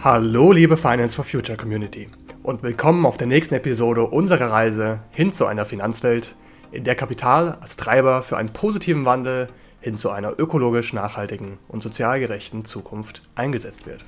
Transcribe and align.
Hallo 0.00 0.52
liebe 0.52 0.76
Finance 0.76 1.16
for 1.16 1.24
Future 1.24 1.58
Community 1.58 2.08
und 2.44 2.62
willkommen 2.62 3.04
auf 3.04 3.16
der 3.16 3.26
nächsten 3.26 3.56
Episode 3.56 4.04
unserer 4.04 4.52
Reise 4.52 5.00
hin 5.10 5.32
zu 5.32 5.44
einer 5.44 5.64
Finanzwelt, 5.64 6.36
in 6.70 6.84
der 6.84 6.94
Kapital 6.94 7.58
als 7.60 7.76
Treiber 7.76 8.22
für 8.22 8.36
einen 8.36 8.52
positiven 8.52 9.04
Wandel 9.04 9.48
hin 9.80 9.96
zu 9.96 10.10
einer 10.10 10.38
ökologisch 10.38 10.92
nachhaltigen 10.92 11.58
und 11.66 11.82
sozial 11.82 12.20
gerechten 12.20 12.64
Zukunft 12.64 13.22
eingesetzt 13.34 13.86
wird. 13.86 14.04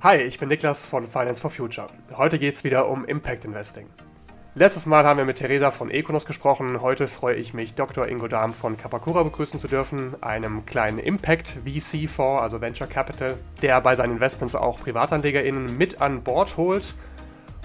Hi, 0.00 0.16
ich 0.22 0.38
bin 0.38 0.48
Niklas 0.48 0.86
von 0.86 1.06
Finance 1.06 1.42
for 1.42 1.50
Future. 1.50 1.88
Heute 2.16 2.38
geht 2.38 2.54
es 2.54 2.64
wieder 2.64 2.88
um 2.88 3.04
Impact 3.04 3.44
Investing. 3.44 3.88
Letztes 4.54 4.86
Mal 4.86 5.04
haben 5.04 5.18
wir 5.18 5.26
mit 5.26 5.36
Theresa 5.36 5.70
von 5.70 5.90
Econos 5.90 6.24
gesprochen. 6.24 6.80
Heute 6.80 7.06
freue 7.06 7.36
ich 7.36 7.52
mich, 7.52 7.74
Dr. 7.74 8.08
Ingo 8.08 8.28
Dahm 8.28 8.54
von 8.54 8.78
Kapakura 8.78 9.22
begrüßen 9.22 9.60
zu 9.60 9.68
dürfen, 9.68 10.20
einem 10.22 10.64
kleinen 10.64 10.98
Impact 10.98 11.58
VC-Fonds, 11.64 12.42
also 12.42 12.60
Venture 12.60 12.86
Capital, 12.86 13.36
der 13.60 13.80
bei 13.82 13.94
seinen 13.94 14.14
Investments 14.14 14.54
auch 14.54 14.80
PrivatanlegerInnen 14.80 15.76
mit 15.76 16.00
an 16.00 16.22
Bord 16.22 16.56
holt. 16.56 16.94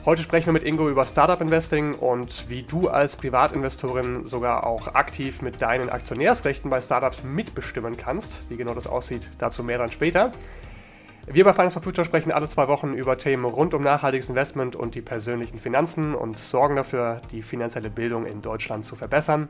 Heute 0.05 0.21
sprechen 0.21 0.47
wir 0.47 0.53
mit 0.53 0.63
Ingo 0.63 0.89
über 0.89 1.05
Startup 1.05 1.39
Investing 1.39 1.93
und 1.95 2.49
wie 2.49 2.63
du 2.63 2.89
als 2.89 3.15
Privatinvestorin 3.15 4.25
sogar 4.25 4.67
auch 4.67 4.93
aktiv 4.93 5.41
mit 5.41 5.61
deinen 5.61 5.89
Aktionärsrechten 5.89 6.69
bei 6.69 6.81
Startups 6.81 7.23
mitbestimmen 7.23 7.95
kannst. 7.95 8.43
Wie 8.49 8.57
genau 8.57 8.73
das 8.73 8.87
aussieht, 8.87 9.29
dazu 9.37 9.63
mehr 9.63 9.77
dann 9.77 9.91
später. 9.91 10.33
Wir 11.25 11.45
bei 11.45 11.53
Finance 11.53 11.75
for 11.75 11.81
Future 11.81 12.03
sprechen 12.03 12.33
alle 12.33 12.49
zwei 12.49 12.67
Wochen 12.67 12.93
über 12.93 13.17
Themen 13.17 13.45
rund 13.45 13.73
um 13.73 13.81
nachhaltiges 13.81 14.27
Investment 14.27 14.75
und 14.75 14.93
die 14.93 15.01
persönlichen 15.01 15.57
Finanzen 15.57 16.15
und 16.15 16.37
sorgen 16.37 16.75
dafür, 16.75 17.21
die 17.31 17.41
finanzielle 17.41 17.89
Bildung 17.89 18.25
in 18.25 18.41
Deutschland 18.41 18.83
zu 18.83 18.97
verbessern 18.97 19.47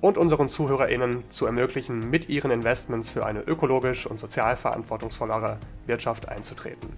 und 0.00 0.18
unseren 0.18 0.48
ZuhörerInnen 0.48 1.22
zu 1.30 1.46
ermöglichen, 1.46 2.10
mit 2.10 2.28
ihren 2.28 2.50
Investments 2.50 3.08
für 3.08 3.24
eine 3.24 3.40
ökologisch 3.42 4.04
und 4.04 4.18
sozial 4.18 4.56
verantwortungsvollere 4.56 5.58
Wirtschaft 5.86 6.28
einzutreten. 6.28 6.88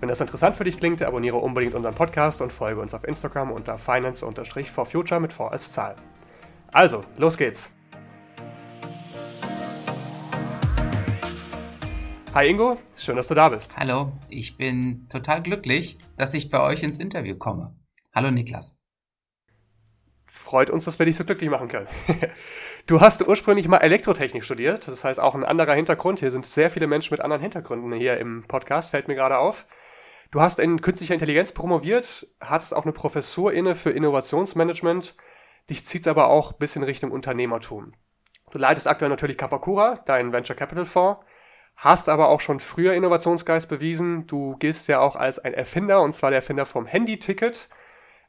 Wenn 0.00 0.08
das 0.08 0.20
interessant 0.20 0.56
für 0.56 0.64
dich 0.64 0.78
klingt, 0.78 1.00
abonniere 1.00 1.36
unbedingt 1.36 1.76
unseren 1.76 1.94
Podcast 1.94 2.42
und 2.42 2.52
folge 2.52 2.80
uns 2.80 2.94
auf 2.94 3.04
Instagram 3.04 3.52
unter 3.52 3.78
finance-for-future 3.78 5.20
mit 5.20 5.32
V 5.32 5.46
als 5.46 5.70
Zahl. 5.70 5.94
Also, 6.72 7.04
los 7.16 7.38
geht's! 7.38 7.72
Hi 12.34 12.48
Ingo, 12.48 12.78
schön, 12.96 13.16
dass 13.16 13.28
du 13.28 13.34
da 13.34 13.50
bist. 13.50 13.76
Hallo, 13.76 14.10
ich 14.30 14.56
bin 14.56 15.06
total 15.10 15.42
glücklich, 15.42 15.98
dass 16.16 16.32
ich 16.32 16.48
bei 16.48 16.62
euch 16.62 16.82
ins 16.82 16.98
Interview 16.98 17.36
komme. 17.36 17.76
Hallo 18.14 18.30
Niklas. 18.30 18.78
Freut 20.24 20.70
uns, 20.70 20.86
dass 20.86 20.98
wir 20.98 21.04
dich 21.04 21.16
so 21.16 21.26
glücklich 21.26 21.50
machen 21.50 21.68
können. 21.68 21.88
Du 22.86 23.02
hast 23.02 23.28
ursprünglich 23.28 23.68
mal 23.68 23.78
Elektrotechnik 23.78 24.42
studiert, 24.42 24.88
das 24.88 25.04
heißt 25.04 25.20
auch 25.20 25.34
ein 25.34 25.44
anderer 25.44 25.74
Hintergrund. 25.74 26.20
Hier 26.20 26.30
sind 26.30 26.46
sehr 26.46 26.70
viele 26.70 26.86
Menschen 26.86 27.12
mit 27.12 27.20
anderen 27.20 27.42
Hintergründen 27.42 27.92
hier 27.92 28.16
im 28.16 28.42
Podcast, 28.48 28.90
fällt 28.90 29.08
mir 29.08 29.14
gerade 29.14 29.36
auf. 29.36 29.66
Du 30.30 30.40
hast 30.40 30.58
in 30.58 30.80
künstlicher 30.80 31.14
Intelligenz 31.14 31.52
promoviert, 31.52 32.26
hattest 32.40 32.74
auch 32.74 32.84
eine 32.84 32.92
Professur 32.92 33.52
inne 33.52 33.74
für 33.74 33.90
Innovationsmanagement. 33.90 35.16
Dich 35.68 35.86
zieht 35.86 36.06
es 36.06 36.08
aber 36.08 36.28
auch 36.28 36.52
ein 36.52 36.58
bisschen 36.58 36.82
Richtung 36.82 37.12
Unternehmertum. 37.12 37.92
Du 38.50 38.58
leitest 38.58 38.88
aktuell 38.88 39.10
natürlich 39.10 39.36
Kapakura, 39.36 40.00
dein 40.06 40.32
Venture 40.32 40.56
Capital 40.56 40.86
Fonds 40.86 41.20
hast 41.76 42.08
aber 42.08 42.28
auch 42.28 42.40
schon 42.40 42.60
früher 42.60 42.94
Innovationsgeist 42.94 43.68
bewiesen. 43.68 44.26
Du 44.26 44.56
giltst 44.58 44.88
ja 44.88 45.00
auch 45.00 45.16
als 45.16 45.38
ein 45.38 45.54
Erfinder, 45.54 46.02
und 46.02 46.12
zwar 46.12 46.30
der 46.30 46.38
Erfinder 46.38 46.66
vom 46.66 46.86
Handy-Ticket. 46.86 47.68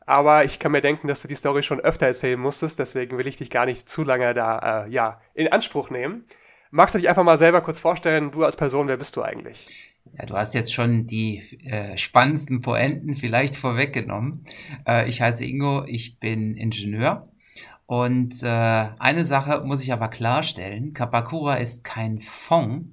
Aber 0.05 0.43
ich 0.43 0.59
kann 0.59 0.71
mir 0.71 0.81
denken, 0.81 1.07
dass 1.07 1.21
du 1.21 1.27
die 1.27 1.35
Story 1.35 1.63
schon 1.63 1.79
öfter 1.79 2.07
erzählen 2.07 2.39
musstest, 2.39 2.79
deswegen 2.79 3.17
will 3.17 3.27
ich 3.27 3.37
dich 3.37 3.49
gar 3.49 3.65
nicht 3.65 3.87
zu 3.87 4.03
lange 4.03 4.33
da 4.33 4.85
äh, 4.85 4.89
ja, 4.89 5.21
in 5.33 5.47
Anspruch 5.47 5.89
nehmen. 5.89 6.25
Magst 6.71 6.95
du 6.95 6.99
dich 6.99 7.07
einfach 7.07 7.23
mal 7.23 7.37
selber 7.37 7.61
kurz 7.61 7.79
vorstellen, 7.79 8.31
du 8.31 8.43
als 8.43 8.57
Person, 8.57 8.87
wer 8.87 8.97
bist 8.97 9.15
du 9.15 9.21
eigentlich? 9.21 9.93
Ja, 10.17 10.25
du 10.25 10.35
hast 10.35 10.53
jetzt 10.55 10.73
schon 10.73 11.05
die 11.05 11.43
äh, 11.65 11.95
spannendsten 11.97 12.61
Poenten 12.61 13.15
vielleicht 13.15 13.55
vorweggenommen. 13.55 14.43
Äh, 14.85 15.07
ich 15.07 15.21
heiße 15.21 15.45
Ingo, 15.45 15.85
ich 15.85 16.19
bin 16.19 16.57
Ingenieur 16.57 17.23
und 17.85 18.41
äh, 18.43 18.47
eine 18.47 19.25
Sache 19.25 19.63
muss 19.65 19.83
ich 19.83 19.91
aber 19.91 20.07
klarstellen, 20.07 20.93
Kapakura 20.93 21.55
ist 21.55 21.83
kein 21.83 22.19
Fonds, 22.19 22.87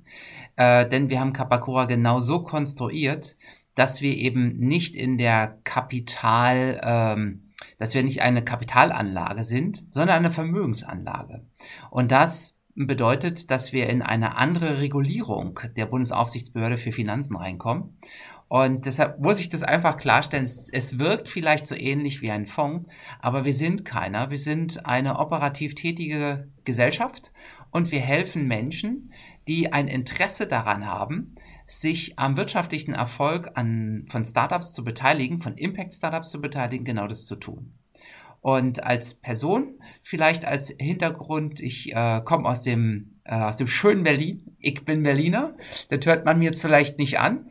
äh, 0.56 0.88
denn 0.88 1.10
wir 1.10 1.20
haben 1.20 1.32
Kapakura 1.32 1.84
genau 1.84 2.20
so 2.20 2.42
konstruiert, 2.42 3.36
dass 3.74 4.00
wir 4.02 4.16
eben 4.16 4.58
nicht 4.58 4.96
in 4.96 5.16
der 5.16 5.58
Kapital, 5.64 6.80
ähm, 6.82 7.44
dass 7.78 7.94
wir 7.94 8.02
nicht 8.02 8.22
eine 8.22 8.44
Kapitalanlage 8.44 9.44
sind, 9.44 9.84
sondern 9.90 10.16
eine 10.16 10.30
Vermögensanlage. 10.30 11.44
Und 11.90 12.10
das 12.10 12.56
bedeutet, 12.74 13.50
dass 13.50 13.72
wir 13.72 13.88
in 13.88 14.02
eine 14.02 14.36
andere 14.36 14.80
Regulierung 14.80 15.60
der 15.76 15.86
Bundesaufsichtsbehörde 15.86 16.78
für 16.78 16.92
Finanzen 16.92 17.36
reinkommen. 17.36 17.96
Und 18.50 18.84
deshalb 18.84 19.20
muss 19.20 19.38
ich 19.38 19.48
das 19.48 19.62
einfach 19.62 19.96
klarstellen. 19.96 20.44
Es, 20.44 20.68
es, 20.68 20.98
wirkt 20.98 21.28
vielleicht 21.28 21.68
so 21.68 21.76
ähnlich 21.76 22.20
wie 22.20 22.32
ein 22.32 22.46
Fonds, 22.46 22.90
aber 23.20 23.44
wir 23.44 23.54
sind 23.54 23.84
keiner. 23.84 24.32
Wir 24.32 24.38
sind 24.38 24.84
eine 24.84 25.20
operativ 25.20 25.76
tätige 25.76 26.48
Gesellschaft 26.64 27.30
und 27.70 27.92
wir 27.92 28.00
helfen 28.00 28.48
Menschen, 28.48 29.12
die 29.46 29.72
ein 29.72 29.86
Interesse 29.86 30.48
daran 30.48 30.84
haben, 30.84 31.32
sich 31.64 32.18
am 32.18 32.36
wirtschaftlichen 32.36 32.92
Erfolg 32.92 33.52
an, 33.54 34.04
von 34.08 34.24
Startups 34.24 34.72
zu 34.72 34.82
beteiligen, 34.82 35.38
von 35.38 35.56
Impact-Startups 35.56 36.32
zu 36.32 36.40
beteiligen, 36.40 36.84
genau 36.84 37.06
das 37.06 37.26
zu 37.26 37.36
tun. 37.36 37.74
Und 38.40 38.82
als 38.82 39.14
Person, 39.14 39.78
vielleicht 40.02 40.44
als 40.44 40.74
Hintergrund, 40.76 41.60
ich 41.60 41.92
äh, 41.94 42.20
komme 42.24 42.48
aus 42.48 42.62
dem, 42.62 43.20
äh, 43.22 43.34
aus 43.36 43.58
dem 43.58 43.68
schönen 43.68 44.02
Berlin. 44.02 44.56
Ich 44.58 44.84
bin 44.84 45.04
Berliner. 45.04 45.54
Das 45.88 46.04
hört 46.04 46.24
man 46.24 46.40
mir 46.40 46.46
jetzt 46.46 46.62
vielleicht 46.62 46.98
nicht 46.98 47.20
an 47.20 47.46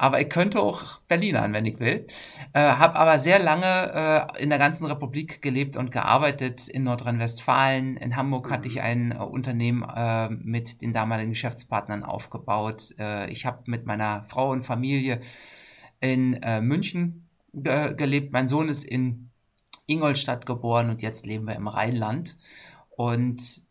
aber 0.00 0.18
ich 0.18 0.30
könnte 0.30 0.60
auch 0.60 0.98
Berlinern, 1.08 1.52
wenn 1.52 1.66
ich 1.66 1.78
will. 1.78 2.06
Äh, 2.54 2.60
habe 2.60 2.96
aber 2.96 3.18
sehr 3.18 3.38
lange 3.38 4.30
äh, 4.34 4.42
in 4.42 4.48
der 4.48 4.58
ganzen 4.58 4.86
Republik 4.86 5.42
gelebt 5.42 5.76
und 5.76 5.92
gearbeitet, 5.92 6.68
in 6.68 6.84
Nordrhein-Westfalen. 6.84 7.98
In 7.98 8.16
Hamburg 8.16 8.50
hatte 8.50 8.66
ich 8.66 8.76
mhm. 8.76 8.80
ein 8.80 9.12
äh, 9.12 9.16
Unternehmen 9.16 9.82
äh, 9.82 10.30
mit 10.30 10.80
den 10.80 10.94
damaligen 10.94 11.32
Geschäftspartnern 11.32 12.02
aufgebaut. 12.02 12.94
Äh, 12.98 13.30
ich 13.30 13.44
habe 13.44 13.64
mit 13.66 13.84
meiner 13.84 14.24
Frau 14.24 14.52
und 14.52 14.62
Familie 14.62 15.20
in 16.00 16.32
äh, 16.42 16.62
München 16.62 17.28
ge 17.52 17.92
gelebt. 17.94 18.32
Mein 18.32 18.48
Sohn 18.48 18.70
ist 18.70 18.84
in 18.84 19.28
Ingolstadt 19.84 20.46
geboren 20.46 20.88
und 20.88 21.02
jetzt 21.02 21.26
leben 21.26 21.46
wir 21.46 21.56
im 21.56 21.68
Rheinland. 21.68 22.38
Und 22.88 23.64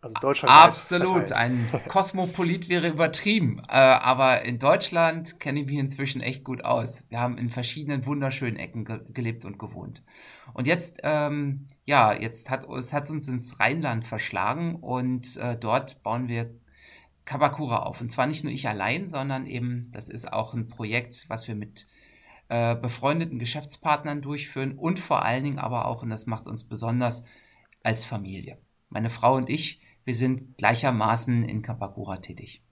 also 0.00 0.14
Deutschland. 0.20 0.54
Absolut. 0.54 1.32
Ein 1.32 1.68
Kosmopolit 1.88 2.68
wäre 2.68 2.88
übertrieben. 2.88 3.60
Äh, 3.68 3.72
aber 3.72 4.42
in 4.42 4.58
Deutschland 4.58 5.40
kenne 5.40 5.60
ich 5.60 5.66
mich 5.66 5.78
inzwischen 5.78 6.20
echt 6.20 6.44
gut 6.44 6.64
aus. 6.64 7.04
Wir 7.08 7.20
haben 7.20 7.38
in 7.38 7.50
verschiedenen 7.50 8.06
wunderschönen 8.06 8.56
Ecken 8.56 8.84
ge 8.84 9.00
gelebt 9.12 9.44
und 9.44 9.58
gewohnt. 9.58 10.02
Und 10.54 10.66
jetzt, 10.66 11.00
ähm, 11.02 11.64
ja, 11.84 12.12
jetzt 12.12 12.50
hat 12.50 12.68
es 12.68 12.92
hat 12.92 13.10
uns 13.10 13.28
ins 13.28 13.58
Rheinland 13.60 14.04
verschlagen 14.04 14.76
und 14.76 15.36
äh, 15.36 15.56
dort 15.56 16.02
bauen 16.02 16.28
wir 16.28 16.50
Kabakura 17.24 17.80
auf. 17.80 18.00
Und 18.00 18.10
zwar 18.10 18.26
nicht 18.26 18.44
nur 18.44 18.52
ich 18.52 18.68
allein, 18.68 19.08
sondern 19.08 19.46
eben, 19.46 19.90
das 19.92 20.08
ist 20.08 20.32
auch 20.32 20.54
ein 20.54 20.68
Projekt, 20.68 21.24
was 21.28 21.48
wir 21.48 21.56
mit 21.56 21.86
äh, 22.48 22.76
befreundeten 22.76 23.38
Geschäftspartnern 23.38 24.22
durchführen 24.22 24.78
und 24.78 25.00
vor 25.00 25.24
allen 25.24 25.44
Dingen 25.44 25.58
aber 25.58 25.86
auch, 25.86 26.02
und 26.02 26.10
das 26.10 26.26
macht 26.26 26.46
uns 26.46 26.64
besonders, 26.64 27.24
als 27.82 28.04
Familie. 28.04 28.58
Meine 28.88 29.10
Frau 29.10 29.34
und 29.34 29.50
ich, 29.50 29.80
wir 30.04 30.14
sind 30.14 30.56
gleichermaßen 30.58 31.44
in 31.44 31.62
Kapakura 31.62 32.18
tätig. 32.18 32.62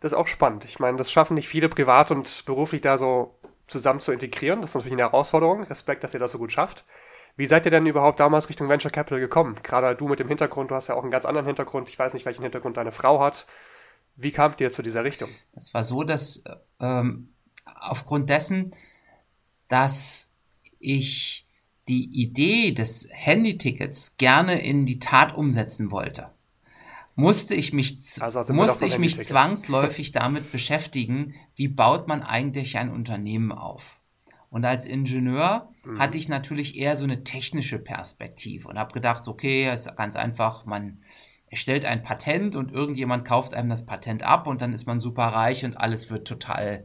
Das 0.00 0.12
ist 0.12 0.18
auch 0.18 0.28
spannend. 0.28 0.64
Ich 0.64 0.78
meine, 0.78 0.96
das 0.96 1.10
schaffen 1.10 1.34
nicht 1.34 1.48
viele 1.48 1.68
privat 1.68 2.10
und 2.10 2.44
beruflich 2.46 2.80
da 2.80 2.98
so 2.98 3.38
zusammen 3.66 4.00
zu 4.00 4.12
integrieren. 4.12 4.60
Das 4.60 4.70
ist 4.70 4.74
natürlich 4.76 4.92
eine 4.92 5.10
Herausforderung. 5.10 5.64
Respekt, 5.64 6.04
dass 6.04 6.14
ihr 6.14 6.20
das 6.20 6.32
so 6.32 6.38
gut 6.38 6.52
schafft. 6.52 6.84
Wie 7.36 7.46
seid 7.46 7.64
ihr 7.66 7.70
denn 7.70 7.86
überhaupt 7.86 8.20
damals 8.20 8.48
Richtung 8.48 8.68
Venture 8.68 8.90
Capital 8.90 9.20
gekommen? 9.20 9.56
Gerade 9.62 9.94
du 9.94 10.08
mit 10.08 10.18
dem 10.18 10.28
Hintergrund, 10.28 10.70
du 10.70 10.74
hast 10.74 10.88
ja 10.88 10.94
auch 10.94 11.02
einen 11.02 11.10
ganz 11.10 11.24
anderen 11.24 11.46
Hintergrund. 11.46 11.88
Ich 11.88 11.98
weiß 11.98 12.14
nicht, 12.14 12.26
welchen 12.26 12.42
Hintergrund 12.42 12.76
deine 12.76 12.92
Frau 12.92 13.20
hat. 13.20 13.46
Wie 14.16 14.32
kamt 14.32 14.60
ihr 14.60 14.72
zu 14.72 14.82
dieser 14.82 15.04
Richtung? 15.04 15.30
Es 15.54 15.72
war 15.74 15.84
so, 15.84 16.02
dass 16.02 16.42
ähm, 16.80 17.32
aufgrund 17.64 18.30
dessen, 18.30 18.74
dass 19.68 20.32
ich 20.80 21.47
die 21.88 22.04
Idee 22.04 22.72
des 22.72 23.08
Handytickets 23.10 24.16
gerne 24.16 24.60
in 24.60 24.86
die 24.86 24.98
Tat 24.98 25.34
umsetzen 25.34 25.90
wollte, 25.90 26.30
musste 27.14 27.54
ich 27.54 27.72
mich, 27.72 27.98
also 28.20 28.52
musste 28.52 28.86
ich 28.86 28.98
mich 28.98 29.20
zwangsläufig 29.20 30.12
damit 30.12 30.52
beschäftigen, 30.52 31.34
wie 31.56 31.68
baut 31.68 32.06
man 32.06 32.22
eigentlich 32.22 32.78
ein 32.78 32.90
Unternehmen 32.90 33.50
auf. 33.50 33.98
Und 34.50 34.64
als 34.64 34.86
Ingenieur 34.86 35.68
mhm. 35.84 35.98
hatte 35.98 36.16
ich 36.16 36.28
natürlich 36.28 36.76
eher 36.76 36.96
so 36.96 37.04
eine 37.04 37.24
technische 37.24 37.78
Perspektive 37.78 38.68
und 38.68 38.78
habe 38.78 38.92
gedacht, 38.92 39.26
okay, 39.26 39.70
ist 39.70 39.94
ganz 39.96 40.16
einfach, 40.16 40.64
man 40.64 41.02
erstellt 41.50 41.84
ein 41.84 42.02
Patent 42.02 42.56
und 42.56 42.72
irgendjemand 42.72 43.24
kauft 43.24 43.54
einem 43.54 43.70
das 43.70 43.86
Patent 43.86 44.22
ab 44.22 44.46
und 44.46 44.60
dann 44.60 44.72
ist 44.72 44.86
man 44.86 45.00
super 45.00 45.24
reich 45.24 45.64
und 45.64 45.78
alles 45.78 46.10
wird 46.10 46.28
total 46.28 46.84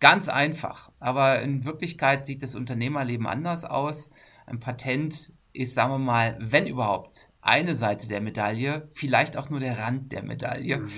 ganz 0.00 0.28
einfach. 0.28 0.90
Aber 1.00 1.40
in 1.42 1.64
Wirklichkeit 1.64 2.26
sieht 2.26 2.42
das 2.42 2.54
Unternehmerleben 2.54 3.26
anders 3.26 3.64
aus. 3.64 4.10
Ein 4.46 4.60
Patent 4.60 5.32
ist, 5.52 5.74
sagen 5.74 5.92
wir 5.92 5.98
mal, 5.98 6.36
wenn 6.40 6.66
überhaupt, 6.66 7.30
eine 7.40 7.76
Seite 7.76 8.08
der 8.08 8.22
Medaille, 8.22 8.88
vielleicht 8.90 9.36
auch 9.36 9.50
nur 9.50 9.60
der 9.60 9.78
Rand 9.78 10.12
der 10.12 10.22
Medaille. 10.22 10.78
Mhm. 10.78 10.90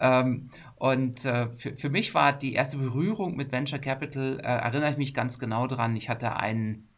Ähm, 0.00 0.50
und 0.76 1.24
äh, 1.26 1.50
für, 1.50 1.76
für 1.76 1.90
mich 1.90 2.14
war 2.14 2.32
die 2.32 2.54
erste 2.54 2.78
Berührung 2.78 3.36
mit 3.36 3.52
Venture 3.52 3.78
Capital, 3.78 4.40
äh, 4.40 4.42
erinnere 4.42 4.92
ich 4.92 4.96
mich 4.96 5.12
ganz 5.12 5.38
genau 5.38 5.66
dran, 5.66 5.94
ich 5.96 6.08
hatte 6.08 6.36
einen, 6.36 6.88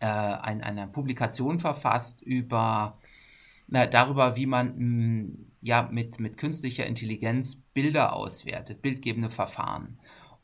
äh, 0.00 0.06
ein, 0.06 0.62
eine 0.62 0.88
Publikation 0.88 1.60
verfasst 1.60 2.20
über 2.20 2.98
na, 3.68 3.86
darüber, 3.86 4.34
wie 4.34 4.46
man 4.46 4.74
mh, 4.76 4.84
mm, 4.84 5.46
ja 5.60 5.88
mit, 5.92 6.18
mit 6.18 6.38
künstlicher 6.38 6.86
Intelligenz 6.86 7.62
Bilder 7.72 8.14
auswertet, 8.14 8.82
bildgebende 8.82 9.30
Verfahren. 9.30 9.98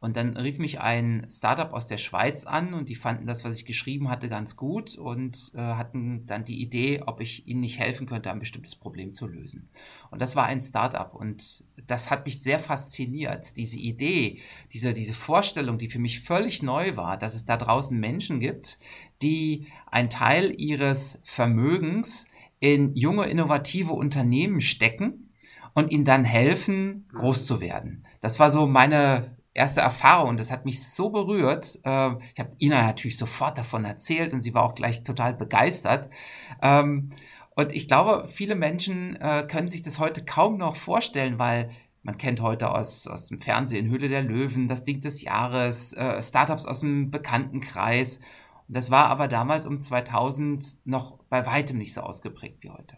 Und 0.04 0.18
dann 0.18 0.36
rief 0.36 0.58
mich 0.58 0.82
ein 0.82 1.26
Startup 1.30 1.72
aus 1.72 1.86
der 1.86 1.96
Schweiz 1.96 2.44
an 2.44 2.74
und 2.74 2.90
die 2.90 2.94
fanden 2.94 3.26
das, 3.26 3.42
was 3.42 3.56
ich 3.56 3.64
geschrieben 3.64 4.10
hatte, 4.10 4.28
ganz 4.28 4.54
gut 4.54 4.98
und 4.98 5.50
äh, 5.54 5.58
hatten 5.58 6.26
dann 6.26 6.44
die 6.44 6.60
Idee, 6.60 7.02
ob 7.06 7.22
ich 7.22 7.48
ihnen 7.48 7.60
nicht 7.60 7.78
helfen 7.78 8.06
könnte, 8.06 8.30
ein 8.30 8.38
bestimmtes 8.38 8.76
Problem 8.76 9.14
zu 9.14 9.26
lösen. 9.26 9.70
Und 10.10 10.20
das 10.20 10.36
war 10.36 10.44
ein 10.44 10.60
Startup 10.60 11.14
und 11.14 11.64
das 11.86 12.10
hat 12.10 12.26
mich 12.26 12.42
sehr 12.42 12.58
fasziniert. 12.58 13.56
Diese 13.56 13.78
Idee, 13.78 14.42
diese, 14.74 14.92
diese 14.92 15.14
Vorstellung, 15.14 15.78
die 15.78 15.88
für 15.88 15.98
mich 15.98 16.20
völlig 16.20 16.62
neu 16.62 16.98
war, 16.98 17.16
dass 17.16 17.34
es 17.34 17.46
da 17.46 17.56
draußen 17.56 17.98
Menschen 17.98 18.40
gibt, 18.40 18.78
die 19.22 19.68
einen 19.86 20.10
Teil 20.10 20.52
ihres 20.60 21.18
Vermögens 21.24 22.26
in 22.60 22.94
junge, 22.94 23.24
innovative 23.24 23.92
Unternehmen 23.92 24.60
stecken 24.60 25.32
und 25.72 25.90
ihnen 25.90 26.04
dann 26.04 26.26
helfen, 26.26 27.08
groß 27.14 27.46
zu 27.46 27.62
werden. 27.62 28.04
Das 28.20 28.38
war 28.38 28.50
so 28.50 28.66
meine 28.66 29.34
erste 29.54 29.80
Erfahrung 29.80 30.30
und 30.30 30.40
das 30.40 30.50
hat 30.50 30.64
mich 30.64 30.86
so 30.86 31.10
berührt. 31.10 31.78
Äh, 31.84 32.10
ich 32.34 32.40
habe 32.40 32.50
Ina 32.58 32.82
natürlich 32.82 33.16
sofort 33.16 33.56
davon 33.56 33.84
erzählt 33.84 34.32
und 34.32 34.40
sie 34.40 34.52
war 34.52 34.64
auch 34.64 34.74
gleich 34.74 35.04
total 35.04 35.34
begeistert. 35.34 36.12
Ähm, 36.60 37.10
und 37.54 37.72
ich 37.72 37.86
glaube, 37.86 38.26
viele 38.26 38.56
Menschen 38.56 39.16
äh, 39.16 39.44
können 39.48 39.70
sich 39.70 39.82
das 39.82 40.00
heute 40.00 40.24
kaum 40.24 40.58
noch 40.58 40.74
vorstellen, 40.74 41.38
weil 41.38 41.70
man 42.02 42.18
kennt 42.18 42.42
heute 42.42 42.74
aus, 42.74 43.06
aus 43.06 43.28
dem 43.28 43.38
Fernsehen 43.38 43.88
Höhle 43.88 44.08
der 44.08 44.22
Löwen, 44.22 44.68
das 44.68 44.82
Ding 44.82 45.00
des 45.00 45.22
Jahres, 45.22 45.94
äh, 45.94 46.20
Startups 46.20 46.66
aus 46.66 46.80
dem 46.80 47.10
Bekanntenkreis. 47.10 48.18
Und 48.66 48.76
das 48.76 48.90
war 48.90 49.06
aber 49.06 49.28
damals 49.28 49.66
um 49.66 49.78
2000 49.78 50.84
noch 50.84 51.18
bei 51.28 51.46
weitem 51.46 51.78
nicht 51.78 51.94
so 51.94 52.00
ausgeprägt 52.00 52.62
wie 52.62 52.70
heute. 52.70 52.96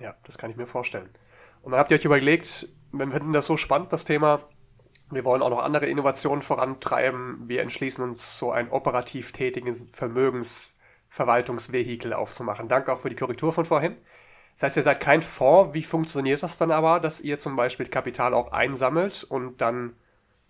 Ja, 0.00 0.14
das 0.24 0.38
kann 0.38 0.50
ich 0.50 0.56
mir 0.56 0.66
vorstellen. 0.66 1.10
Und 1.62 1.72
dann 1.72 1.80
habt 1.80 1.90
ihr 1.90 1.98
euch 1.98 2.04
überlegt, 2.04 2.68
wir 2.92 3.10
finden 3.10 3.32
das 3.32 3.46
so 3.46 3.56
spannend, 3.56 3.92
das 3.92 4.04
Thema. 4.04 4.40
Wir 5.10 5.24
wollen 5.24 5.42
auch 5.42 5.50
noch 5.50 5.62
andere 5.62 5.86
Innovationen 5.86 6.42
vorantreiben. 6.42 7.48
Wir 7.48 7.62
entschließen 7.62 8.02
uns, 8.02 8.38
so 8.38 8.50
ein 8.52 8.70
operativ 8.70 9.32
tätiges 9.32 9.86
Vermögensverwaltungsvehikel 9.92 12.14
aufzumachen. 12.14 12.68
Danke 12.68 12.92
auch 12.92 13.00
für 13.00 13.10
die 13.10 13.16
Korrektur 13.16 13.52
von 13.52 13.64
vorhin. 13.64 13.96
Das 14.54 14.64
heißt, 14.64 14.76
ihr 14.78 14.82
seid 14.82 15.00
kein 15.00 15.22
Fonds. 15.22 15.74
Wie 15.74 15.82
funktioniert 15.82 16.42
das 16.42 16.58
dann 16.58 16.70
aber, 16.70 17.00
dass 17.00 17.20
ihr 17.20 17.38
zum 17.38 17.56
Beispiel 17.56 17.86
Kapital 17.86 18.34
auch 18.34 18.52
einsammelt 18.52 19.24
und 19.24 19.60
dann 19.60 19.94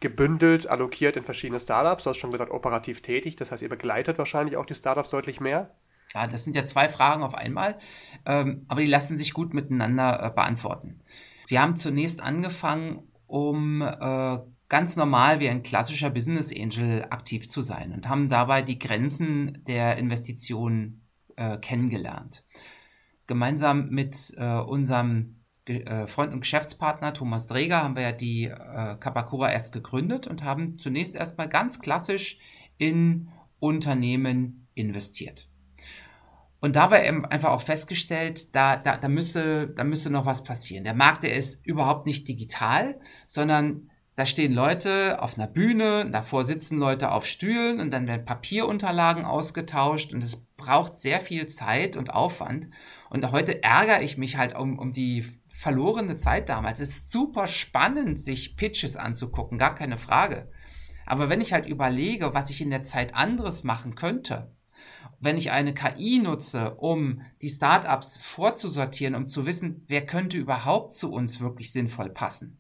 gebündelt, 0.01 0.69
allokiert 0.69 1.17
in 1.17 1.23
verschiedene 1.23 1.59
Startups? 1.59 2.05
Du 2.05 2.11
hast 2.11 2.19
schon 2.19 2.33
gesagt, 2.33 2.53
operativ 2.53 3.03
tätig. 3.03 3.37
Das 3.37 3.53
heißt, 3.53 3.63
ihr 3.63 3.69
begleitet 3.69 4.19
wahrscheinlich 4.19 4.57
auch 4.57 4.67
die 4.67 4.75
Startups 4.75 5.11
deutlich 5.11 5.41
mehr. 5.41 5.71
Ja, 6.15 6.27
das 6.27 6.45
sind 6.45 6.57
ja 6.57 6.65
zwei 6.65 6.89
Fragen 6.89 7.23
auf 7.23 7.35
einmal, 7.35 7.79
ähm, 8.27 8.67
aber 8.69 8.83
die 8.83 8.87
lassen 8.87 9.17
sich 9.17 9.33
gut 9.33 9.55
miteinander 9.55 10.23
äh, 10.23 10.31
beantworten. 10.31 11.01
Wir 11.53 11.61
haben 11.61 11.77
zunächst 11.77 12.23
angefangen, 12.23 13.03
um 13.27 13.83
äh, 13.83 14.39
ganz 14.71 14.97
normal 14.97 15.39
wie 15.39 15.51
ein 15.51 15.63
klassischer 15.63 16.09
Business 16.09 16.51
Angel 16.51 17.05
aktiv 17.11 17.47
zu 17.47 17.61
sein 17.61 17.93
und 17.93 18.09
haben 18.09 18.31
dabei 18.31 18.63
die 18.63 18.79
Grenzen 18.79 19.63
der 19.69 19.99
Investitionen 19.99 21.07
äh, 21.37 21.59
kennengelernt. 21.59 22.43
Gemeinsam 23.27 23.91
mit 23.91 24.33
äh, 24.39 24.61
unserem 24.61 25.43
äh, 25.67 26.07
Freund 26.07 26.33
und 26.33 26.41
Geschäftspartner 26.41 27.13
Thomas 27.13 27.49
Dreger 27.49 27.83
haben 27.83 27.97
wir 27.97 28.03
ja 28.03 28.13
die 28.13 28.45
äh, 28.45 28.97
Kapakura 28.99 29.53
erst 29.53 29.75
gegründet 29.75 30.27
und 30.27 30.45
haben 30.45 30.79
zunächst 30.79 31.15
erstmal 31.15 31.51
ganz 31.51 31.81
klassisch 31.81 32.39
in 32.79 33.29
Unternehmen 33.59 34.69
investiert. 34.73 35.52
Und 36.63 36.77
da 36.77 36.93
war 36.93 36.99
einfach 36.99 37.51
auch 37.51 37.61
festgestellt, 37.61 38.55
da, 38.55 38.77
da, 38.77 38.97
da, 38.97 39.09
müsste, 39.09 39.67
da 39.67 39.83
müsste 39.83 40.11
noch 40.11 40.27
was 40.27 40.45
passieren. 40.45 40.85
Der 40.85 40.95
Markt, 40.95 41.25
der 41.25 41.35
ist 41.35 41.67
überhaupt 41.67 42.07
nicht 42.07 42.29
digital, 42.29 43.01
sondern 43.27 43.91
da 44.15 44.27
stehen 44.27 44.53
Leute 44.53 45.21
auf 45.21 45.37
einer 45.37 45.49
Bühne, 45.49 46.09
davor 46.09 46.45
sitzen 46.45 46.79
Leute 46.79 47.11
auf 47.11 47.27
Stühlen 47.27 47.81
und 47.81 47.91
dann 47.91 48.07
werden 48.07 48.25
Papierunterlagen 48.25 49.25
ausgetauscht 49.25 50.15
und 50.15 50.23
es 50.23 50.47
braucht 50.57 50.95
sehr 50.95 51.21
viel 51.21 51.49
Zeit 51.49 51.97
und 51.97 52.15
Aufwand. 52.15 52.69
Und 53.11 53.29
heute 53.33 53.65
ärgere 53.65 54.03
ich 54.03 54.17
mich 54.17 54.37
halt 54.37 54.57
um, 54.57 54.79
um 54.79 54.93
die 54.93 55.25
verlorene 55.49 56.15
Zeit 56.15 56.49
damals. 56.49 56.79
Es 56.79 56.91
ist 56.91 57.11
super 57.11 57.49
spannend, 57.49 58.21
sich 58.21 58.57
Pitches 58.57 58.97
anzugucken, 58.97 59.59
gar 59.59 59.75
keine 59.75 59.99
Frage. 59.99 60.49
Aber 61.07 61.29
wenn 61.29 61.41
ich 61.41 61.53
halt 61.53 61.67
überlege, 61.67 62.35
was 62.35 62.51
ich 62.51 62.61
in 62.61 62.71
der 62.71 62.85
Zeit 62.85 63.17
anderes 63.17 63.65
machen 63.65 63.97
könnte, 63.97 64.55
wenn 65.23 65.39
ich 65.39 65.51
eine 65.53 65.73
KI 65.73 66.19
nutze, 66.19 66.75
um 66.75 67.23
die 67.41 67.49
Startups 67.49 68.17
vorzusortieren, 68.17 69.15
um 69.15 69.29
zu 69.29 69.47
wissen, 69.47 69.85
wer 69.87 70.05
könnte 70.05 70.37
überhaupt 70.37 70.95
zu 70.95 71.13
uns 71.13 71.41
wirklich 71.41 71.73
sinnvoll 71.73 72.11
passen. 72.11 72.59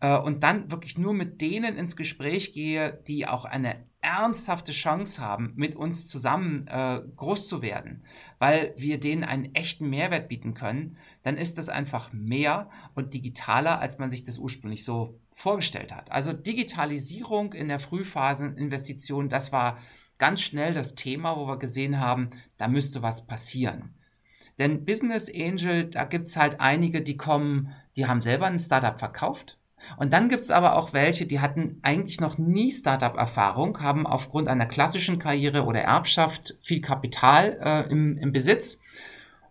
Äh, 0.00 0.18
und 0.18 0.42
dann 0.42 0.70
wirklich 0.70 0.98
nur 0.98 1.14
mit 1.14 1.40
denen 1.40 1.76
ins 1.76 1.96
Gespräch 1.96 2.52
gehe, 2.52 3.00
die 3.06 3.26
auch 3.26 3.44
eine 3.44 3.76
ernsthafte 4.02 4.72
Chance 4.72 5.22
haben, 5.22 5.52
mit 5.54 5.76
uns 5.76 6.08
zusammen 6.08 6.66
äh, 6.66 7.00
groß 7.16 7.46
zu 7.46 7.62
werden, 7.62 8.02
weil 8.40 8.74
wir 8.76 8.98
denen 8.98 9.22
einen 9.22 9.54
echten 9.54 9.88
Mehrwert 9.88 10.28
bieten 10.28 10.54
können, 10.54 10.96
dann 11.22 11.36
ist 11.36 11.56
das 11.56 11.68
einfach 11.68 12.12
mehr 12.12 12.68
und 12.96 13.14
digitaler, 13.14 13.78
als 13.78 13.98
man 13.98 14.10
sich 14.10 14.24
das 14.24 14.38
ursprünglich 14.38 14.84
so 14.84 15.20
vorgestellt 15.30 15.94
hat. 15.94 16.10
Also 16.10 16.32
Digitalisierung 16.32 17.52
in 17.52 17.68
der 17.68 17.78
Frühphaseninvestition, 17.78 19.28
das 19.28 19.52
war 19.52 19.78
ganz 20.22 20.40
schnell 20.40 20.72
das 20.72 20.94
Thema, 20.94 21.36
wo 21.36 21.48
wir 21.48 21.58
gesehen 21.58 21.98
haben, 21.98 22.30
da 22.56 22.68
müsste 22.68 23.02
was 23.02 23.26
passieren. 23.26 23.96
Denn 24.60 24.84
Business 24.84 25.28
Angel, 25.28 25.90
da 25.90 26.04
gibt 26.04 26.28
es 26.28 26.36
halt 26.36 26.60
einige, 26.60 27.02
die 27.02 27.16
kommen, 27.16 27.72
die 27.96 28.06
haben 28.06 28.20
selber 28.20 28.46
ein 28.46 28.60
Startup 28.60 28.96
verkauft. 28.96 29.58
Und 29.96 30.12
dann 30.12 30.28
gibt 30.28 30.44
es 30.44 30.52
aber 30.52 30.76
auch 30.76 30.92
welche, 30.92 31.26
die 31.26 31.40
hatten 31.40 31.80
eigentlich 31.82 32.20
noch 32.20 32.38
nie 32.38 32.70
Startup-Erfahrung, 32.70 33.80
haben 33.80 34.06
aufgrund 34.06 34.46
einer 34.46 34.66
klassischen 34.66 35.18
Karriere 35.18 35.64
oder 35.64 35.80
Erbschaft 35.80 36.56
viel 36.60 36.80
Kapital 36.80 37.58
äh, 37.60 37.90
im, 37.90 38.16
im 38.16 38.30
Besitz 38.30 38.80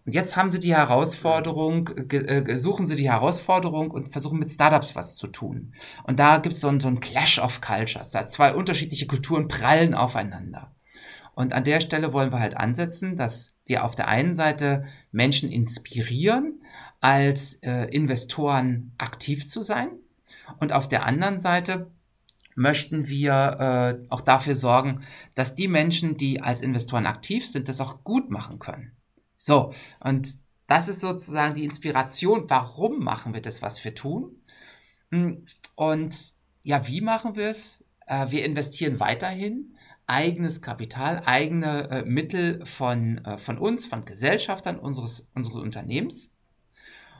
und 0.05 0.13
jetzt 0.13 0.35
haben 0.35 0.49
sie 0.49 0.59
die 0.59 0.75
Herausforderung, 0.75 1.89
äh, 2.09 2.57
suchen 2.57 2.87
sie 2.87 2.95
die 2.95 3.09
Herausforderung 3.11 3.91
und 3.91 4.11
versuchen 4.11 4.39
mit 4.39 4.51
Startups 4.51 4.95
was 4.95 5.15
zu 5.15 5.27
tun. 5.27 5.73
Und 6.03 6.19
da 6.19 6.37
gibt 6.37 6.55
es 6.55 6.61
so, 6.61 6.79
so 6.79 6.87
einen 6.87 6.99
Clash 6.99 7.37
of 7.37 7.61
Cultures. 7.61 8.11
Da 8.11 8.25
zwei 8.25 8.55
unterschiedliche 8.55 9.05
Kulturen 9.05 9.47
prallen 9.47 9.93
aufeinander. 9.93 10.73
Und 11.35 11.53
an 11.53 11.63
der 11.63 11.81
Stelle 11.81 12.13
wollen 12.13 12.31
wir 12.31 12.39
halt 12.39 12.57
ansetzen, 12.57 13.15
dass 13.15 13.55
wir 13.65 13.85
auf 13.85 13.95
der 13.95 14.07
einen 14.07 14.33
Seite 14.33 14.85
Menschen 15.11 15.51
inspirieren, 15.51 16.61
als 16.99 17.55
äh, 17.61 17.85
Investoren 17.85 18.93
aktiv 18.97 19.47
zu 19.47 19.61
sein. 19.61 19.89
Und 20.59 20.73
auf 20.73 20.87
der 20.87 21.05
anderen 21.05 21.39
Seite 21.39 21.91
möchten 22.55 23.07
wir 23.07 24.01
äh, 24.03 24.07
auch 24.09 24.21
dafür 24.21 24.55
sorgen, 24.55 25.01
dass 25.35 25.55
die 25.55 25.67
Menschen, 25.67 26.17
die 26.17 26.41
als 26.41 26.61
Investoren 26.61 27.05
aktiv 27.05 27.47
sind, 27.47 27.69
das 27.69 27.79
auch 27.79 28.03
gut 28.03 28.29
machen 28.29 28.59
können. 28.59 28.91
So, 29.43 29.73
und 29.99 30.35
das 30.67 30.87
ist 30.87 31.01
sozusagen 31.01 31.55
die 31.55 31.65
Inspiration, 31.65 32.47
warum 32.47 33.03
machen 33.03 33.33
wir 33.33 33.41
das, 33.41 33.63
was 33.63 33.83
wir 33.83 33.95
tun? 33.95 34.39
Hm, 35.09 35.47
und 35.73 36.35
ja, 36.61 36.87
wie 36.87 37.01
machen 37.01 37.35
wir 37.35 37.49
es? 37.49 37.83
Äh, 38.05 38.29
wir 38.29 38.45
investieren 38.45 38.99
weiterhin 38.99 39.75
eigenes 40.05 40.61
Kapital, 40.61 41.23
eigene 41.25 41.89
äh, 41.89 42.05
Mittel 42.05 42.63
von, 42.67 43.17
äh, 43.25 43.39
von 43.39 43.57
uns, 43.57 43.87
von 43.87 44.05
Gesellschaftern 44.05 44.77
unseres, 44.77 45.27
unseres 45.33 45.63
Unternehmens. 45.63 46.35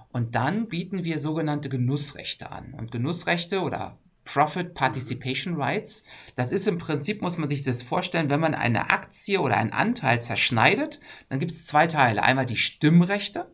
Und 0.09 0.35
dann 0.35 0.67
bieten 0.67 1.03
wir 1.03 1.17
sogenannte 1.17 1.69
Genussrechte 1.69 2.51
an. 2.51 2.75
Und 2.75 2.91
Genussrechte 2.91 3.61
oder 3.61 3.97
Profit 4.23 4.73
Participation 4.73 5.55
Rights. 5.55 6.03
Das 6.35 6.51
ist 6.51 6.67
im 6.67 6.77
Prinzip, 6.77 7.21
muss 7.21 7.37
man 7.37 7.49
sich 7.49 7.63
das 7.63 7.81
vorstellen, 7.81 8.29
wenn 8.29 8.39
man 8.39 8.53
eine 8.53 8.89
Aktie 8.89 9.39
oder 9.41 9.57
einen 9.57 9.73
Anteil 9.73 10.21
zerschneidet, 10.21 10.99
dann 11.29 11.39
gibt 11.39 11.51
es 11.51 11.65
zwei 11.65 11.87
Teile. 11.87 12.23
Einmal 12.23 12.45
die 12.45 12.57
Stimmrechte 12.57 13.51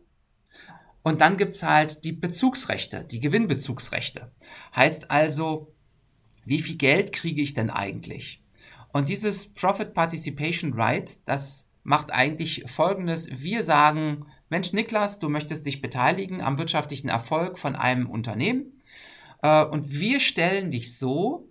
und 1.02 1.20
dann 1.20 1.36
gibt 1.36 1.54
es 1.54 1.62
halt 1.62 2.04
die 2.04 2.12
Bezugsrechte, 2.12 3.04
die 3.04 3.20
Gewinnbezugsrechte. 3.20 4.30
Heißt 4.76 5.10
also, 5.10 5.74
wie 6.44 6.60
viel 6.60 6.76
Geld 6.76 7.12
kriege 7.12 7.42
ich 7.42 7.54
denn 7.54 7.70
eigentlich? 7.70 8.42
Und 8.92 9.08
dieses 9.08 9.52
Profit 9.52 9.94
Participation 9.94 10.74
Right, 10.74 11.18
das 11.26 11.68
macht 11.82 12.10
eigentlich 12.10 12.64
Folgendes. 12.66 13.28
Wir 13.30 13.64
sagen, 13.64 14.26
Mensch, 14.50 14.72
Niklas, 14.72 15.18
du 15.18 15.28
möchtest 15.28 15.66
dich 15.66 15.80
beteiligen 15.80 16.42
am 16.42 16.58
wirtschaftlichen 16.58 17.08
Erfolg 17.08 17.58
von 17.58 17.76
einem 17.76 18.08
Unternehmen. 18.08 18.77
Äh, 19.42 19.64
und 19.64 19.98
wir 19.98 20.20
stellen 20.20 20.70
dich 20.70 20.96
so, 20.96 21.48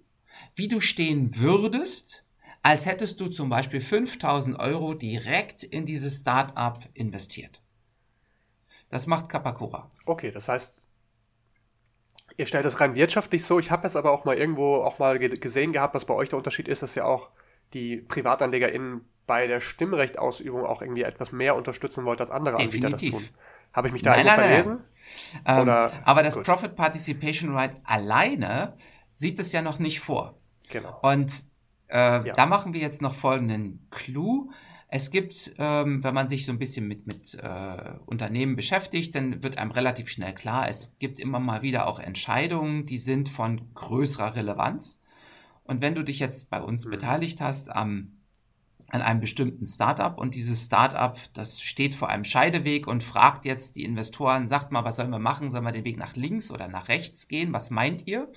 wie 0.55 0.67
du 0.67 0.81
stehen 0.81 1.37
würdest, 1.37 2.23
als 2.63 2.85
hättest 2.85 3.21
du 3.21 3.27
zum 3.27 3.49
Beispiel 3.49 3.81
5000 3.81 4.59
Euro 4.59 4.93
direkt 4.93 5.63
in 5.63 5.85
dieses 5.85 6.19
Startup 6.19 6.77
investiert. 6.93 7.61
Das 8.89 9.07
macht 9.07 9.29
Kapakura. 9.29 9.89
Okay, 10.05 10.31
das 10.31 10.47
heißt, 10.49 10.83
ihr 12.37 12.45
stellt 12.45 12.65
das 12.65 12.79
rein 12.79 12.95
wirtschaftlich 12.95 13.45
so. 13.45 13.59
Ich 13.59 13.71
habe 13.71 13.83
jetzt 13.83 13.95
aber 13.95 14.11
auch 14.11 14.25
mal 14.25 14.37
irgendwo 14.37 14.77
auch 14.77 14.99
mal 14.99 15.17
gesehen 15.17 15.73
gehabt, 15.73 15.93
was 15.93 16.05
bei 16.05 16.13
euch 16.13 16.29
der 16.29 16.37
Unterschied 16.37 16.67
ist, 16.67 16.83
dass 16.83 16.95
ja 16.95 17.05
auch 17.05 17.29
die 17.73 17.97
PrivatanlegerInnen 17.97 19.01
bei 19.25 19.45
der 19.45 19.59
Stimmrechtausübung 19.59 20.65
auch 20.65 20.81
irgendwie 20.81 21.03
etwas 21.03 21.33
mehr 21.33 21.55
unterstützen 21.55 22.05
wollt 22.05 22.21
als 22.21 22.31
andere 22.31 22.55
Definitiv. 22.55 22.85
Anbieter 22.85 23.11
das 23.11 23.29
tun. 23.29 23.37
Habe 23.73 23.87
ich 23.87 23.93
mich 23.93 24.01
da 24.01 24.11
nein, 24.11 24.25
nein, 24.25 24.35
verlesen? 24.35 24.77
Nein, 24.77 24.85
ähm, 25.45 25.69
aber 25.69 26.23
das 26.23 26.35
Gut. 26.35 26.45
Profit 26.45 26.75
Participation 26.75 27.53
Right 27.53 27.77
alleine 27.83 28.75
sieht 29.13 29.39
es 29.39 29.51
ja 29.51 29.61
noch 29.61 29.79
nicht 29.79 29.99
vor. 29.99 30.39
Genau. 30.69 30.99
Und 31.01 31.43
äh, 31.87 32.27
ja. 32.27 32.33
da 32.33 32.45
machen 32.45 32.73
wir 32.73 32.81
jetzt 32.81 33.01
noch 33.01 33.15
folgenden 33.15 33.87
Clou. 33.89 34.51
Es 34.89 35.11
gibt, 35.11 35.53
ähm, 35.57 36.03
wenn 36.03 36.13
man 36.13 36.29
sich 36.29 36.45
so 36.45 36.51
ein 36.53 36.59
bisschen 36.59 36.87
mit, 36.87 37.07
mit 37.07 37.33
äh, 37.35 37.93
Unternehmen 38.05 38.55
beschäftigt, 38.55 39.15
dann 39.15 39.43
wird 39.43 39.57
einem 39.57 39.71
relativ 39.71 40.09
schnell 40.09 40.33
klar, 40.33 40.69
es 40.69 40.95
gibt 40.97 41.19
immer 41.19 41.39
mal 41.39 41.61
wieder 41.61 41.87
auch 41.87 41.99
Entscheidungen, 41.99 42.85
die 42.85 42.97
sind 42.97 43.27
von 43.27 43.73
größerer 43.73 44.35
Relevanz. 44.35 45.01
Und 45.63 45.81
wenn 45.81 45.95
du 45.95 46.03
dich 46.03 46.19
jetzt 46.19 46.49
bei 46.49 46.61
uns 46.61 46.85
mhm. 46.85 46.91
beteiligt 46.91 47.41
hast 47.41 47.69
am 47.69 48.16
an 48.89 49.01
einem 49.01 49.19
bestimmten 49.19 49.67
Startup 49.67 50.17
und 50.17 50.35
dieses 50.35 50.65
Startup, 50.65 51.17
das 51.33 51.61
steht 51.61 51.93
vor 51.93 52.09
einem 52.09 52.23
Scheideweg 52.23 52.87
und 52.87 53.03
fragt 53.03 53.45
jetzt 53.45 53.75
die 53.75 53.83
Investoren, 53.83 54.47
sagt 54.47 54.71
mal, 54.71 54.85
was 54.85 54.95
sollen 54.95 55.11
wir 55.11 55.19
machen? 55.19 55.51
Sollen 55.51 55.65
wir 55.65 55.73
den 55.73 55.83
Weg 55.85 55.97
nach 55.97 56.15
links 56.15 56.51
oder 56.51 56.67
nach 56.67 56.87
rechts 56.87 57.27
gehen? 57.27 57.51
Was 57.51 57.69
meint 57.69 58.07
ihr? 58.07 58.31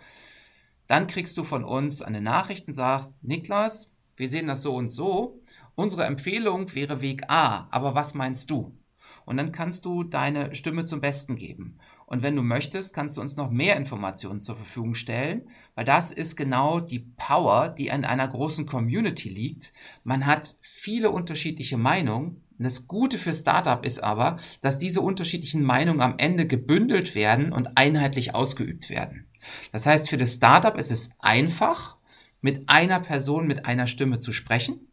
Dann 0.88 1.07
kriegst 1.07 1.38
du 1.38 1.45
von 1.45 1.62
uns 1.62 2.02
eine 2.02 2.21
Nachricht 2.21 2.66
und 2.66 2.75
sagst, 2.75 3.12
Niklas, 3.23 3.90
wir 4.16 4.28
sehen 4.28 4.49
das 4.49 4.62
so 4.62 4.75
und 4.75 4.90
so. 4.90 5.40
Unsere 5.76 6.04
Empfehlung 6.04 6.75
wäre 6.75 7.00
Weg 7.00 7.30
A, 7.30 7.69
aber 7.71 7.95
was 7.95 8.14
meinst 8.14 8.50
du? 8.50 8.76
Und 9.25 9.37
dann 9.37 9.52
kannst 9.52 9.85
du 9.85 10.02
deine 10.02 10.54
Stimme 10.54 10.85
zum 10.85 11.00
Besten 11.00 11.37
geben. 11.37 11.78
Und 12.11 12.25
wenn 12.25 12.35
du 12.35 12.43
möchtest, 12.43 12.93
kannst 12.93 13.17
du 13.17 13.21
uns 13.21 13.37
noch 13.37 13.52
mehr 13.52 13.76
Informationen 13.76 14.40
zur 14.40 14.57
Verfügung 14.57 14.97
stellen, 14.97 15.49
weil 15.76 15.85
das 15.85 16.11
ist 16.11 16.35
genau 16.35 16.81
die 16.81 16.99
Power, 17.17 17.69
die 17.69 17.87
in 17.87 18.05
einer 18.05 18.26
großen 18.26 18.67
Community 18.67 19.29
liegt. 19.29 19.73
Man 20.02 20.26
hat 20.26 20.57
viele 20.61 21.12
unterschiedliche 21.12 21.76
Meinungen. 21.76 22.43
Das 22.59 22.88
Gute 22.88 23.17
für 23.17 23.33
Startup 23.33 23.85
ist 23.85 24.02
aber, 24.02 24.38
dass 24.61 24.76
diese 24.76 25.02
unterschiedlichen 25.02 25.62
Meinungen 25.62 26.00
am 26.00 26.17
Ende 26.19 26.49
gebündelt 26.49 27.14
werden 27.14 27.52
und 27.52 27.76
einheitlich 27.76 28.35
ausgeübt 28.35 28.90
werden. 28.90 29.29
Das 29.71 29.87
heißt, 29.87 30.11
für 30.11 30.17
das 30.17 30.35
Startup 30.35 30.76
ist 30.76 30.90
es 30.90 31.11
einfach, 31.21 31.97
mit 32.40 32.69
einer 32.69 32.99
Person, 32.99 33.47
mit 33.47 33.67
einer 33.67 33.87
Stimme 33.87 34.19
zu 34.19 34.33
sprechen. 34.33 34.88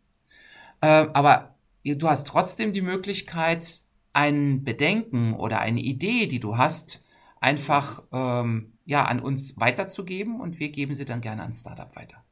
Äh, 0.81 1.07
aber 1.13 1.55
du 1.83 2.07
hast 2.07 2.27
trotzdem 2.27 2.73
die 2.73 2.81
Möglichkeit, 2.83 3.85
ein 4.13 4.63
Bedenken 4.63 5.33
oder 5.33 5.61
eine 5.61 5.81
Idee, 5.81 6.27
die 6.27 6.39
du 6.39 6.57
hast, 6.57 7.01
einfach 7.39 8.03
ähm, 8.11 8.77
ja, 8.85 9.05
an 9.05 9.19
uns 9.19 9.59
weiterzugeben 9.59 10.39
und 10.39 10.59
wir 10.59 10.69
geben 10.69 10.95
sie 10.95 11.05
dann 11.05 11.21
gerne 11.21 11.41
ans 11.43 11.61
Startup 11.61 11.95
weiter. 11.95 12.23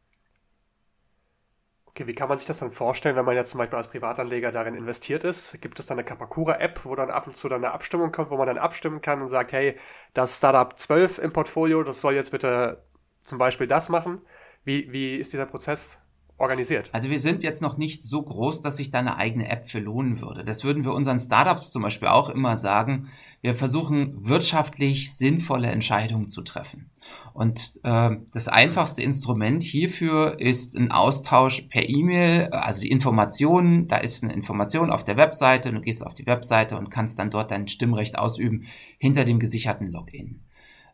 Okay, 1.85 2.07
wie 2.07 2.13
kann 2.13 2.27
man 2.27 2.37
sich 2.37 2.45
das 2.45 2.59
dann 2.59 2.71
vorstellen, 2.71 3.15
wenn 3.15 3.23
man 3.23 3.35
jetzt 3.35 3.51
zum 3.51 3.57
Beispiel 3.57 3.77
als 3.77 3.87
Privatanleger 3.87 4.51
darin 4.51 4.75
investiert 4.75 5.23
ist? 5.23 5.61
Gibt 5.61 5.79
es 5.79 5.85
dann 5.85 5.97
eine 5.97 6.03
Kapakura-App, 6.03 6.83
wo 6.83 6.93
dann 6.93 7.09
ab 7.09 7.25
und 7.25 7.37
zu 7.37 7.47
dann 7.47 7.63
eine 7.63 7.73
Abstimmung 7.73 8.11
kommt, 8.11 8.31
wo 8.31 8.37
man 8.37 8.47
dann 8.47 8.57
abstimmen 8.57 9.01
kann 9.01 9.21
und 9.21 9.29
sagt, 9.29 9.53
hey, 9.53 9.77
das 10.13 10.35
Startup 10.37 10.77
12 10.77 11.19
im 11.19 11.31
Portfolio, 11.31 11.83
das 11.83 12.01
soll 12.01 12.13
jetzt 12.15 12.31
bitte 12.31 12.83
zum 13.23 13.37
Beispiel 13.37 13.67
das 13.67 13.87
machen? 13.87 14.21
Wie, 14.65 14.91
wie 14.91 15.15
ist 15.15 15.31
dieser 15.31 15.45
Prozess 15.45 16.04
organisiert. 16.37 16.89
Also 16.91 17.09
wir 17.09 17.19
sind 17.19 17.43
jetzt 17.43 17.61
noch 17.61 17.77
nicht 17.77 18.03
so 18.03 18.21
groß, 18.21 18.61
dass 18.61 18.77
sich 18.77 18.91
da 18.91 18.99
eine 18.99 19.17
eigene 19.17 19.49
App 19.49 19.67
für 19.67 19.79
lohnen 19.79 20.19
würde. 20.19 20.43
Das 20.43 20.63
würden 20.65 20.83
wir 20.83 20.93
unseren 20.93 21.19
Startups 21.19 21.71
zum 21.71 21.81
Beispiel 21.81 22.09
auch 22.09 22.29
immer 22.29 22.57
sagen. 22.57 23.09
Wir 23.41 23.53
versuchen 23.53 24.27
wirtschaftlich 24.27 25.15
sinnvolle 25.15 25.67
Entscheidungen 25.67 26.29
zu 26.29 26.41
treffen. 26.41 26.89
Und 27.33 27.79
äh, 27.83 28.17
das 28.33 28.49
einfachste 28.49 29.01
Instrument 29.01 29.63
hierfür 29.63 30.39
ist 30.39 30.75
ein 30.75 30.91
Austausch 30.91 31.61
per 31.69 31.87
E-Mail, 31.87 32.49
also 32.49 32.81
die 32.81 32.91
Informationen. 32.91 33.87
Da 33.87 33.97
ist 33.97 34.23
eine 34.23 34.33
Information 34.33 34.91
auf 34.91 35.05
der 35.05 35.15
Webseite. 35.15 35.71
Du 35.71 35.79
gehst 35.79 36.05
auf 36.05 36.15
die 36.15 36.25
Webseite 36.25 36.77
und 36.77 36.89
kannst 36.89 37.17
dann 37.17 37.29
dort 37.29 37.51
dein 37.51 37.69
Stimmrecht 37.69 38.19
ausüben 38.19 38.65
hinter 38.97 39.23
dem 39.23 39.39
gesicherten 39.39 39.89
Login. 39.89 40.41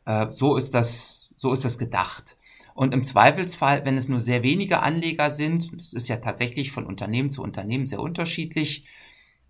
Äh, 0.06 0.28
so 0.32 0.56
ist 0.56 0.76
das, 0.76 1.32
so 1.36 1.52
ist 1.52 1.66
das 1.66 1.80
gedacht. 1.80 2.38
Und 2.74 2.94
im 2.94 3.04
Zweifelsfall, 3.04 3.86
wenn 3.86 3.98
es 3.98 4.10
nur 4.10 4.20
sehr 4.20 4.44
wenige 4.44 4.82
Anleger 4.82 5.32
sind, 5.32 5.78
das 5.78 5.94
ist 5.94 6.08
ja 6.08 6.18
tatsächlich 6.18 6.72
von 6.72 6.86
Unternehmen 6.86 7.30
zu 7.30 7.44
Unternehmen 7.44 7.88
sehr 7.88 8.00
unterschiedlich, 8.00 8.86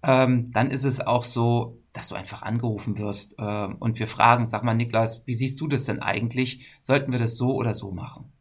ähm, 0.03 0.51
dann 0.51 0.71
ist 0.71 0.83
es 0.83 0.99
auch 0.99 1.23
so, 1.23 1.77
dass 1.93 2.07
du 2.07 2.15
einfach 2.15 2.41
angerufen 2.41 2.97
wirst 2.97 3.35
äh, 3.37 3.67
und 3.79 3.99
wir 3.99 4.07
fragen, 4.07 4.45
sag 4.45 4.63
mal 4.63 4.73
Niklas, 4.73 5.23
wie 5.25 5.33
siehst 5.33 5.59
du 5.61 5.67
das 5.67 5.85
denn 5.85 5.99
eigentlich? 5.99 6.67
Sollten 6.81 7.11
wir 7.11 7.19
das 7.19 7.37
so 7.37 7.53
oder 7.53 7.73
so 7.73 7.91
machen? 7.91 8.31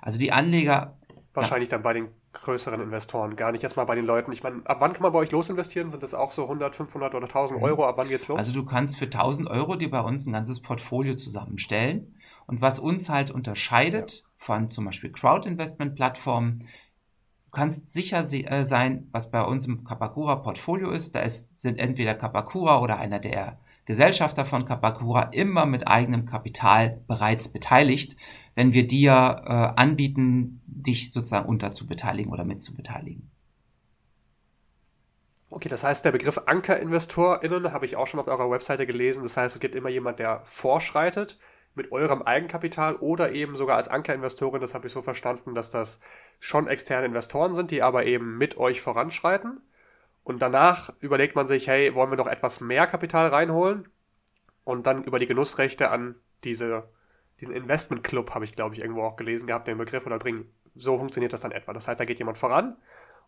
Also 0.00 0.18
die 0.18 0.32
Anleger. 0.32 0.96
Wahrscheinlich 1.34 1.68
ja, 1.68 1.76
dann 1.76 1.82
bei 1.82 1.92
den 1.92 2.08
größeren 2.32 2.80
Investoren, 2.80 3.36
gar 3.36 3.52
nicht 3.52 3.62
jetzt 3.62 3.76
mal 3.76 3.84
bei 3.84 3.94
den 3.94 4.04
Leuten. 4.04 4.32
Ich 4.32 4.42
meine, 4.42 4.62
ab 4.64 4.78
wann 4.80 4.92
kann 4.92 5.02
man 5.02 5.12
bei 5.12 5.18
euch 5.18 5.30
losinvestieren? 5.30 5.90
Sind 5.90 6.02
das 6.02 6.14
auch 6.14 6.32
so 6.32 6.42
100, 6.44 6.74
500 6.74 7.14
oder 7.14 7.26
1000 7.26 7.58
mhm. 7.58 7.64
Euro? 7.64 7.86
Ab 7.86 7.96
wann 7.96 8.08
geht's 8.08 8.28
los? 8.28 8.38
Also 8.38 8.52
du 8.52 8.64
kannst 8.64 8.96
für 8.96 9.06
1000 9.06 9.48
Euro 9.48 9.76
dir 9.76 9.90
bei 9.90 10.00
uns 10.00 10.26
ein 10.26 10.32
ganzes 10.32 10.60
Portfolio 10.60 11.14
zusammenstellen. 11.14 12.16
Und 12.46 12.60
was 12.60 12.78
uns 12.78 13.08
halt 13.08 13.30
unterscheidet 13.30 14.20
ja. 14.20 14.26
von 14.36 14.68
zum 14.68 14.84
Beispiel 14.84 15.10
Crowd-Investment-Plattformen, 15.10 16.58
du 16.58 17.50
kannst 17.50 17.92
sicher 17.92 18.20
äh, 18.20 18.64
sein, 18.64 19.08
was 19.12 19.30
bei 19.30 19.42
uns 19.42 19.66
im 19.66 19.84
Kapakura 19.84 20.36
Portfolio 20.36 20.90
ist. 20.90 21.14
Da 21.14 21.20
ist, 21.20 21.60
sind 21.60 21.78
entweder 21.78 22.14
Kapakura 22.14 22.80
oder 22.80 22.98
einer 22.98 23.18
der 23.18 23.58
Gesellschafter 23.86 24.46
von 24.46 24.64
Kapakura 24.64 25.24
immer 25.32 25.66
mit 25.66 25.86
eigenem 25.86 26.24
Kapital 26.24 27.02
bereits 27.06 27.48
beteiligt, 27.48 28.16
wenn 28.54 28.72
wir 28.72 28.86
dir 28.86 29.12
äh, 29.12 29.80
anbieten, 29.80 30.62
dich 30.66 31.12
sozusagen 31.12 31.48
unterzubeteiligen 31.48 32.32
oder 32.32 32.44
mitzubeteiligen. 32.44 33.30
Okay, 35.50 35.68
das 35.68 35.84
heißt, 35.84 36.04
der 36.04 36.12
Begriff 36.12 36.40
AnkerinvestorInnen 36.46 37.72
habe 37.72 37.86
ich 37.86 37.96
auch 37.96 38.06
schon 38.06 38.18
auf 38.18 38.26
eurer 38.26 38.50
Webseite 38.50 38.86
gelesen. 38.86 39.22
Das 39.22 39.36
heißt, 39.36 39.54
es 39.54 39.60
gibt 39.60 39.74
immer 39.74 39.88
jemand, 39.88 40.18
der 40.18 40.40
vorschreitet 40.44 41.38
mit 41.74 41.92
eurem 41.92 42.22
Eigenkapital 42.22 42.96
oder 42.96 43.32
eben 43.32 43.56
sogar 43.56 43.76
als 43.76 43.88
Ankerinvestorin. 43.88 44.60
Das 44.60 44.74
habe 44.74 44.86
ich 44.86 44.92
so 44.92 45.02
verstanden, 45.02 45.54
dass 45.54 45.70
das 45.70 46.00
schon 46.40 46.68
externe 46.68 47.06
Investoren 47.06 47.54
sind, 47.54 47.70
die 47.70 47.82
aber 47.82 48.06
eben 48.06 48.38
mit 48.38 48.56
euch 48.56 48.80
voranschreiten. 48.80 49.60
Und 50.22 50.40
danach 50.40 50.92
überlegt 51.00 51.36
man 51.36 51.46
sich, 51.46 51.68
hey, 51.68 51.94
wollen 51.94 52.10
wir 52.10 52.16
noch 52.16 52.26
etwas 52.26 52.60
mehr 52.60 52.86
Kapital 52.86 53.28
reinholen? 53.28 53.88
Und 54.64 54.86
dann 54.86 55.04
über 55.04 55.18
die 55.18 55.26
Genussrechte 55.26 55.90
an 55.90 56.14
diese, 56.44 56.88
diesen 57.40 57.54
Investment 57.54 58.04
Club, 58.04 58.34
habe 58.34 58.44
ich 58.44 58.54
glaube 58.54 58.74
ich 58.74 58.80
irgendwo 58.80 59.02
auch 59.02 59.16
gelesen 59.16 59.46
gehabt, 59.46 59.68
den 59.68 59.78
Begriff 59.78 60.06
oder 60.06 60.18
bringen. 60.18 60.50
So 60.74 60.96
funktioniert 60.96 61.32
das 61.32 61.42
dann 61.42 61.52
etwa. 61.52 61.72
Das 61.72 61.86
heißt, 61.88 62.00
da 62.00 62.04
geht 62.04 62.18
jemand 62.18 62.38
voran 62.38 62.76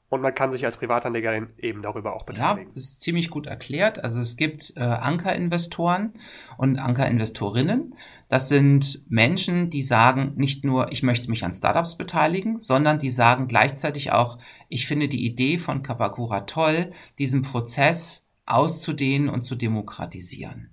und 0.08 0.20
man 0.20 0.34
kann 0.34 0.52
sich 0.52 0.64
als 0.64 0.76
Privatanlegerin 0.76 1.48
eben 1.58 1.82
darüber 1.82 2.14
auch 2.14 2.24
beteiligen. 2.24 2.68
Ja, 2.68 2.74
das 2.74 2.84
ist 2.84 3.00
ziemlich 3.00 3.28
gut 3.28 3.46
erklärt. 3.46 4.02
Also 4.04 4.20
es 4.20 4.36
gibt 4.36 4.72
äh, 4.76 4.80
Ankerinvestoren 4.80 6.12
und 6.58 6.78
Ankerinvestorinnen. 6.78 7.94
Das 8.28 8.48
sind 8.48 9.04
Menschen, 9.08 9.68
die 9.70 9.82
sagen 9.82 10.34
nicht 10.36 10.64
nur, 10.64 10.92
ich 10.92 11.02
möchte 11.02 11.28
mich 11.28 11.44
an 11.44 11.52
Startups 11.52 11.96
beteiligen, 11.96 12.58
sondern 12.58 12.98
die 12.98 13.10
sagen 13.10 13.48
gleichzeitig 13.48 14.12
auch, 14.12 14.38
ich 14.68 14.86
finde 14.86 15.08
die 15.08 15.26
Idee 15.26 15.58
von 15.58 15.82
Kapakura 15.82 16.42
toll, 16.42 16.92
diesen 17.18 17.42
Prozess 17.42 18.28
auszudehnen 18.46 19.28
und 19.28 19.42
zu 19.42 19.56
demokratisieren. 19.56 20.70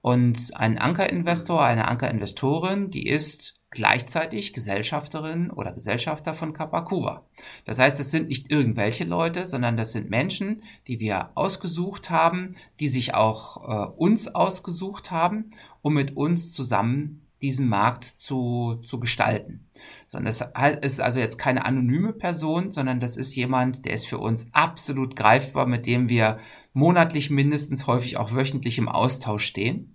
Und 0.00 0.50
ein 0.54 0.78
Ankerinvestor, 0.78 1.62
eine 1.62 1.88
Ankerinvestorin, 1.88 2.90
die 2.90 3.06
ist 3.06 3.61
gleichzeitig 3.72 4.52
Gesellschafterin 4.52 5.50
oder 5.50 5.72
Gesellschafter 5.72 6.34
von 6.34 6.52
Kapakura. 6.52 7.26
Das 7.64 7.78
heißt, 7.78 7.98
es 7.98 8.10
sind 8.10 8.28
nicht 8.28 8.52
irgendwelche 8.52 9.04
Leute, 9.04 9.46
sondern 9.46 9.76
das 9.76 9.92
sind 9.92 10.10
Menschen, 10.10 10.62
die 10.86 11.00
wir 11.00 11.30
ausgesucht 11.34 12.10
haben, 12.10 12.54
die 12.78 12.88
sich 12.88 13.14
auch 13.14 13.68
äh, 13.68 13.90
uns 13.96 14.34
ausgesucht 14.34 15.10
haben, 15.10 15.50
um 15.80 15.94
mit 15.94 16.16
uns 16.16 16.52
zusammen 16.52 17.26
diesen 17.40 17.68
Markt 17.68 18.04
zu, 18.04 18.80
zu 18.86 19.00
gestalten. 19.00 19.66
Sondern 20.06 20.28
es 20.28 20.44
ist 20.82 21.00
also 21.00 21.18
jetzt 21.18 21.38
keine 21.38 21.64
anonyme 21.64 22.12
Person, 22.12 22.70
sondern 22.70 23.00
das 23.00 23.16
ist 23.16 23.34
jemand, 23.34 23.84
der 23.84 23.94
ist 23.94 24.06
für 24.06 24.18
uns 24.18 24.46
absolut 24.52 25.16
greifbar, 25.16 25.66
mit 25.66 25.86
dem 25.86 26.08
wir 26.08 26.38
monatlich 26.72 27.30
mindestens 27.30 27.86
häufig 27.88 28.16
auch 28.16 28.32
wöchentlich 28.32 28.78
im 28.78 28.88
Austausch 28.88 29.44
stehen. 29.44 29.92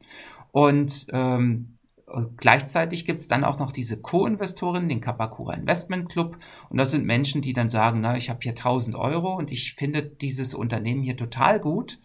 Und 0.52 1.08
ähm, 1.14 1.74
gleichzeitig 2.38 3.06
gibt 3.06 3.20
es 3.20 3.28
dann 3.28 3.44
auch 3.44 3.60
noch 3.60 3.72
diese 3.72 4.02
Co-Investoren, 4.02 4.88
den 4.88 5.02
Kapakura 5.02 5.54
Investment 5.54 6.10
Club. 6.10 6.38
Und 6.70 6.78
das 6.78 6.92
sind 6.92 7.06
Menschen, 7.06 7.42
die 7.42 7.54
dann 7.54 7.70
sagen, 7.70 8.02
na, 8.02 8.16
ich 8.18 8.30
habe 8.30 8.40
hier 8.42 8.52
1000 8.52 8.96
Euro 8.96 9.36
und 9.36 9.52
ich 9.52 9.74
finde 9.74 10.04
dieses 10.04 10.54
Unternehmen 10.54 11.04
hier 11.04 11.18
total 11.18 11.60
gut 11.60 12.00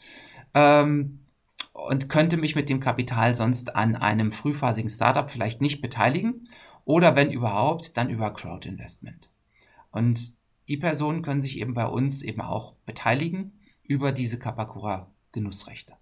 ähm, 0.54 1.20
und 1.72 2.08
könnte 2.08 2.36
mich 2.36 2.56
mit 2.56 2.68
dem 2.68 2.80
Kapital 2.80 3.34
sonst 3.34 3.76
an 3.76 3.94
einem 3.94 4.32
frühphasigen 4.32 4.90
Startup 4.90 5.30
vielleicht 5.30 5.60
nicht 5.60 5.80
beteiligen. 5.80 6.48
Oder 6.84 7.14
wenn 7.14 7.30
überhaupt, 7.30 7.96
dann 7.96 8.10
über 8.10 8.32
Crowd 8.32 8.68
Investment. 8.68 9.30
Und 9.92 10.32
die 10.68 10.76
Personen 10.76 11.22
können 11.22 11.42
sich 11.42 11.60
eben 11.60 11.74
bei 11.74 11.86
uns 11.86 12.22
eben 12.22 12.40
auch 12.40 12.74
beteiligen 12.86 13.60
über 13.84 14.10
diese 14.10 14.38
Kapakura 14.38 15.12
Genussrechte. 15.30 15.94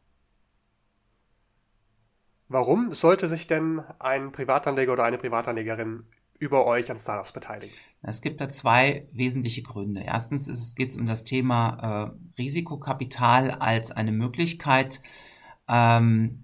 Warum 2.52 2.92
sollte 2.94 3.28
sich 3.28 3.46
denn 3.46 3.80
ein 4.00 4.32
Privatanleger 4.32 4.92
oder 4.92 5.04
eine 5.04 5.18
Privatanlegerin 5.18 6.02
über 6.40 6.66
euch 6.66 6.90
an 6.90 6.98
Startups 6.98 7.30
beteiligen? 7.30 7.72
Es 8.02 8.22
gibt 8.22 8.40
da 8.40 8.48
zwei 8.48 9.06
wesentliche 9.12 9.62
Gründe. 9.62 10.02
Erstens 10.04 10.74
geht 10.74 10.88
es 10.88 10.96
um 10.96 11.06
das 11.06 11.22
Thema 11.22 12.16
äh, 12.36 12.40
Risikokapital 12.42 13.52
als 13.52 13.92
eine 13.92 14.10
Möglichkeit, 14.10 15.00
ähm, 15.68 16.42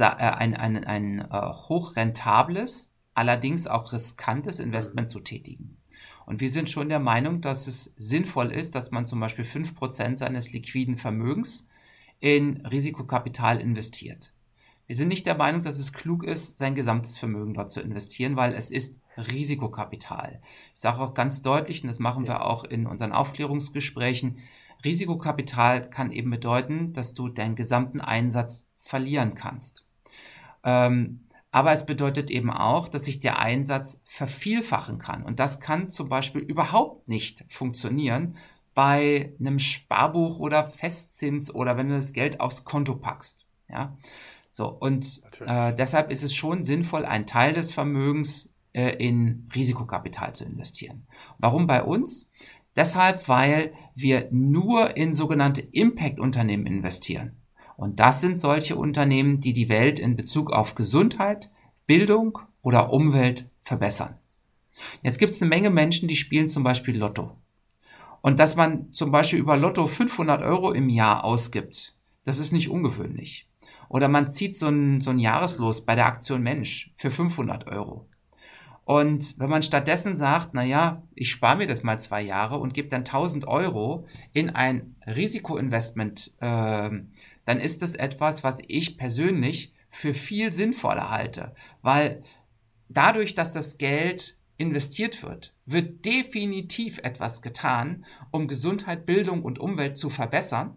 äh, 0.00 0.02
ein, 0.02 0.56
ein, 0.56 0.84
ein 0.84 1.20
äh, 1.20 1.52
hochrentables, 1.68 2.96
allerdings 3.14 3.68
auch 3.68 3.92
riskantes 3.92 4.58
Investment 4.58 5.08
zu 5.08 5.20
tätigen. 5.20 5.80
Und 6.26 6.40
wir 6.40 6.50
sind 6.50 6.68
schon 6.68 6.88
der 6.88 6.98
Meinung, 6.98 7.42
dass 7.42 7.68
es 7.68 7.94
sinnvoll 7.96 8.50
ist, 8.50 8.74
dass 8.74 8.90
man 8.90 9.06
zum 9.06 9.20
Beispiel 9.20 9.44
5% 9.44 10.16
seines 10.16 10.52
liquiden 10.52 10.98
Vermögens 10.98 11.64
in 12.18 12.66
Risikokapital 12.66 13.60
investiert. 13.60 14.32
Wir 14.88 14.96
sind 14.96 15.08
nicht 15.08 15.26
der 15.26 15.36
Meinung, 15.36 15.62
dass 15.62 15.78
es 15.78 15.92
klug 15.92 16.24
ist, 16.24 16.56
sein 16.56 16.74
gesamtes 16.74 17.18
Vermögen 17.18 17.52
dort 17.52 17.70
zu 17.70 17.82
investieren, 17.82 18.36
weil 18.36 18.54
es 18.54 18.70
ist 18.70 19.00
Risikokapital. 19.18 20.40
Ich 20.74 20.80
sage 20.80 21.00
auch 21.00 21.12
ganz 21.12 21.42
deutlich, 21.42 21.82
und 21.82 21.88
das 21.88 21.98
machen 21.98 22.26
wir 22.26 22.46
auch 22.46 22.64
in 22.64 22.86
unseren 22.86 23.12
Aufklärungsgesprächen, 23.12 24.38
Risikokapital 24.84 25.90
kann 25.90 26.10
eben 26.10 26.30
bedeuten, 26.30 26.94
dass 26.94 27.12
du 27.12 27.28
deinen 27.28 27.54
gesamten 27.54 28.00
Einsatz 28.00 28.66
verlieren 28.76 29.34
kannst. 29.34 29.84
Ähm, 30.64 31.20
aber 31.50 31.72
es 31.72 31.84
bedeutet 31.84 32.30
eben 32.30 32.50
auch, 32.50 32.88
dass 32.88 33.04
sich 33.04 33.20
der 33.20 33.40
Einsatz 33.40 34.00
vervielfachen 34.04 34.98
kann. 34.98 35.22
Und 35.22 35.38
das 35.38 35.60
kann 35.60 35.90
zum 35.90 36.08
Beispiel 36.08 36.40
überhaupt 36.40 37.08
nicht 37.08 37.44
funktionieren 37.48 38.36
bei 38.74 39.34
einem 39.38 39.58
Sparbuch 39.58 40.38
oder 40.38 40.64
Festzins 40.64 41.54
oder 41.54 41.76
wenn 41.76 41.88
du 41.88 41.96
das 41.96 42.14
Geld 42.14 42.40
aufs 42.40 42.64
Konto 42.64 42.96
packst. 42.96 43.46
Ja, 43.68 43.98
so, 44.58 44.66
und 44.66 45.22
äh, 45.46 45.72
deshalb 45.72 46.10
ist 46.10 46.24
es 46.24 46.34
schon 46.34 46.64
sinnvoll, 46.64 47.04
einen 47.04 47.26
Teil 47.26 47.52
des 47.52 47.70
Vermögens 47.70 48.50
äh, 48.72 48.96
in 48.96 49.48
Risikokapital 49.54 50.34
zu 50.34 50.44
investieren. 50.44 51.06
Warum 51.38 51.68
bei 51.68 51.84
uns? 51.84 52.28
Deshalb, 52.74 53.28
weil 53.28 53.72
wir 53.94 54.26
nur 54.32 54.96
in 54.96 55.14
sogenannte 55.14 55.60
Impact-Unternehmen 55.60 56.66
investieren. 56.66 57.36
Und 57.76 58.00
das 58.00 58.20
sind 58.20 58.36
solche 58.36 58.74
Unternehmen, 58.74 59.38
die 59.38 59.52
die 59.52 59.68
Welt 59.68 60.00
in 60.00 60.16
Bezug 60.16 60.50
auf 60.50 60.74
Gesundheit, 60.74 61.52
Bildung 61.86 62.40
oder 62.60 62.92
Umwelt 62.92 63.48
verbessern. 63.62 64.18
Jetzt 65.04 65.20
gibt 65.20 65.34
es 65.34 65.40
eine 65.40 65.50
Menge 65.50 65.70
Menschen, 65.70 66.08
die 66.08 66.16
spielen 66.16 66.48
zum 66.48 66.64
Beispiel 66.64 66.98
Lotto. 66.98 67.30
Und 68.22 68.40
dass 68.40 68.56
man 68.56 68.92
zum 68.92 69.12
Beispiel 69.12 69.38
über 69.38 69.56
Lotto 69.56 69.86
500 69.86 70.42
Euro 70.42 70.72
im 70.72 70.88
Jahr 70.88 71.22
ausgibt, 71.22 71.94
das 72.24 72.40
ist 72.40 72.50
nicht 72.50 72.70
ungewöhnlich. 72.70 73.48
Oder 73.88 74.08
man 74.08 74.32
zieht 74.32 74.56
so 74.56 74.68
ein, 74.68 75.00
so 75.00 75.10
ein 75.10 75.18
Jahreslos 75.18 75.84
bei 75.84 75.94
der 75.94 76.06
Aktion 76.06 76.42
Mensch 76.42 76.92
für 76.96 77.10
500 77.10 77.66
Euro. 77.66 78.06
Und 78.88 79.38
wenn 79.38 79.50
man 79.50 79.62
stattdessen 79.62 80.14
sagt, 80.14 80.54
na 80.54 80.64
ja, 80.64 81.02
ich 81.14 81.30
spare 81.30 81.58
mir 81.58 81.66
das 81.66 81.82
mal 81.82 82.00
zwei 82.00 82.22
Jahre 82.22 82.58
und 82.58 82.72
gebe 82.72 82.88
dann 82.88 83.00
1000 83.00 83.46
Euro 83.46 84.06
in 84.32 84.48
ein 84.48 84.96
Risikoinvestment, 85.06 86.32
äh, 86.40 86.90
dann 87.44 87.60
ist 87.60 87.82
das 87.82 87.94
etwas, 87.94 88.44
was 88.44 88.60
ich 88.66 88.96
persönlich 88.96 89.74
für 89.90 90.14
viel 90.14 90.54
sinnvoller 90.54 91.10
halte. 91.10 91.54
Weil 91.82 92.22
dadurch, 92.88 93.34
dass 93.34 93.52
das 93.52 93.76
Geld 93.76 94.38
investiert 94.56 95.22
wird, 95.22 95.52
wird 95.66 96.06
definitiv 96.06 96.98
etwas 97.02 97.42
getan, 97.42 98.06
um 98.30 98.48
Gesundheit, 98.48 99.04
Bildung 99.04 99.42
und 99.42 99.58
Umwelt 99.58 99.98
zu 99.98 100.08
verbessern. 100.08 100.76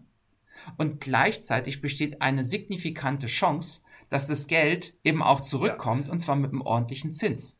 Und 0.78 1.02
gleichzeitig 1.02 1.82
besteht 1.82 2.21
eine 2.21 2.43
signifikante 2.43 3.28
Chance, 3.28 3.82
dass 4.10 4.28
das 4.28 4.47
Geld 4.47 4.95
eben 5.04 5.24
auch 5.24 5.41
zurückkommt 5.41 6.08
ja. 6.08 6.13
und 6.13 6.19
zwar 6.19 6.36
mit 6.36 6.52
einem 6.52 6.62
ordentlichen 6.62 7.13
Zins. 7.13 7.60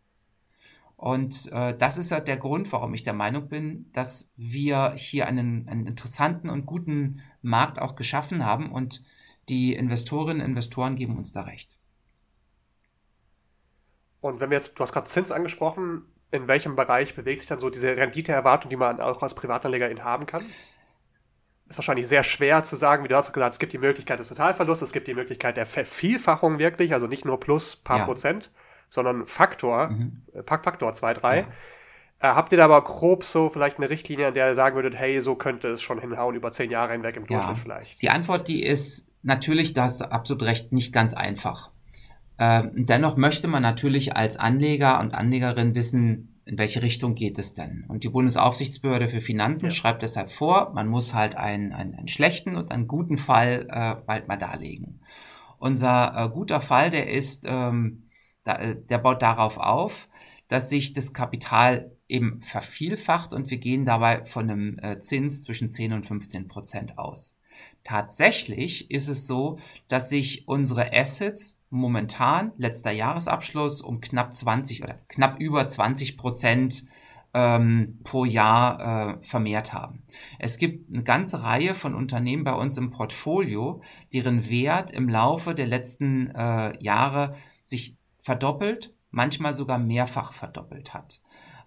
Und 0.97 1.51
äh, 1.51 1.75
das 1.75 1.97
ist 1.97 2.11
ja 2.11 2.19
der 2.19 2.37
Grund, 2.37 2.71
warum 2.71 2.93
ich 2.93 3.01
der 3.01 3.13
Meinung 3.13 3.49
bin, 3.49 3.91
dass 3.91 4.29
wir 4.35 4.93
hier 4.95 5.25
einen, 5.27 5.67
einen 5.67 5.87
interessanten 5.87 6.49
und 6.49 6.67
guten 6.67 7.21
Markt 7.41 7.79
auch 7.79 7.95
geschaffen 7.95 8.45
haben 8.45 8.71
und 8.71 9.01
die 9.49 9.73
Investorinnen 9.73 10.41
und 10.41 10.49
Investoren 10.49 10.95
geben 10.95 11.17
uns 11.17 11.33
da 11.33 11.41
recht. 11.41 11.77
Und 14.19 14.39
wenn 14.39 14.51
wir 14.51 14.57
jetzt, 14.57 14.77
du 14.77 14.83
hast 14.83 14.93
gerade 14.93 15.07
Zins 15.07 15.31
angesprochen, 15.31 16.05
in 16.29 16.47
welchem 16.47 16.75
Bereich 16.75 17.15
bewegt 17.15 17.41
sich 17.41 17.49
dann 17.49 17.59
so 17.59 17.69
diese 17.69 17.97
Renditeerwartung, 17.97 18.69
die 18.69 18.75
man 18.75 19.01
auch 19.01 19.23
als 19.23 19.33
Privatanleger 19.33 19.89
haben 20.03 20.27
kann? 20.27 20.45
Ist 21.71 21.77
wahrscheinlich 21.77 22.07
sehr 22.07 22.23
schwer 22.23 22.63
zu 22.63 22.75
sagen, 22.75 23.03
wie 23.03 23.07
du 23.07 23.15
hast 23.15 23.34
gesagt, 23.34 23.53
es 23.53 23.60
gibt 23.60 23.73
die 23.73 23.77
Möglichkeit 23.77 24.19
des 24.19 24.27
Totalverlusts, 24.27 24.84
es 24.84 24.91
gibt 24.91 25.07
die 25.07 25.13
Möglichkeit 25.13 25.57
der 25.57 25.65
Vervielfachung 25.65 26.60
wirklich, 26.60 26.93
also 26.93 27.07
nicht 27.07 27.25
nur 27.25 27.39
plus 27.39 27.75
paar 27.75 27.99
ja. 27.99 28.05
Prozent, 28.05 28.51
sondern 28.89 29.25
Faktor, 29.25 29.89
mhm. 29.89 30.21
Äh, 30.34 30.43
Faktor 30.43 30.93
2, 30.93 31.13
3. 31.13 31.38
Ja. 31.38 31.43
Äh, 32.19 32.36
habt 32.36 32.51
ihr 32.51 32.57
da 32.57 32.65
aber 32.65 32.84
grob 32.84 33.23
so 33.23 33.49
vielleicht 33.49 33.77
eine 33.77 33.89
Richtlinie, 33.89 34.27
an 34.27 34.34
der 34.34 34.47
ihr 34.47 34.55
sagen 34.55 34.75
würdet, 34.75 34.95
hey, 34.95 35.21
so 35.21 35.36
könnte 35.36 35.69
es 35.69 35.81
schon 35.81 35.99
hinhauen 35.99 36.36
über 36.36 36.51
zehn 36.51 36.69
Jahre 36.69 36.91
hinweg 36.91 37.15
im 37.15 37.25
Durchschnitt 37.25 37.57
ja. 37.57 37.62
vielleicht? 37.63 38.01
Die 38.01 38.10
Antwort, 38.10 38.47
die 38.47 38.63
ist 38.63 39.10
natürlich, 39.23 39.73
da 39.73 39.84
hast 39.84 40.01
du 40.01 40.12
absolut 40.12 40.43
recht, 40.43 40.71
nicht 40.71 40.93
ganz 40.93 41.13
einfach. 41.13 41.71
Ähm, 42.38 42.71
dennoch 42.73 43.17
möchte 43.17 43.47
man 43.47 43.62
natürlich 43.62 44.15
als 44.15 44.38
Anleger 44.38 44.99
und 44.99 45.13
Anlegerin 45.13 45.75
wissen, 45.75 46.31
in 46.45 46.58
welche 46.58 46.82
Richtung 46.82 47.15
geht 47.15 47.38
es 47.39 47.54
denn? 47.54 47.86
Und 47.88 48.04
die 48.04 48.10
Bundesaufsichtsbehörde 48.10 49.10
für 49.10 49.21
Finanzen 49.21 49.65
ja. 49.65 49.71
schreibt 49.71 50.01
deshalb 50.01 50.30
vor, 50.30 50.71
man 50.73 50.88
muss 50.88 51.13
halt 51.13 51.36
einen, 51.36 51.71
einen, 51.71 51.95
einen 51.95 52.08
schlechten 52.08 52.56
und 52.56 52.71
einen 52.71 52.88
guten 52.88 53.17
Fall 53.17 53.67
äh, 53.69 53.95
bald 54.06 54.27
mal 54.27 54.38
darlegen. 54.38 55.01
Unser 55.60 56.13
äh, 56.15 56.30
guter 56.30 56.60
Fall, 56.62 56.89
der 56.89 57.10
ist, 57.10 57.43
ähm, 57.47 58.10
da, 58.43 58.56
äh, 58.56 58.75
der 58.75 58.97
baut 58.97 59.21
darauf 59.21 59.58
auf, 59.58 60.10
dass 60.47 60.69
sich 60.69 60.93
das 60.93 61.13
Kapital 61.13 61.95
eben 62.08 62.41
vervielfacht 62.41 63.32
und 63.32 63.49
wir 63.49 63.58
gehen 63.58 63.86
dabei 63.86 64.25
von 64.25 64.49
einem 64.49 64.80
äh, 64.80 64.99
Zins 64.99 65.43
zwischen 65.43 65.69
10 65.69 65.93
und 65.93 66.06
15 66.06 66.47
Prozent 66.47 66.97
aus. 66.97 67.38
Tatsächlich 67.84 68.91
ist 68.91 69.08
es 69.08 69.26
so, 69.26 69.58
dass 69.88 70.10
sich 70.10 70.48
unsere 70.48 70.94
Assets 70.94 71.62
momentan, 71.70 72.52
letzter 72.58 72.91
Jahresabschluss, 72.91 73.82
um 73.82 74.02
knapp 74.02 74.36
20 74.36 74.84
oder 74.84 74.96
knapp 75.08 75.39
über 75.39 75.65
20 75.65 76.15
Prozent 76.15 76.86
ähm, 77.34 78.00
pro 78.04 78.26
Jahr 78.26 79.17
äh, 79.20 79.24
vermehrt 79.24 79.74
haben. 79.74 80.04
Es 80.38 80.58
gibt 80.58 80.94
eine 80.94 81.04
ganze 81.04 81.44
Reihe 81.44 81.74
von 81.74 81.96
Unternehmen 81.96 82.44
bei 82.44 82.54
uns 82.54 82.78
im 82.78 82.91
Portfolio, 82.91 83.82
deren 84.13 84.50
Wert 84.50 84.91
im 84.91 85.10
Laufe 85.10 85.56
der 85.56 85.67
letzten 85.67 86.30
äh, 86.32 86.78
Jahre 86.84 87.36
sich 87.63 87.98
verdoppelt, 88.15 88.94
manchmal 89.10 89.54
sogar 89.54 89.78
mehrfach 89.78 90.34
verdoppelt 90.34 90.94
hat. 90.94 91.22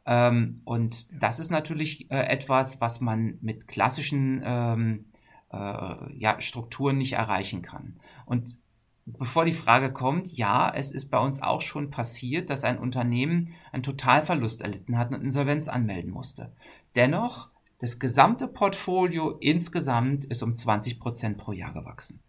Ähm, 0.07 0.61
und 0.65 1.09
das 1.23 1.41
ist 1.41 1.51
natürlich 1.51 2.11
äh, 2.11 2.27
etwas, 2.27 2.81
was 2.81 3.01
man 3.01 3.39
mit 3.41 3.67
klassischen 3.67 4.43
ähm, 4.45 5.07
äh, 5.55 6.13
ja, 6.19 6.41
Strukturen 6.41 6.99
nicht 6.99 7.15
erreichen 7.15 7.63
kann. 7.63 8.01
Und 8.27 8.59
bevor 9.07 9.45
die 9.45 9.53
Frage 9.53 9.93
kommt, 9.93 10.27
ja, 10.37 10.73
es 10.75 10.93
ist 10.93 11.11
bei 11.11 11.19
uns 11.19 11.43
auch 11.43 11.63
schon 11.63 11.91
passiert, 11.91 12.51
dass 12.51 12.65
ein 12.65 12.79
Unternehmen 12.79 13.55
einen 13.73 13.83
Totalverlust 13.83 14.63
erlitten 14.63 14.99
hat 14.99 15.11
und 15.11 15.23
Insolvenz 15.23 15.69
anmelden 15.69 16.11
musste. 16.11 16.53
Dennoch, 16.97 17.51
das 17.79 17.99
gesamte 17.99 18.49
Portfolio 18.49 19.37
insgesamt 19.41 20.25
ist 20.25 20.43
um 20.43 20.57
20 20.57 20.99
Prozent 21.01 21.39
pro 21.39 21.53
Jahr 21.53 21.73
gewachsen. 21.73 22.23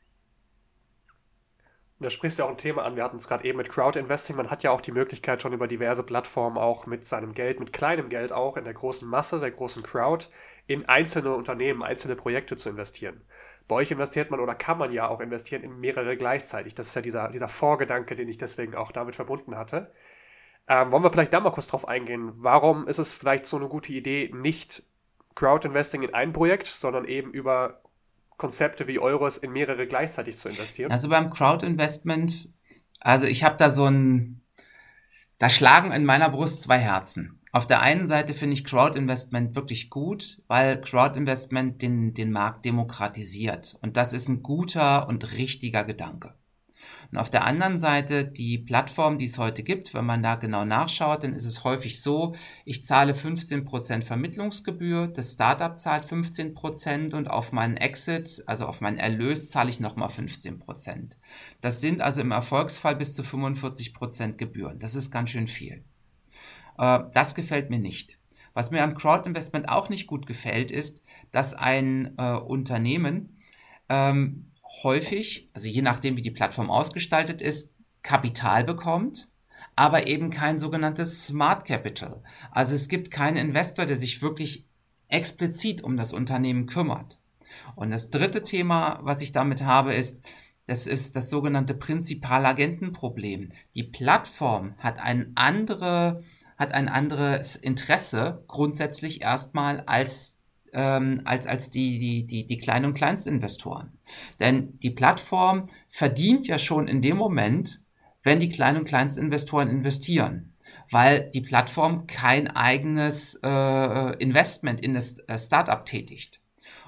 Da 2.00 2.10
sprichst 2.10 2.40
du 2.40 2.44
auch 2.44 2.50
ein 2.50 2.58
Thema 2.58 2.84
an. 2.84 2.98
Wir 2.98 3.06
hatten 3.06 3.16
es 3.16 3.28
gerade 3.28 3.46
eben 3.46 3.58
mit 3.58 3.70
Crowd 3.70 3.98
Investing. 3.98 4.36
Man 4.36 4.50
hat 4.50 4.64
ja 4.64 4.72
auch 4.72 4.82
die 4.82 4.92
Möglichkeit, 4.92 5.42
schon 5.42 5.54
über 5.54 5.68
diverse 5.68 6.04
Plattformen 6.04 6.58
auch 6.58 6.86
mit 6.86 7.06
seinem 7.06 7.34
Geld, 7.34 7.62
mit 7.62 7.72
kleinem 7.72 8.10
Geld 8.10 8.34
auch 8.34 8.58
in 8.58 8.66
der 8.66 8.74
großen 8.74 9.08
Masse, 9.08 9.40
der 9.40 9.52
großen 9.52 9.82
Crowd, 9.82 10.28
in 10.68 10.86
einzelne 10.86 11.34
Unternehmen, 11.34 11.84
einzelne 11.84 12.16
Projekte 12.16 12.56
zu 12.56 12.70
investieren. 12.70 13.22
Bei 13.68 13.76
euch 13.76 13.92
investiert 13.92 14.32
man 14.32 14.40
oder 14.40 14.56
kann 14.56 14.78
man 14.78 14.92
ja 14.92 15.08
auch 15.08 15.20
investieren 15.20 15.64
in 15.64 15.80
mehrere 15.80 16.18
gleichzeitig. 16.18 16.76
Das 16.76 16.88
ist 16.88 16.96
ja 16.96 17.02
dieser, 17.02 17.30
dieser 17.30 17.48
Vorgedanke, 17.48 18.16
den 18.16 18.30
ich 18.30 18.38
deswegen 18.38 18.76
auch 18.76 18.92
damit 18.92 19.16
verbunden 19.16 19.58
hatte. 19.58 19.92
Ähm, 20.68 20.92
wollen 20.92 21.04
wir 21.04 21.12
vielleicht 21.12 21.34
da 21.34 21.40
mal 21.40 21.52
kurz 21.52 21.68
drauf 21.68 21.88
eingehen? 21.88 22.32
Warum 22.36 22.88
ist 22.88 22.98
es 22.98 23.14
vielleicht 23.14 23.46
so 23.46 23.58
eine 23.58 23.68
gute 23.68 23.94
Idee, 23.94 24.32
nicht 24.34 24.84
Crowd 25.36 25.68
Investing 25.68 26.04
in 26.04 26.14
ein 26.14 26.34
Projekt, 26.34 26.68
sondern 26.68 27.06
eben 27.06 27.32
über 27.32 27.82
Konzepte 28.38 28.88
wie 28.88 29.00
Euros 29.00 29.38
in 29.38 29.52
mehrere 29.52 29.86
gleichzeitig 29.88 30.38
zu 30.38 30.50
investieren? 30.50 30.92
Also 30.92 31.10
beim 31.10 31.30
Crowd 31.30 31.66
Investment, 31.66 32.50
also 33.00 33.28
ich 33.28 33.44
habe 33.44 33.58
da 33.58 33.70
so 33.70 33.86
ein, 33.86 34.42
da 35.38 35.50
schlagen 35.50 35.92
in 35.92 36.06
meiner 36.06 36.30
Brust 36.30 36.64
zwei 36.64 36.80
Herzen. 36.80 37.40
Auf 37.56 37.68
der 37.68 37.82
einen 37.82 38.06
Seite 38.10 38.34
finde 38.34 38.56
ich 38.56 38.66
Crowd 38.66 39.00
Investment 39.00 39.56
wirklich 39.56 39.90
gut, 39.90 40.42
weil 40.50 40.82
Crowd 40.82 41.18
Investment 41.18 41.82
den, 41.82 42.14
den 42.14 42.30
Markt 42.30 42.66
demokratisiert. 42.66 43.78
Und 43.82 43.96
das 43.96 44.12
ist 44.12 44.28
ein 44.28 44.44
guter 44.44 45.08
und 45.08 45.32
richtiger 45.38 45.86
Gedanke. 45.86 46.34
Und 47.14 47.18
auf 47.18 47.30
der 47.30 47.46
anderen 47.46 47.80
Seite 47.80 48.26
die 48.26 48.58
Plattform, 48.58 49.18
die 49.18 49.28
es 49.28 49.38
heute 49.38 49.64
gibt, 49.64 49.94
wenn 49.94 50.06
man 50.06 50.22
da 50.22 50.36
genau 50.36 50.66
nachschaut, 50.66 51.24
dann 51.24 51.32
ist 51.32 51.46
es 51.46 51.64
häufig 51.64 52.02
so, 52.02 52.36
ich 52.66 52.84
zahle 52.84 53.14
15% 53.14 54.04
Vermittlungsgebühr, 54.04 55.08
das 55.08 55.32
Startup 55.32 55.80
zahlt 55.80 56.08
15% 56.08 57.16
und 57.16 57.30
auf 57.30 57.54
meinen 57.54 57.78
Exit, 57.78 58.44
also 58.48 58.66
auf 58.66 58.82
meinen 58.82 58.98
Erlös, 58.98 59.50
zahle 59.50 59.70
ich 59.70 59.80
nochmal 59.80 60.10
15%. 60.10 61.12
Das 61.62 61.80
sind 61.80 62.02
also 62.02 62.20
im 62.20 62.32
Erfolgsfall 62.32 62.98
bis 62.98 63.16
zu 63.16 63.22
45% 63.22 64.34
Gebühren. 64.34 64.78
Das 64.80 64.94
ist 64.94 65.10
ganz 65.10 65.30
schön 65.30 65.48
viel. 65.48 65.86
Äh, 66.78 67.00
das 67.14 67.36
gefällt 67.36 67.70
mir 67.70 67.80
nicht. 67.80 68.18
Was 68.54 68.72
mir 68.72 68.84
am 68.84 68.96
Crowdinvestment 68.96 69.68
auch 69.68 69.90
nicht 69.90 70.08
gut 70.08 70.26
gefällt, 70.26 70.72
ist, 70.72 71.02
dass 71.32 71.54
ein 71.54 72.14
äh, 72.18 72.36
Unternehmen 72.36 73.42
ähm, 73.90 74.52
häufig, 74.84 75.50
also 75.54 75.68
je 75.68 75.82
nachdem, 75.82 76.18
wie 76.18 76.22
die 76.22 76.32
Plattform 76.32 76.72
ausgestaltet 76.72 77.42
ist, 77.42 77.72
Kapital 78.02 78.64
bekommt, 78.64 79.30
aber 79.76 80.08
eben 80.08 80.30
kein 80.30 80.58
sogenanntes 80.58 81.26
Smart 81.26 81.66
Capital. 81.66 82.24
Also 82.52 82.76
es 82.76 82.88
gibt 82.88 83.12
keinen 83.12 83.38
Investor, 83.38 83.86
der 83.86 83.98
sich 83.98 84.22
wirklich 84.22 84.66
explizit 85.10 85.84
um 85.84 85.98
das 85.98 86.14
Unternehmen 86.14 86.66
kümmert. 86.66 87.20
Und 87.76 87.92
das 87.92 88.10
dritte 88.10 88.44
Thema, 88.44 89.00
was 89.02 89.22
ich 89.22 89.32
damit 89.32 89.64
habe, 89.64 89.94
ist, 89.94 90.24
das 90.68 90.88
ist 90.88 91.16
das 91.16 91.30
sogenannte 91.30 91.74
Prinzipalagentenproblem. 91.74 93.52
Die 93.76 93.84
Plattform 93.84 94.76
hat 94.80 95.00
ein 95.00 95.32
andere, 95.36 96.24
hat 96.58 96.74
ein 96.74 96.88
anderes 96.88 97.56
Interesse 97.56 98.44
grundsätzlich 98.48 99.22
erstmal 99.22 99.82
als 99.82 100.36
ähm, 100.76 101.22
als, 101.24 101.48
als 101.48 101.72
die, 101.72 102.00
die, 102.00 102.28
die, 102.28 102.46
die 102.46 102.58
Klein- 102.58 102.86
und 102.86 102.94
Kleinstinvestoren. 102.94 103.98
Denn 104.40 104.78
die 104.80 104.92
Plattform 104.92 105.70
verdient 105.88 106.48
ja 106.48 106.60
schon 106.60 106.88
in 106.88 107.02
dem 107.02 107.18
Moment, 107.18 107.82
wenn 108.22 108.40
die 108.40 108.50
Klein- 108.50 108.76
und 108.76 108.88
Kleinstinvestoren 108.88 109.70
investieren, 109.70 110.54
weil 110.92 111.30
die 111.34 111.42
Plattform 111.42 112.08
kein 112.08 112.50
eigenes 112.50 113.40
äh, 113.42 114.18
Investment 114.18 114.82
in 114.82 114.94
das 114.94 115.18
äh, 115.28 115.40
Startup 115.40 115.86
tätigt. 115.86 116.42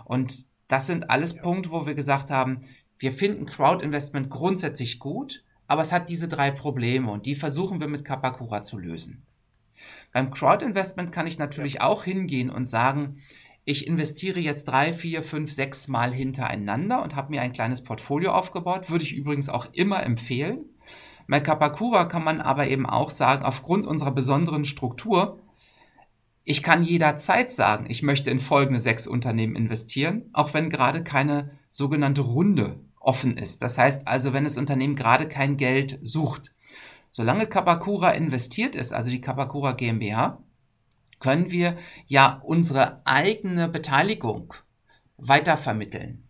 Und 0.04 0.46
das 0.68 0.88
sind 0.88 1.10
alles 1.10 1.36
ja. 1.36 1.42
Punkte, 1.42 1.72
wo 1.72 1.88
wir 1.88 1.94
gesagt 1.94 2.30
haben, 2.30 2.62
wir 3.00 3.14
finden 3.14 3.46
Crowd-Investment 3.46 4.30
grundsätzlich 4.30 5.00
gut, 5.00 5.44
aber 5.68 5.82
es 5.82 5.92
hat 5.92 6.10
diese 6.10 6.28
drei 6.28 6.52
Probleme 6.52 7.12
und 7.12 7.26
die 7.26 7.36
versuchen 7.36 7.80
wir 7.80 7.88
mit 7.88 8.04
Kapakura 8.04 8.64
zu 8.64 8.78
lösen. 8.78 9.24
Beim 10.14 10.32
Crowd-Investment 10.32 11.12
kann 11.12 11.28
ich 11.28 11.38
natürlich 11.38 11.76
ja. 11.76 11.82
auch 11.82 12.04
hingehen 12.04 12.50
und 12.50 12.66
sagen, 12.66 13.22
ich 13.66 13.86
investiere 13.86 14.40
jetzt 14.40 14.66
drei, 14.66 14.94
vier, 14.94 15.24
fünf, 15.24 15.52
sechs 15.52 15.88
Mal 15.90 16.14
hintereinander 16.14 17.04
und 17.04 17.16
habe 17.16 17.32
mir 17.32 17.42
ein 17.42 17.52
kleines 17.52 17.84
Portfolio 17.84 18.32
aufgebaut. 18.32 18.90
Würde 18.90 19.04
ich 19.04 19.14
übrigens 19.14 19.50
auch 19.50 19.68
immer 19.74 20.04
empfehlen. 20.04 20.66
Bei 21.28 21.42
Kapakura 21.42 22.06
kann 22.06 22.24
man 22.24 22.40
aber 22.40 22.68
eben 22.68 22.86
auch 22.86 23.10
sagen, 23.10 23.44
aufgrund 23.44 23.86
unserer 23.86 24.12
besonderen 24.12 24.64
Struktur, 24.64 25.42
ich 26.46 26.64
kann 26.64 26.82
jederzeit 26.82 27.52
sagen, 27.52 27.88
ich 27.90 28.04
möchte 28.04 28.32
in 28.32 28.40
folgende 28.40 28.80
sechs 28.80 29.06
Unternehmen 29.06 29.58
investieren, 29.58 30.30
auch 30.32 30.54
wenn 30.54 30.70
gerade 30.70 31.04
keine 31.04 31.52
sogenannte 31.70 32.22
Runde 32.22 32.80
offen 33.02 33.38
ist. 33.38 33.62
Das 33.62 33.78
heißt 33.78 34.08
also, 34.08 34.32
wenn 34.32 34.46
das 34.46 34.58
Unternehmen 34.58 34.96
gerade 34.96 35.28
kein 35.28 35.58
Geld 35.58 36.00
sucht. 36.02 36.54
Solange 37.18 37.48
Kapakura 37.48 38.12
investiert 38.12 38.76
ist, 38.76 38.94
also 38.94 39.10
die 39.10 39.22
Kapakura 39.22 39.72
GmbH, 39.72 40.38
können 41.20 41.50
wir 41.50 41.76
ja 42.06 42.40
unsere 42.46 43.02
eigene 43.08 43.68
Beteiligung 43.68 44.54
weitervermitteln. 45.18 46.28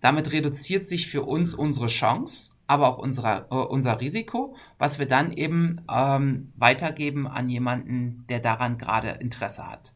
Damit 0.00 0.30
reduziert 0.30 0.86
sich 0.86 1.08
für 1.08 1.24
uns 1.24 1.54
unsere 1.54 1.88
Chance, 1.88 2.52
aber 2.68 2.86
auch 2.86 2.98
unsere, 2.98 3.48
äh, 3.50 3.56
unser 3.56 4.00
Risiko, 4.00 4.54
was 4.78 5.00
wir 5.00 5.06
dann 5.06 5.32
eben 5.32 5.80
ähm, 5.92 6.52
weitergeben 6.54 7.26
an 7.26 7.48
jemanden, 7.48 8.24
der 8.28 8.38
daran 8.38 8.78
gerade 8.78 9.08
Interesse 9.18 9.68
hat. 9.68 9.92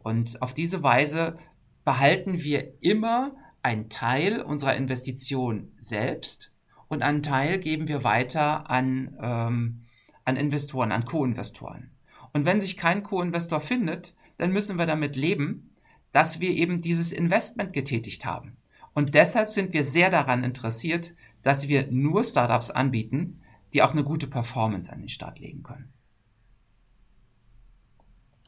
Und 0.00 0.42
auf 0.42 0.54
diese 0.54 0.82
Weise 0.82 1.36
behalten 1.84 2.42
wir 2.42 2.82
immer 2.82 3.30
einen 3.62 3.90
Teil 3.90 4.42
unserer 4.42 4.74
Investition 4.74 5.70
selbst 5.76 6.50
und 6.88 7.02
einen 7.02 7.22
Teil 7.22 7.60
geben 7.60 7.86
wir 7.86 8.02
weiter 8.02 8.68
an, 8.68 9.16
ähm, 9.22 9.83
an 10.24 10.36
Investoren, 10.36 10.92
an 10.92 11.04
Co-Investoren. 11.04 11.90
Und 12.32 12.46
wenn 12.46 12.60
sich 12.60 12.76
kein 12.76 13.02
Co-Investor 13.02 13.60
findet, 13.60 14.14
dann 14.38 14.52
müssen 14.52 14.78
wir 14.78 14.86
damit 14.86 15.16
leben, 15.16 15.70
dass 16.12 16.40
wir 16.40 16.50
eben 16.50 16.80
dieses 16.80 17.12
Investment 17.12 17.72
getätigt 17.72 18.24
haben. 18.24 18.56
Und 18.94 19.14
deshalb 19.14 19.50
sind 19.50 19.72
wir 19.72 19.84
sehr 19.84 20.10
daran 20.10 20.44
interessiert, 20.44 21.14
dass 21.42 21.68
wir 21.68 21.88
nur 21.90 22.24
Startups 22.24 22.70
anbieten, 22.70 23.42
die 23.72 23.82
auch 23.82 23.92
eine 23.92 24.04
gute 24.04 24.28
Performance 24.28 24.92
an 24.92 25.00
den 25.00 25.08
Start 25.08 25.40
legen 25.40 25.62
können. 25.62 25.92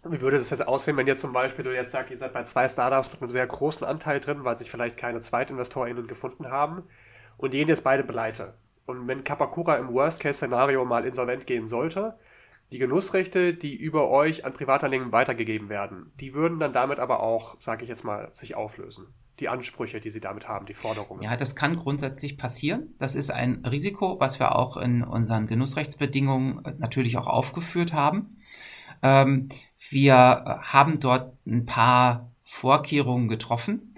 Wie 0.05 0.21
würde 0.21 0.39
das 0.39 0.51
jetzt 0.51 0.67
aussehen, 0.67 0.97
wenn 0.97 1.09
jetzt 1.09 1.21
zum 1.21 1.33
Beispiel 1.33 1.65
du 1.65 1.75
jetzt 1.75 1.91
sagst, 1.91 2.13
ihr 2.13 2.19
seid 2.19 2.33
bei 2.33 2.45
zwei 2.45 2.69
Startups 2.69 3.11
mit 3.11 3.21
einem 3.21 3.33
sehr 3.33 3.47
großen 3.47 3.85
Anteil 3.85 4.21
drin, 4.21 4.45
weil 4.45 4.57
sich 4.57 4.71
vielleicht 4.71 4.97
keine 4.97 5.21
ZweitinvestorInnen 5.21 6.07
gefunden 6.07 6.47
haben 6.47 6.85
und 7.37 7.53
die 7.53 7.59
gehen 7.59 7.69
jetzt 7.69 7.83
beide 7.83 8.05
pleite. 8.05 8.55
Und 8.87 9.09
wenn 9.09 9.25
Kapakura 9.25 9.77
im 9.77 9.93
Worst-Case-Szenario 9.93 10.85
mal 10.85 11.05
insolvent 11.05 11.47
gehen 11.47 11.67
sollte, 11.67 12.17
die 12.73 12.79
Genussrechte, 12.79 13.55
die 13.55 13.77
über 13.77 14.09
euch 14.09 14.45
an 14.45 14.53
Privatanleger 14.53 15.13
weitergegeben 15.13 15.69
werden, 15.69 16.13
die 16.21 16.35
würden 16.35 16.59
dann 16.59 16.73
damit 16.73 16.99
aber 16.99 17.21
auch, 17.21 17.61
sage 17.61 17.85
ich 17.85 17.89
jetzt 17.89 18.05
mal, 18.05 18.31
sich 18.33 18.55
auflösen. 18.55 19.07
Die 19.39 19.49
Ansprüche, 19.49 20.01
die 20.01 20.11
sie 20.11 20.21
damit 20.21 20.49
haben, 20.49 20.67
die 20.67 20.75
Forderungen. 20.75 21.23
Ja, 21.23 21.37
das 21.37 21.55
kann 21.55 21.77
grundsätzlich 21.77 22.39
passieren. 22.39 22.95
Das 22.99 23.15
ist 23.15 23.31
ein 23.31 23.65
Risiko, 23.67 24.19
was 24.19 24.41
wir 24.41 24.57
auch 24.57 24.79
in 24.79 25.03
unseren 25.03 25.47
Genussrechtsbedingungen 25.47 26.65
äh, 26.65 26.75
natürlich 26.79 27.19
auch 27.19 27.27
aufgeführt 27.27 27.93
haben. 27.93 28.39
Ähm, 29.03 29.49
wir 29.91 30.17
haben 30.63 31.01
dort 31.01 31.35
ein 31.47 31.67
paar 31.67 32.33
Vorkehrungen 32.43 33.29
getroffen. 33.29 33.95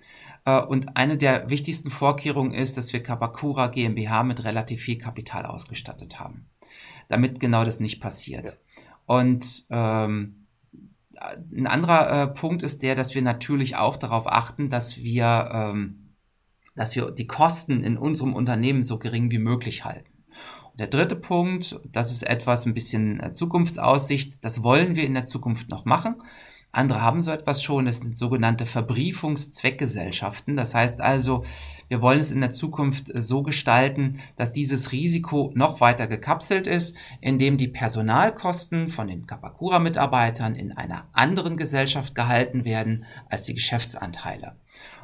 Äh, 0.48 0.66
und 0.66 0.96
eine 0.96 1.16
der 1.16 1.50
wichtigsten 1.50 1.90
Vorkehrungen 1.90 2.52
ist, 2.52 2.76
dass 2.76 2.92
wir 2.92 3.02
Kabakura 3.02 3.66
GmbH 3.68 4.22
mit 4.22 4.44
relativ 4.44 4.82
viel 4.82 4.98
Kapital 4.98 5.46
ausgestattet 5.46 6.18
haben 6.20 6.48
damit 7.08 7.40
genau 7.40 7.64
das 7.64 7.80
nicht 7.80 8.00
passiert. 8.00 8.58
Ja. 8.76 8.82
Und 9.06 9.64
ähm, 9.70 10.46
ein 11.20 11.66
anderer 11.66 12.22
äh, 12.22 12.26
Punkt 12.28 12.62
ist 12.62 12.82
der, 12.82 12.94
dass 12.94 13.14
wir 13.14 13.22
natürlich 13.22 13.76
auch 13.76 13.96
darauf 13.96 14.30
achten, 14.30 14.68
dass 14.68 14.98
wir, 14.98 15.50
ähm, 15.52 16.14
dass 16.76 16.94
wir 16.94 17.10
die 17.10 17.26
Kosten 17.26 17.82
in 17.82 17.98
unserem 17.98 18.34
Unternehmen 18.34 18.82
so 18.82 18.98
gering 18.98 19.30
wie 19.30 19.38
möglich 19.38 19.84
halten. 19.84 20.12
Und 20.70 20.78
der 20.78 20.86
dritte 20.86 21.16
Punkt, 21.16 21.80
das 21.90 22.12
ist 22.12 22.22
etwas 22.22 22.66
ein 22.66 22.74
bisschen 22.74 23.18
äh, 23.20 23.32
Zukunftsaussicht, 23.32 24.44
das 24.44 24.62
wollen 24.62 24.94
wir 24.94 25.04
in 25.04 25.14
der 25.14 25.26
Zukunft 25.26 25.70
noch 25.70 25.84
machen. 25.84 26.22
Andere 26.70 27.00
haben 27.00 27.22
so 27.22 27.30
etwas 27.30 27.62
schon, 27.62 27.86
das 27.86 27.98
sind 27.98 28.16
sogenannte 28.16 28.66
Verbriefungszweckgesellschaften. 28.66 30.54
Das 30.54 30.74
heißt 30.74 31.00
also, 31.00 31.44
wir 31.88 32.02
wollen 32.02 32.20
es 32.20 32.30
in 32.30 32.42
der 32.42 32.50
Zukunft 32.50 33.14
äh, 33.14 33.22
so 33.22 33.42
gestalten, 33.42 34.20
dass 34.36 34.52
dieses 34.52 34.92
Risiko 34.92 35.50
noch 35.54 35.80
weiter 35.80 36.06
gekapselt 36.06 36.66
ist, 36.66 36.94
indem 37.20 37.56
die 37.56 37.68
Personalkosten 37.68 38.90
von 38.90 39.08
den 39.08 39.26
Kapakura-Mitarbeitern 39.26 40.54
in 40.54 40.72
einer 40.72 41.08
anderen 41.12 41.56
Gesellschaft 41.56 42.14
gehalten 42.14 42.64
werden 42.64 43.06
als 43.30 43.44
die 43.44 43.54
Geschäftsanteile. 43.54 44.56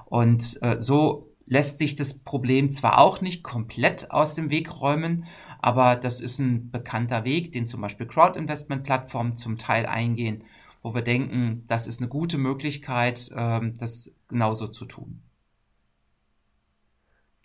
Und 0.04 0.62
äh, 0.62 0.76
so 0.80 1.30
lässt 1.46 1.78
sich 1.78 1.96
das 1.96 2.14
Problem 2.14 2.70
zwar 2.70 2.98
auch 2.98 3.22
nicht 3.22 3.42
komplett 3.42 4.10
aus 4.10 4.34
dem 4.34 4.50
Weg 4.50 4.80
räumen, 4.80 5.24
aber 5.60 5.96
das 5.96 6.20
ist 6.20 6.38
ein 6.40 6.70
bekannter 6.70 7.24
Weg, 7.24 7.52
den 7.52 7.66
zum 7.66 7.80
Beispiel 7.80 8.06
Crowd-Investment-Plattformen 8.06 9.36
zum 9.36 9.56
Teil 9.56 9.86
eingehen 9.86 10.44
wo 10.84 10.94
wir 10.94 11.02
denken, 11.02 11.64
das 11.66 11.86
ist 11.86 12.00
eine 12.00 12.08
gute 12.08 12.36
Möglichkeit, 12.36 13.30
ähm, 13.34 13.72
das 13.80 14.14
genauso 14.28 14.68
zu 14.68 14.84
tun. 14.84 15.22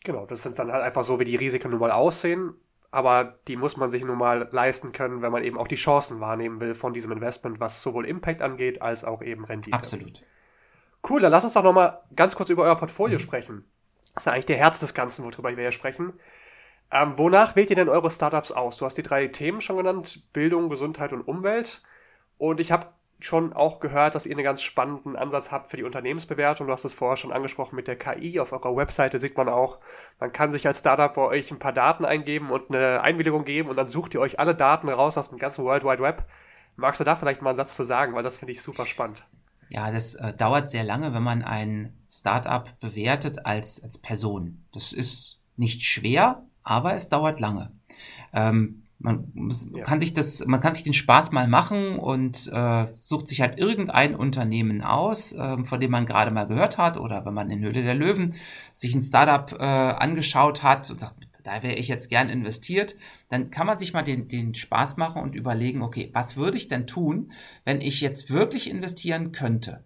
Genau, 0.04 0.26
das 0.26 0.44
sind 0.44 0.60
dann 0.60 0.72
halt 0.72 0.84
einfach 0.84 1.06
so, 1.06 1.20
wie 1.20 1.24
die 1.24 1.38
Risiken 1.38 1.72
nun 1.72 1.80
mal 1.80 1.92
aussehen, 1.92 2.54
aber 2.92 3.40
die 3.48 3.56
muss 3.56 3.78
man 3.78 3.90
sich 3.90 4.04
nun 4.04 4.18
mal 4.18 4.50
leisten 4.52 4.92
können, 4.92 5.22
wenn 5.22 5.32
man 5.32 5.44
eben 5.46 5.58
auch 5.58 5.70
die 5.70 5.76
Chancen 5.76 6.20
wahrnehmen 6.20 6.60
will 6.60 6.74
von 6.74 6.94
diesem 6.94 7.14
Investment, 7.14 7.62
was 7.62 7.82
sowohl 7.82 8.06
Impact 8.06 8.42
angeht, 8.42 8.82
als 8.82 9.06
auch 9.06 9.22
eben 9.22 9.46
Rendite. 9.46 9.76
Absolut. 9.76 10.22
Cool, 11.10 11.22
dann 11.22 11.32
lass 11.32 11.46
uns 11.46 11.54
doch 11.54 11.64
nochmal 11.64 12.02
ganz 12.14 12.36
kurz 12.36 12.50
über 12.50 12.64
euer 12.64 12.76
Portfolio 12.76 13.20
mhm. 13.20 13.24
sprechen. 13.24 13.66
Das 14.16 14.24
ist 14.24 14.26
ja 14.26 14.34
eigentlich 14.34 14.48
der 14.48 14.58
Herz 14.58 14.80
des 14.80 14.94
Ganzen, 14.94 15.24
worüber 15.24 15.56
wir 15.56 15.64
hier 15.64 15.72
sprechen. 15.72 16.12
Ähm, 16.92 17.18
wonach 17.18 17.56
wählt 17.56 17.70
ihr 17.70 17.78
denn 17.78 17.88
eure 17.88 18.12
Startups 18.12 18.52
aus? 18.52 18.76
Du 18.76 18.86
hast 18.86 18.98
die 18.98 19.04
drei 19.04 19.28
Themen 19.28 19.62
schon 19.62 19.78
genannt: 19.78 20.28
Bildung, 20.34 20.70
Gesundheit 20.70 21.14
und 21.14 21.22
Umwelt. 21.22 21.84
Und 22.38 22.60
ich 22.60 22.72
habe 22.72 22.88
schon 23.20 23.52
auch 23.54 23.80
gehört, 23.80 24.16
dass 24.16 24.26
ihr 24.26 24.32
einen 24.36 24.44
ganz 24.44 24.62
spannenden 24.62 25.16
Ansatz 25.16 25.52
habt 25.52 25.70
für 25.70 25.78
die 25.78 25.84
Unternehmensbewertung. 25.84 26.68
Du 26.68 26.74
hast 26.74 26.86
es 26.86 26.94
vorher 26.94 27.18
schon 27.18 27.34
angesprochen 27.34 27.76
mit 27.76 27.88
der 27.88 27.98
KI. 27.98 28.40
Auf 28.40 28.54
eurer 28.54 28.76
Webseite 28.76 29.20
sieht 29.20 29.38
man 29.38 29.50
auch, 29.50 29.80
man 30.20 30.32
kann 30.32 30.52
sich 30.52 30.66
als 30.66 30.80
Startup 30.80 31.14
bei 31.14 31.22
euch 31.22 31.52
ein 31.52 31.60
paar 31.60 31.74
Daten 31.74 32.06
eingeben 32.06 32.50
und 32.50 32.74
eine 32.74 33.02
Einwilligung 33.02 33.44
geben 33.44 33.70
und 33.70 33.76
dann 33.76 33.88
sucht 33.88 34.14
ihr 34.14 34.22
euch 34.22 34.40
alle 34.40 34.56
Daten 34.56 34.88
raus 34.90 35.18
aus 35.18 35.30
dem 35.30 35.38
ganzen 35.38 35.66
World 35.66 35.84
Wide 35.84 36.02
Web. 36.02 36.26
Magst 36.78 37.02
du 37.02 37.04
da 37.04 37.18
vielleicht 37.18 37.42
mal 37.42 37.50
einen 37.50 37.58
Satz 37.58 37.76
zu 37.76 37.84
sagen, 37.84 38.14
weil 38.16 38.24
das 38.24 38.38
finde 38.38 38.54
ich 38.54 38.62
super 38.62 38.86
spannend. 38.86 39.26
Ja, 39.68 39.92
das 39.92 40.16
äh, 40.16 40.34
dauert 40.34 40.70
sehr 40.70 40.84
lange, 40.84 41.14
wenn 41.14 41.22
man 41.22 41.44
ein 41.44 41.94
Startup 42.10 42.68
bewertet 42.80 43.46
als, 43.46 43.84
als 43.84 43.98
Person. 43.98 44.66
Das 44.74 44.94
ist 44.94 45.44
nicht 45.58 45.84
schwer, 45.84 46.44
aber 46.64 46.96
es 46.96 47.10
dauert 47.10 47.40
lange. 47.40 47.72
Ähm, 48.34 48.84
man 49.00 49.32
muss, 49.34 49.70
ja. 49.74 49.84
kann 49.84 50.00
sich 50.00 50.14
das, 50.14 50.46
man 50.46 50.60
kann 50.60 50.74
sich 50.74 50.84
den 50.84 50.94
Spaß 50.94 51.32
mal 51.32 51.48
machen 51.48 51.98
und 51.98 52.52
äh, 52.54 52.88
sucht 52.98 53.30
sich 53.30 53.42
halt 53.42 53.58
irgendein 53.58 54.14
Unternehmen 54.14 54.82
aus, 54.82 55.32
äh, 55.32 55.64
von 55.64 55.80
dem 55.80 55.92
man 55.92 56.06
gerade 56.06 56.32
mal 56.32 56.48
gehört 56.48 56.78
hat 56.78 56.98
oder 56.98 57.26
wenn 57.26 57.34
man 57.34 57.50
in 57.50 57.64
Höhle 57.64 57.82
der 57.82 57.96
Löwen 57.96 58.36
sich 58.74 58.94
ein 58.94 59.02
Startup 59.02 59.58
äh, 59.60 59.64
angeschaut 59.64 60.64
hat 60.64 60.90
und 60.92 61.00
sagt, 61.00 61.16
da 61.44 61.64
wäre 61.64 61.76
ich 61.76 61.88
jetzt 61.88 62.10
gern 62.10 62.30
investiert, 62.30 62.96
dann 63.30 63.50
kann 63.50 63.66
man 63.66 63.78
sich 63.78 63.94
mal 63.94 64.04
den, 64.04 64.28
den 64.28 64.54
Spaß 64.54 64.98
machen 64.98 65.22
und 65.22 65.34
überlegen, 65.34 65.82
okay, 65.82 66.10
was 66.14 66.36
würde 66.36 66.58
ich 66.58 66.68
denn 66.68 66.86
tun, 66.86 67.32
wenn 67.64 67.80
ich 67.80 68.02
jetzt 68.02 68.30
wirklich 68.30 68.70
investieren 68.70 69.32
könnte? 69.32 69.84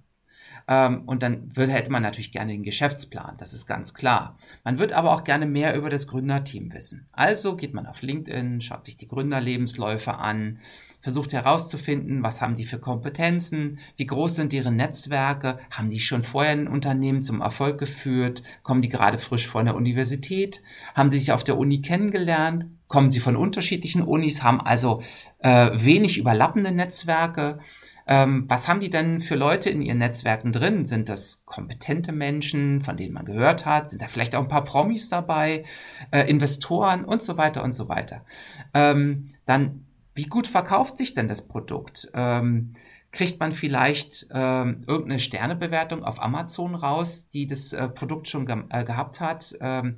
Ähm, 0.68 1.04
und 1.06 1.24
dann 1.24 1.56
würde, 1.56 1.72
hätte 1.72 1.92
man 1.92 2.04
natürlich 2.04 2.32
gerne 2.32 2.52
den 2.52 2.64
Geschäftsplan, 2.64 3.36
das 3.38 3.54
ist 3.54 3.66
ganz 3.66 3.94
klar. 3.94 4.38
Man 4.64 4.80
wird 4.80 4.94
aber 4.94 5.14
auch 5.14 5.24
gerne 5.24 5.46
mehr 5.46 5.76
über 5.76 5.90
das 5.90 6.08
Gründerteam 6.08 6.74
wissen. 6.74 7.08
Also 7.12 7.56
geht 7.56 7.74
man 7.74 7.86
auf 7.86 8.02
LinkedIn, 8.02 8.62
schaut 8.62 8.86
sich 8.86 8.98
die 8.98 9.08
Gründerlebensläufe 9.08 10.16
an, 10.16 10.60
versucht 11.04 11.34
herauszufinden, 11.34 12.24
was 12.24 12.42
haben 12.42 12.56
die 12.56 12.64
für 12.66 12.80
Kompetenzen, 12.80 13.80
wie 13.98 14.06
groß 14.06 14.38
sind 14.38 14.54
ihre 14.54 14.72
Netzwerke, 14.72 15.60
haben 15.70 15.90
die 15.90 16.00
schon 16.00 16.24
vorher 16.24 16.54
ein 16.54 16.70
Unternehmen 16.70 17.22
zum 17.22 17.42
Erfolg 17.42 17.78
geführt, 17.78 18.42
kommen 18.64 18.82
die 18.82 18.88
gerade 18.88 19.18
frisch 19.18 19.46
von 19.46 19.66
der 19.66 19.76
Universität, 19.76 20.64
haben 20.96 21.12
sie 21.12 21.20
sich 21.20 21.34
auf 21.34 21.44
der 21.44 21.58
Uni 21.58 21.82
kennengelernt, 21.82 22.68
kommen 22.88 23.10
sie 23.10 23.20
von 23.20 23.36
unterschiedlichen 23.36 24.02
Unis, 24.02 24.44
haben 24.44 24.62
also 24.62 25.04
äh, 25.40 25.72
wenig 25.74 26.18
überlappende 26.18 26.72
Netzwerke 26.72 27.60
ähm, 28.06 28.46
was 28.48 28.68
haben 28.68 28.80
die 28.80 28.90
denn 28.90 29.20
für 29.20 29.36
Leute 29.36 29.70
in 29.70 29.82
ihren 29.82 30.00
Netzwerken 30.00 30.52
drin? 30.52 30.86
Sind 30.86 31.10
das 31.10 31.44
kompetente 31.46 32.12
Menschen, 32.12 32.82
von 32.82 32.98
denen 32.98 33.14
man 33.14 33.26
gehört 33.26 33.66
hat? 33.66 33.90
Sind 33.90 34.02
da 34.02 34.08
vielleicht 34.08 34.36
auch 34.36 34.42
ein 34.42 34.48
paar 34.48 34.64
Promis 34.64 35.10
dabei, 35.10 35.64
äh, 36.12 36.30
Investoren 36.30 37.06
und 37.06 37.24
so 37.24 37.38
weiter 37.38 37.64
und 37.64 37.74
so 37.74 37.88
weiter? 37.88 38.26
Ähm, 38.74 39.26
dann, 39.46 39.86
wie 40.16 40.26
gut 40.26 40.48
verkauft 40.48 40.98
sich 40.98 41.14
denn 41.14 41.28
das 41.28 41.48
Produkt? 41.48 42.12
Ähm, 42.14 42.74
kriegt 43.12 43.40
man 43.40 43.52
vielleicht 43.52 44.28
ähm, 44.34 44.84
irgendeine 44.88 45.20
Sternebewertung 45.20 46.04
auf 46.04 46.22
Amazon 46.22 46.76
raus, 46.76 47.30
die 47.30 47.48
das 47.48 47.72
äh, 47.72 47.88
Produkt 47.88 48.28
schon 48.28 48.46
ge 48.46 48.64
äh, 48.70 48.84
gehabt 48.84 49.22
hat? 49.22 49.56
Ähm, 49.62 49.96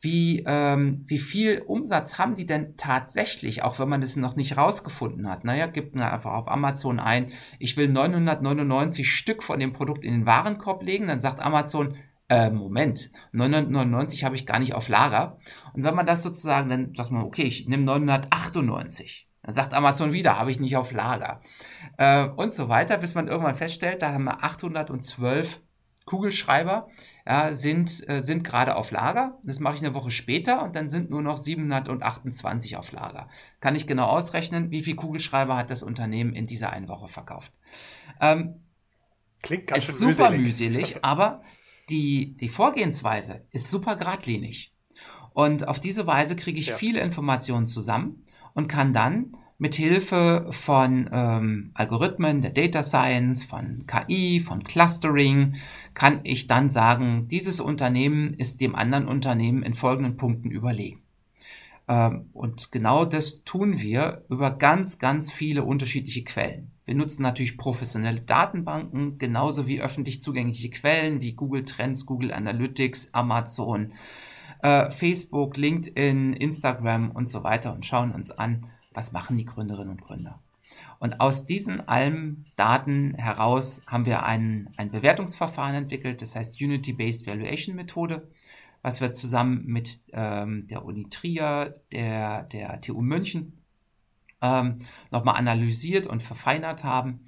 wie, 0.00 0.44
ähm, 0.46 1.04
wie 1.06 1.18
viel 1.18 1.62
Umsatz 1.66 2.18
haben 2.18 2.36
die 2.36 2.46
denn 2.46 2.76
tatsächlich, 2.76 3.64
auch 3.64 3.78
wenn 3.78 3.88
man 3.88 4.00
das 4.00 4.16
noch 4.16 4.36
nicht 4.36 4.56
rausgefunden 4.56 5.28
hat. 5.28 5.44
Naja, 5.44 5.66
gibt 5.66 5.96
mir 5.96 6.12
einfach 6.12 6.32
auf 6.32 6.48
Amazon 6.48 7.00
ein, 7.00 7.32
ich 7.58 7.76
will 7.76 7.88
999 7.88 9.12
Stück 9.12 9.42
von 9.42 9.58
dem 9.58 9.72
Produkt 9.72 10.04
in 10.04 10.12
den 10.12 10.26
Warenkorb 10.26 10.82
legen, 10.82 11.08
dann 11.08 11.20
sagt 11.20 11.40
Amazon, 11.40 11.96
äh, 12.28 12.50
Moment, 12.50 13.10
999 13.32 14.24
habe 14.24 14.36
ich 14.36 14.46
gar 14.46 14.58
nicht 14.58 14.74
auf 14.74 14.88
Lager. 14.88 15.38
Und 15.72 15.82
wenn 15.82 15.94
man 15.94 16.06
das 16.06 16.22
sozusagen, 16.22 16.68
dann 16.68 16.94
sagt 16.94 17.10
man, 17.10 17.24
okay, 17.24 17.44
ich 17.44 17.66
nehme 17.66 17.84
998. 17.84 19.28
Dann 19.42 19.54
sagt 19.54 19.72
Amazon 19.72 20.12
wieder, 20.12 20.38
habe 20.38 20.50
ich 20.50 20.60
nicht 20.60 20.76
auf 20.76 20.92
Lager. 20.92 21.40
Äh, 21.96 22.26
und 22.28 22.52
so 22.52 22.68
weiter, 22.68 22.98
bis 22.98 23.14
man 23.14 23.28
irgendwann 23.28 23.54
feststellt, 23.54 24.02
da 24.02 24.12
haben 24.12 24.24
wir 24.24 24.44
812 24.44 25.62
Kugelschreiber 26.04 26.88
ja, 27.28 27.52
sind, 27.52 28.08
äh, 28.08 28.22
sind 28.22 28.42
gerade 28.42 28.74
auf 28.74 28.90
Lager. 28.90 29.38
Das 29.44 29.60
mache 29.60 29.74
ich 29.74 29.82
eine 29.82 29.92
Woche 29.92 30.10
später 30.10 30.62
und 30.62 30.74
dann 30.74 30.88
sind 30.88 31.10
nur 31.10 31.20
noch 31.20 31.36
728 31.36 32.78
auf 32.78 32.90
Lager. 32.92 33.28
Kann 33.60 33.76
ich 33.76 33.86
genau 33.86 34.06
ausrechnen, 34.06 34.70
wie 34.70 34.82
viel 34.82 34.96
Kugelschreiber 34.96 35.54
hat 35.54 35.70
das 35.70 35.82
Unternehmen 35.82 36.32
in 36.32 36.46
dieser 36.46 36.72
einen 36.72 36.88
Woche 36.88 37.06
verkauft. 37.06 37.52
Ähm, 38.22 38.62
Klingt 39.42 39.66
ganz 39.66 39.90
ist 39.90 39.98
super 39.98 40.30
mühselig, 40.30 40.78
mühselig 40.78 40.98
aber 41.04 41.42
die, 41.90 42.34
die 42.38 42.48
Vorgehensweise 42.48 43.46
ist 43.50 43.70
super 43.70 43.96
geradlinig. 43.96 44.74
Und 45.34 45.68
auf 45.68 45.80
diese 45.80 46.06
Weise 46.06 46.34
kriege 46.34 46.58
ich 46.58 46.68
ja. 46.68 46.76
viele 46.76 47.00
Informationen 47.00 47.66
zusammen 47.66 48.24
und 48.54 48.68
kann 48.68 48.94
dann 48.94 49.36
mit 49.58 49.74
Hilfe 49.74 50.46
von 50.50 51.10
ähm, 51.12 51.72
Algorithmen 51.74 52.42
der 52.42 52.52
Data 52.52 52.84
Science, 52.84 53.42
von 53.42 53.86
KI, 53.86 54.38
von 54.40 54.62
Clustering, 54.62 55.56
kann 55.94 56.20
ich 56.22 56.46
dann 56.46 56.70
sagen, 56.70 57.26
dieses 57.26 57.58
Unternehmen 57.60 58.34
ist 58.34 58.60
dem 58.60 58.76
anderen 58.76 59.08
Unternehmen 59.08 59.64
in 59.64 59.74
folgenden 59.74 60.16
Punkten 60.16 60.52
überlegen. 60.52 61.02
Ähm, 61.88 62.30
und 62.32 62.70
genau 62.70 63.04
das 63.04 63.42
tun 63.42 63.80
wir 63.80 64.24
über 64.30 64.52
ganz, 64.52 65.00
ganz 65.00 65.32
viele 65.32 65.64
unterschiedliche 65.64 66.22
Quellen. 66.22 66.70
Wir 66.84 66.94
nutzen 66.94 67.22
natürlich 67.22 67.58
professionelle 67.58 68.20
Datenbanken, 68.20 69.18
genauso 69.18 69.66
wie 69.66 69.80
öffentlich 69.80 70.22
zugängliche 70.22 70.70
Quellen 70.70 71.20
wie 71.20 71.34
Google 71.34 71.64
Trends, 71.64 72.06
Google 72.06 72.32
Analytics, 72.32 73.12
Amazon, 73.12 73.92
äh, 74.62 74.88
Facebook, 74.90 75.56
LinkedIn, 75.56 76.32
Instagram 76.32 77.10
und 77.10 77.28
so 77.28 77.42
weiter 77.42 77.74
und 77.74 77.84
schauen 77.84 78.12
uns 78.12 78.30
an, 78.30 78.66
was 78.98 79.12
machen 79.12 79.36
die 79.36 79.44
Gründerinnen 79.44 79.90
und 79.92 80.02
Gründer. 80.02 80.40
Und 80.98 81.20
aus 81.20 81.46
diesen 81.46 81.86
allen 81.86 82.46
Daten 82.56 83.14
heraus 83.14 83.82
haben 83.86 84.06
wir 84.06 84.24
ein, 84.24 84.70
ein 84.76 84.90
Bewertungsverfahren 84.90 85.76
entwickelt, 85.76 86.20
das 86.20 86.34
heißt 86.34 86.60
Unity-Based 86.60 87.24
Valuation 87.24 87.76
Methode, 87.76 88.28
was 88.82 89.00
wir 89.00 89.12
zusammen 89.12 89.64
mit 89.66 90.00
ähm, 90.12 90.66
der 90.66 90.84
Uni 90.84 91.08
Trier, 91.08 91.74
der, 91.92 92.42
der 92.44 92.80
TU 92.80 93.00
München 93.00 93.62
ähm, 94.42 94.78
nochmal 95.12 95.36
analysiert 95.36 96.08
und 96.08 96.20
verfeinert 96.20 96.82
haben. 96.82 97.20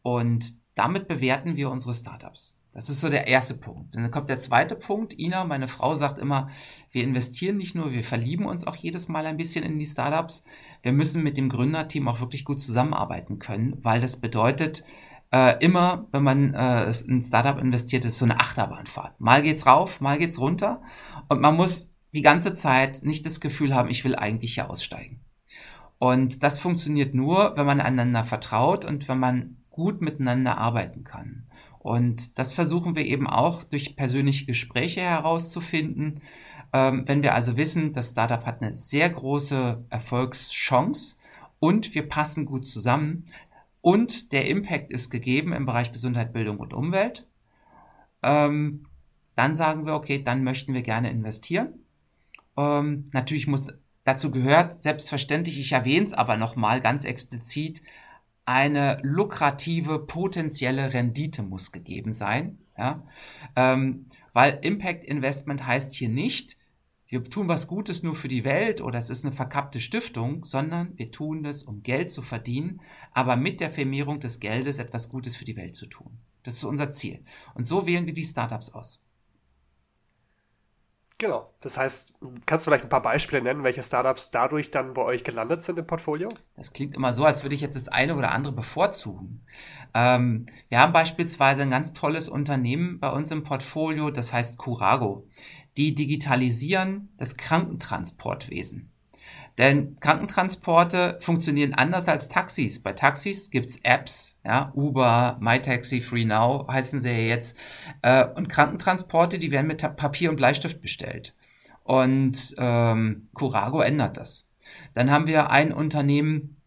Und 0.00 0.54
damit 0.74 1.08
bewerten 1.08 1.56
wir 1.56 1.70
unsere 1.70 1.92
Startups. 1.92 2.57
Das 2.78 2.88
ist 2.88 3.00
so 3.00 3.08
der 3.08 3.26
erste 3.26 3.54
Punkt. 3.54 3.96
Dann 3.96 4.08
kommt 4.12 4.28
der 4.28 4.38
zweite 4.38 4.76
Punkt. 4.76 5.18
Ina, 5.18 5.42
meine 5.44 5.66
Frau, 5.66 5.96
sagt 5.96 6.20
immer, 6.20 6.48
wir 6.92 7.02
investieren 7.02 7.56
nicht 7.56 7.74
nur, 7.74 7.90
wir 7.90 8.04
verlieben 8.04 8.46
uns 8.46 8.68
auch 8.68 8.76
jedes 8.76 9.08
Mal 9.08 9.26
ein 9.26 9.36
bisschen 9.36 9.64
in 9.64 9.80
die 9.80 9.84
Startups. 9.84 10.44
Wir 10.82 10.92
müssen 10.92 11.24
mit 11.24 11.36
dem 11.36 11.48
Gründerteam 11.48 12.06
auch 12.06 12.20
wirklich 12.20 12.44
gut 12.44 12.60
zusammenarbeiten 12.60 13.40
können, 13.40 13.76
weil 13.82 14.00
das 14.00 14.20
bedeutet, 14.20 14.84
äh, 15.32 15.56
immer, 15.58 16.06
wenn 16.12 16.22
man 16.22 16.54
äh, 16.54 16.88
in 17.08 17.16
ein 17.16 17.22
Startup 17.22 17.58
investiert, 17.58 18.04
ist 18.04 18.18
so 18.18 18.26
eine 18.26 18.38
Achterbahnfahrt. 18.38 19.20
Mal 19.20 19.42
geht's 19.42 19.66
rauf, 19.66 20.00
mal 20.00 20.16
geht's 20.16 20.38
runter. 20.38 20.80
Und 21.28 21.40
man 21.40 21.56
muss 21.56 21.88
die 22.14 22.22
ganze 22.22 22.52
Zeit 22.52 23.00
nicht 23.02 23.26
das 23.26 23.40
Gefühl 23.40 23.74
haben, 23.74 23.90
ich 23.90 24.04
will 24.04 24.14
eigentlich 24.14 24.54
hier 24.54 24.70
aussteigen. 24.70 25.18
Und 25.98 26.44
das 26.44 26.60
funktioniert 26.60 27.12
nur, 27.12 27.56
wenn 27.56 27.66
man 27.66 27.80
einander 27.80 28.22
vertraut 28.22 28.84
und 28.84 29.08
wenn 29.08 29.18
man 29.18 29.56
gut 29.68 30.00
miteinander 30.00 30.58
arbeiten 30.58 31.02
kann. 31.02 31.48
Und 31.78 32.38
das 32.38 32.52
versuchen 32.52 32.96
wir 32.96 33.06
eben 33.06 33.26
auch 33.26 33.64
durch 33.64 33.96
persönliche 33.96 34.46
Gespräche 34.46 35.00
herauszufinden. 35.00 36.20
Ähm, 36.72 37.04
wenn 37.06 37.22
wir 37.22 37.34
also 37.34 37.56
wissen, 37.56 37.92
das 37.92 38.10
Startup 38.10 38.44
hat 38.44 38.62
eine 38.62 38.74
sehr 38.74 39.08
große 39.08 39.84
Erfolgschance 39.88 41.16
und 41.60 41.94
wir 41.94 42.08
passen 42.08 42.44
gut 42.44 42.66
zusammen 42.66 43.24
und 43.80 44.32
der 44.32 44.48
Impact 44.48 44.90
ist 44.90 45.10
gegeben 45.10 45.52
im 45.52 45.66
Bereich 45.66 45.92
Gesundheit, 45.92 46.32
Bildung 46.32 46.58
und 46.58 46.74
Umwelt, 46.74 47.26
ähm, 48.22 48.86
dann 49.34 49.54
sagen 49.54 49.86
wir, 49.86 49.94
okay, 49.94 50.22
dann 50.22 50.42
möchten 50.42 50.74
wir 50.74 50.82
gerne 50.82 51.10
investieren. 51.10 51.74
Ähm, 52.56 53.04
natürlich 53.12 53.46
muss 53.46 53.68
dazu 54.04 54.30
gehört, 54.30 54.74
selbstverständlich, 54.74 55.58
ich 55.60 55.72
erwähne 55.72 56.06
es 56.06 56.12
aber 56.12 56.36
nochmal 56.36 56.80
ganz 56.80 57.04
explizit, 57.04 57.82
eine 58.48 58.98
lukrative 59.02 59.98
potenzielle 59.98 60.94
Rendite 60.94 61.42
muss 61.42 61.70
gegeben 61.70 62.12
sein. 62.12 62.58
Ja? 62.78 63.06
Ähm, 63.54 64.06
weil 64.32 64.58
Impact 64.62 65.04
Investment 65.04 65.66
heißt 65.66 65.92
hier 65.92 66.08
nicht, 66.08 66.56
wir 67.08 67.22
tun 67.24 67.46
was 67.46 67.68
Gutes 67.68 68.02
nur 68.02 68.14
für 68.14 68.28
die 68.28 68.44
Welt 68.44 68.80
oder 68.80 68.98
es 68.98 69.10
ist 69.10 69.22
eine 69.22 69.34
verkappte 69.34 69.80
Stiftung, 69.80 70.44
sondern 70.44 70.96
wir 70.96 71.10
tun 71.10 71.42
das, 71.42 71.62
um 71.62 71.82
Geld 71.82 72.10
zu 72.10 72.22
verdienen, 72.22 72.80
aber 73.12 73.36
mit 73.36 73.60
der 73.60 73.68
Vermehrung 73.68 74.18
des 74.18 74.40
Geldes 74.40 74.78
etwas 74.78 75.10
Gutes 75.10 75.36
für 75.36 75.44
die 75.44 75.56
Welt 75.56 75.76
zu 75.76 75.84
tun. 75.84 76.18
Das 76.42 76.54
ist 76.54 76.64
unser 76.64 76.90
Ziel. 76.90 77.24
Und 77.52 77.66
so 77.66 77.86
wählen 77.86 78.06
wir 78.06 78.14
die 78.14 78.24
Startups 78.24 78.70
aus. 78.70 79.04
Genau. 81.20 81.52
Das 81.60 81.76
heißt, 81.76 82.14
kannst 82.46 82.64
du 82.64 82.70
vielleicht 82.70 82.84
ein 82.84 82.90
paar 82.90 83.02
Beispiele 83.02 83.42
nennen, 83.42 83.64
welche 83.64 83.82
Startups 83.82 84.30
dadurch 84.30 84.70
dann 84.70 84.94
bei 84.94 85.02
euch 85.02 85.24
gelandet 85.24 85.64
sind 85.64 85.76
im 85.76 85.86
Portfolio? 85.86 86.28
Das 86.54 86.72
klingt 86.72 86.94
immer 86.94 87.12
so, 87.12 87.24
als 87.24 87.42
würde 87.42 87.56
ich 87.56 87.60
jetzt 87.60 87.74
das 87.74 87.88
eine 87.88 88.14
oder 88.14 88.30
andere 88.30 88.54
bevorzugen. 88.54 89.44
Ähm, 89.94 90.46
wir 90.68 90.78
haben 90.78 90.92
beispielsweise 90.92 91.62
ein 91.62 91.70
ganz 91.70 91.92
tolles 91.92 92.28
Unternehmen 92.28 93.00
bei 93.00 93.10
uns 93.10 93.32
im 93.32 93.42
Portfolio, 93.42 94.12
das 94.12 94.32
heißt 94.32 94.58
Curago. 94.58 95.26
Die 95.76 95.92
digitalisieren 95.92 97.12
das 97.16 97.36
Krankentransportwesen. 97.36 98.92
Denn 99.58 99.96
Krankentransporte 99.96 101.18
funktionieren 101.20 101.74
anders 101.74 102.08
als 102.08 102.28
Taxis. 102.28 102.80
Bei 102.80 102.92
Taxis 102.92 103.50
gibt's 103.50 103.80
Apps, 103.82 104.38
ja, 104.44 104.72
Uber, 104.74 105.36
MyTaxi, 105.40 106.00
FreeNow 106.00 106.68
heißen 106.68 107.00
sie 107.00 107.10
ja 107.10 107.34
jetzt. 107.34 107.56
Äh, 108.02 108.24
und 108.24 108.48
Krankentransporte, 108.48 109.40
die 109.40 109.50
werden 109.50 109.66
mit 109.66 109.82
Papier 109.96 110.30
und 110.30 110.36
Bleistift 110.36 110.80
bestellt. 110.80 111.34
Und 111.82 112.54
ähm, 112.58 113.24
Curago 113.34 113.80
ändert 113.80 114.16
das. 114.16 114.48
Dann 114.94 115.10
haben 115.10 115.26
wir 115.26 115.50
ein 115.50 115.72
Unternehmen 115.72 116.58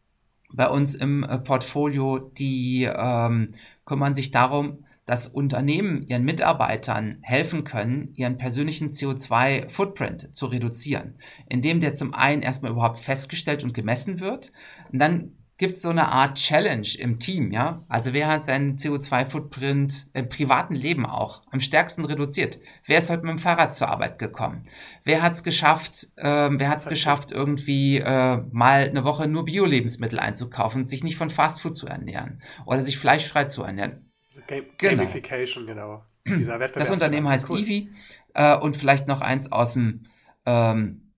bei 0.53 0.67
uns 0.67 0.93
im 0.93 1.23
äh, 1.23 1.37
Portfolio, 1.39 2.19
die 2.19 2.89
ähm, 2.93 3.53
kümmern 3.85 4.15
sich 4.15 4.31
darum, 4.31 4.83
dass 5.11 5.27
Unternehmen 5.27 6.03
ihren 6.07 6.23
Mitarbeitern 6.23 7.17
helfen 7.21 7.65
können, 7.65 8.13
ihren 8.13 8.37
persönlichen 8.37 8.91
CO2-Footprint 8.91 10.33
zu 10.33 10.45
reduzieren, 10.45 11.17
indem 11.49 11.81
der 11.81 11.93
zum 11.93 12.13
einen 12.13 12.41
erstmal 12.41 12.71
überhaupt 12.71 12.97
festgestellt 12.97 13.65
und 13.65 13.73
gemessen 13.73 14.21
wird, 14.21 14.53
und 14.89 14.99
dann 14.99 15.33
gibt 15.57 15.73
es 15.73 15.81
so 15.81 15.89
eine 15.89 16.07
Art 16.07 16.37
Challenge 16.37 16.87
im 16.97 17.19
Team, 17.19 17.51
ja? 17.51 17.83
Also 17.89 18.13
wer 18.13 18.29
hat 18.29 18.45
seinen 18.45 18.77
CO2-Footprint 18.77 20.07
im 20.13 20.29
privaten 20.29 20.75
Leben 20.75 21.05
auch 21.05 21.41
am 21.51 21.59
stärksten 21.59 22.05
reduziert? 22.05 22.59
Wer 22.85 22.99
ist 22.99 23.09
heute 23.09 23.23
mit 23.23 23.31
dem 23.31 23.37
Fahrrad 23.37 23.75
zur 23.75 23.89
Arbeit 23.89 24.17
gekommen? 24.17 24.63
Wer 25.03 25.21
hat 25.21 25.33
es 25.33 25.43
geschafft, 25.43 26.07
äh, 26.15 26.49
wer 26.53 26.69
hat 26.69 26.79
es 26.79 26.87
geschafft, 26.87 27.33
irgendwie 27.33 27.97
äh, 27.97 28.37
mal 28.51 28.87
eine 28.87 29.03
Woche 29.03 29.27
nur 29.27 29.43
Bio-Lebensmittel 29.43 30.19
einzukaufen, 30.19 30.87
sich 30.87 31.03
nicht 31.03 31.17
von 31.17 31.29
Fastfood 31.29 31.75
zu 31.75 31.85
ernähren 31.85 32.41
oder 32.65 32.81
sich 32.81 32.97
fleischfrei 32.97 33.43
zu 33.43 33.61
ernähren? 33.63 34.10
Game 34.47 34.65
genau. 34.77 35.03
Gamification, 35.03 35.65
genau. 35.65 36.03
Dieser 36.27 36.59
das 36.59 36.89
Unternehmen 36.89 37.27
heißt 37.27 37.49
cool. 37.49 37.59
Eevee 37.59 37.89
äh, 38.33 38.55
und 38.57 38.77
vielleicht 38.77 39.07
noch 39.07 39.21
eins 39.21 39.51
aus 39.51 39.73
dem 39.73 40.03
ähm, 40.45 41.11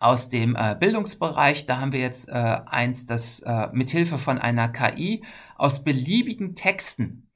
aus 0.00 0.28
dem 0.28 0.54
äh, 0.54 0.76
Bildungsbereich. 0.78 1.66
Da 1.66 1.80
haben 1.80 1.92
wir 1.92 2.00
jetzt 2.00 2.28
äh, 2.28 2.32
eins, 2.32 3.06
das 3.06 3.40
äh, 3.40 3.68
mithilfe 3.72 4.18
von 4.18 4.38
einer 4.38 4.68
KI 4.68 5.24
aus 5.56 5.82
beliebigen 5.82 6.54
Texten 6.54 7.30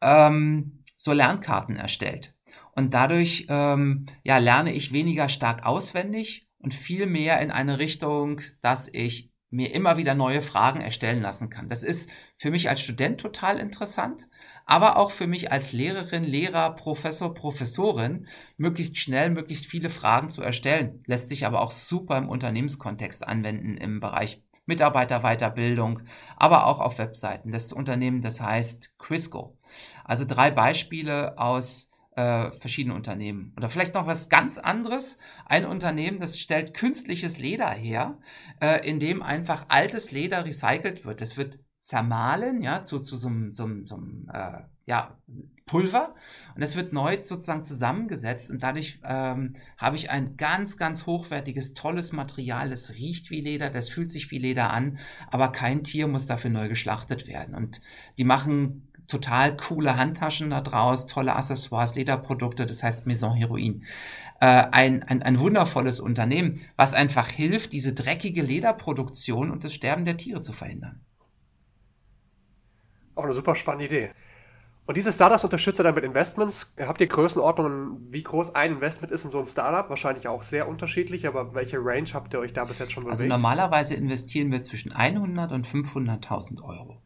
ähm, 0.00 0.82
so 0.96 1.12
Lernkarten 1.12 1.76
erstellt. 1.76 2.34
Und 2.72 2.94
dadurch 2.94 3.46
ähm, 3.48 4.06
ja, 4.22 4.38
lerne 4.38 4.72
ich 4.72 4.92
weniger 4.92 5.28
stark 5.28 5.66
auswendig 5.66 6.48
und 6.58 6.74
viel 6.74 7.06
mehr 7.06 7.40
in 7.40 7.50
eine 7.50 7.78
Richtung, 7.78 8.40
dass 8.60 8.88
ich 8.92 9.32
mir 9.50 9.72
immer 9.72 9.96
wieder 9.96 10.14
neue 10.14 10.42
Fragen 10.42 10.80
erstellen 10.80 11.22
lassen 11.22 11.50
kann. 11.50 11.68
Das 11.68 11.82
ist 11.82 12.10
für 12.36 12.50
mich 12.50 12.68
als 12.68 12.80
Student 12.80 13.20
total 13.20 13.58
interessant, 13.58 14.28
aber 14.66 14.96
auch 14.96 15.12
für 15.12 15.28
mich 15.28 15.52
als 15.52 15.72
Lehrerin, 15.72 16.24
Lehrer, 16.24 16.74
Professor, 16.74 17.32
Professorin, 17.32 18.26
möglichst 18.56 18.98
schnell, 18.98 19.30
möglichst 19.30 19.66
viele 19.66 19.90
Fragen 19.90 20.28
zu 20.28 20.42
erstellen. 20.42 21.02
Lässt 21.06 21.28
sich 21.28 21.46
aber 21.46 21.62
auch 21.62 21.70
super 21.70 22.18
im 22.18 22.28
Unternehmenskontext 22.28 23.26
anwenden, 23.26 23.76
im 23.76 24.00
Bereich 24.00 24.42
Mitarbeiterweiterbildung, 24.66 26.00
aber 26.36 26.66
auch 26.66 26.80
auf 26.80 26.98
Webseiten. 26.98 27.52
Das 27.52 27.72
Unternehmen, 27.72 28.20
das 28.20 28.40
heißt 28.40 28.98
Quisco. 28.98 29.56
Also 30.04 30.24
drei 30.24 30.50
Beispiele 30.50 31.38
aus 31.38 31.88
äh, 32.16 32.50
verschiedenen 32.50 32.96
Unternehmen. 32.96 33.54
Oder 33.56 33.70
vielleicht 33.70 33.94
noch 33.94 34.06
was 34.06 34.28
ganz 34.28 34.58
anderes. 34.58 35.18
Ein 35.44 35.66
Unternehmen, 35.66 36.18
das 36.18 36.40
stellt 36.40 36.74
künstliches 36.74 37.38
Leder 37.38 37.70
her, 37.70 38.18
äh, 38.60 38.88
in 38.88 38.98
dem 38.98 39.22
einfach 39.22 39.66
altes 39.68 40.10
Leder 40.10 40.44
recycelt 40.44 41.04
wird. 41.04 41.22
Es 41.22 41.36
wird 41.36 41.60
zermahlen, 41.86 42.62
ja, 42.62 42.82
zu, 42.82 42.98
zu 42.98 43.16
so 43.16 43.28
einem, 43.28 43.52
so 43.52 43.62
einem, 43.62 43.86
so 43.86 44.02
äh, 44.32 44.62
ja, 44.86 45.16
Pulver 45.66 46.10
und 46.56 46.62
es 46.62 46.74
wird 46.74 46.92
neu 46.92 47.22
sozusagen 47.22 47.62
zusammengesetzt 47.62 48.50
und 48.50 48.64
dadurch 48.64 48.98
ähm, 49.04 49.54
habe 49.78 49.94
ich 49.94 50.10
ein 50.10 50.36
ganz, 50.36 50.78
ganz 50.78 51.06
hochwertiges, 51.06 51.74
tolles 51.74 52.10
Material. 52.10 52.70
Das 52.70 52.94
riecht 52.94 53.30
wie 53.30 53.40
Leder, 53.40 53.70
das 53.70 53.88
fühlt 53.88 54.10
sich 54.10 54.32
wie 54.32 54.38
Leder 54.38 54.70
an, 54.72 54.98
aber 55.30 55.52
kein 55.52 55.84
Tier 55.84 56.08
muss 56.08 56.26
dafür 56.26 56.50
neu 56.50 56.68
geschlachtet 56.68 57.28
werden. 57.28 57.54
Und 57.54 57.80
die 58.18 58.24
machen 58.24 58.88
total 59.06 59.56
coole 59.56 59.96
Handtaschen 59.96 60.50
da 60.50 60.62
draus, 60.62 61.06
tolle 61.06 61.36
Accessoires, 61.36 61.94
Lederprodukte, 61.94 62.66
das 62.66 62.82
heißt 62.82 63.06
Maison 63.06 63.36
Heroin. 63.36 63.84
Äh, 64.40 64.66
ein, 64.72 65.04
ein, 65.04 65.22
ein 65.22 65.38
wundervolles 65.38 66.00
Unternehmen, 66.00 66.60
was 66.74 66.94
einfach 66.94 67.28
hilft, 67.28 67.72
diese 67.72 67.92
dreckige 67.92 68.42
Lederproduktion 68.42 69.52
und 69.52 69.62
das 69.62 69.72
Sterben 69.72 70.04
der 70.04 70.16
Tiere 70.16 70.40
zu 70.40 70.52
verhindern. 70.52 71.05
Auch 73.16 73.24
eine 73.24 73.32
super 73.32 73.56
spannende 73.56 73.86
Idee. 73.86 74.10
Und 74.86 74.96
diese 74.96 75.12
Startups 75.12 75.42
unterstützt 75.42 75.80
ihr 75.80 75.82
dann 75.82 75.96
mit 75.96 76.04
Investments. 76.04 76.72
Habt 76.78 77.00
ihr 77.00 77.08
Größenordnungen, 77.08 78.06
wie 78.12 78.22
groß 78.22 78.54
ein 78.54 78.74
Investment 78.74 79.12
ist 79.12 79.24
in 79.24 79.32
so 79.32 79.40
ein 79.40 79.46
Startup? 79.46 79.90
Wahrscheinlich 79.90 80.28
auch 80.28 80.44
sehr 80.44 80.68
unterschiedlich, 80.68 81.26
aber 81.26 81.54
welche 81.54 81.78
Range 81.78 82.08
habt 82.14 82.32
ihr 82.34 82.38
euch 82.38 82.52
da 82.52 82.64
bis 82.64 82.78
jetzt 82.78 82.92
schon 82.92 83.02
also 83.02 83.18
bewegt? 83.18 83.32
Also 83.32 83.42
normalerweise 83.42 83.96
investieren 83.96 84.52
wir 84.52 84.62
zwischen 84.62 84.92
100 84.92 85.50
und 85.50 85.66
500.000 85.66 86.62
Euro. 86.62 87.02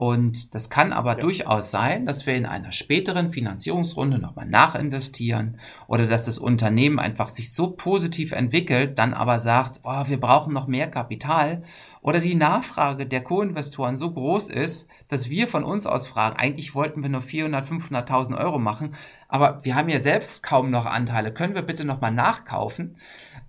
Und 0.00 0.54
das 0.54 0.70
kann 0.70 0.94
aber 0.94 1.10
ja. 1.10 1.20
durchaus 1.20 1.70
sein, 1.70 2.06
dass 2.06 2.24
wir 2.24 2.34
in 2.34 2.46
einer 2.46 2.72
späteren 2.72 3.30
Finanzierungsrunde 3.30 4.18
nochmal 4.18 4.46
nachinvestieren 4.46 5.58
oder 5.88 6.06
dass 6.06 6.24
das 6.24 6.38
Unternehmen 6.38 6.98
einfach 6.98 7.28
sich 7.28 7.52
so 7.52 7.72
positiv 7.72 8.32
entwickelt, 8.32 8.98
dann 8.98 9.12
aber 9.12 9.40
sagt, 9.40 9.80
oh, 9.82 10.04
wir 10.06 10.18
brauchen 10.18 10.54
noch 10.54 10.66
mehr 10.66 10.90
Kapital 10.90 11.64
oder 12.00 12.18
die 12.18 12.34
Nachfrage 12.34 13.04
der 13.04 13.22
Co-Investoren 13.22 13.98
so 13.98 14.10
groß 14.10 14.48
ist, 14.48 14.88
dass 15.08 15.28
wir 15.28 15.46
von 15.46 15.64
uns 15.64 15.84
aus 15.84 16.06
fragen, 16.06 16.38
eigentlich 16.38 16.74
wollten 16.74 17.02
wir 17.02 17.10
nur 17.10 17.20
400, 17.20 17.66
500.000 17.66 18.38
Euro 18.38 18.58
machen, 18.58 18.94
aber 19.28 19.62
wir 19.66 19.74
haben 19.74 19.90
ja 19.90 20.00
selbst 20.00 20.42
kaum 20.42 20.70
noch 20.70 20.86
Anteile, 20.86 21.30
können 21.30 21.54
wir 21.54 21.60
bitte 21.60 21.84
nochmal 21.84 22.12
nachkaufen? 22.12 22.96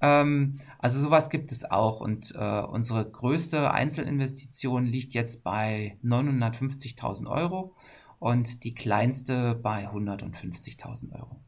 Ähm, 0.02 0.58
also 0.80 1.00
sowas 1.00 1.30
gibt 1.30 1.52
es 1.52 1.70
auch 1.70 2.02
und 2.02 2.34
äh, 2.36 2.62
unsere 2.62 3.10
größte 3.10 3.72
Einzelinvestition 3.72 4.86
liegt 4.86 5.14
jetzt 5.14 5.44
bei 5.44 5.98
950.000 6.04 7.28
Euro 7.28 7.76
und 8.20 8.64
die 8.64 8.74
kleinste 8.74 9.56
bei 9.56 9.88
150.000 9.88 11.14
Euro. 11.16 11.42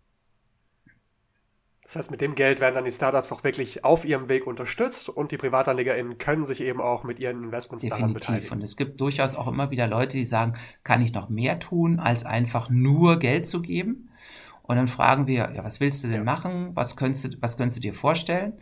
Das 1.84 1.98
heißt, 1.98 2.12
mit 2.12 2.22
dem 2.22 2.36
Geld 2.36 2.60
werden 2.62 2.76
dann 2.76 2.86
die 2.86 2.92
Startups 2.92 3.32
auch 3.32 3.44
wirklich 3.44 3.84
auf 3.84 4.06
ihrem 4.06 4.30
Weg 4.30 4.48
unterstützt 4.48 5.10
und 5.10 5.32
die 5.32 5.38
PrivatanlegerInnen 5.38 6.18
können 6.18 6.46
sich 6.46 6.62
eben 6.62 6.80
auch 6.80 7.04
mit 7.04 7.20
ihren 7.20 7.44
Investments 7.44 7.84
Definitiv. 7.84 8.00
daran 8.00 8.13
beteiligen. 8.13 8.52
Und 8.54 8.62
es 8.62 8.78
gibt 8.78 9.02
durchaus 9.02 9.36
auch 9.36 9.48
immer 9.48 9.70
wieder 9.70 9.88
Leute, 9.88 10.18
die 10.18 10.26
sagen, 10.26 10.54
kann 10.84 11.02
ich 11.02 11.13
noch 11.13 11.30
mehr 11.30 11.60
tun, 11.60 12.00
als 12.00 12.26
einfach 12.26 12.70
nur 12.70 13.20
Geld 13.20 13.46
zu 13.48 13.62
geben? 13.62 14.10
Und 14.63 14.78
dann 14.78 14.88
fragen 14.88 15.28
wir, 15.28 15.52
ja, 15.54 15.63
was 15.63 15.80
willst 15.80 16.04
du 16.04 16.08
denn 16.08 16.17
ja. 16.17 16.23
machen? 16.23 16.71
Was 16.73 16.95
könntest 16.95 17.26
du, 17.26 17.38
was 17.41 17.58
könntest 17.58 17.78
du 17.78 17.82
dir 17.82 17.93
vorstellen? 17.93 18.54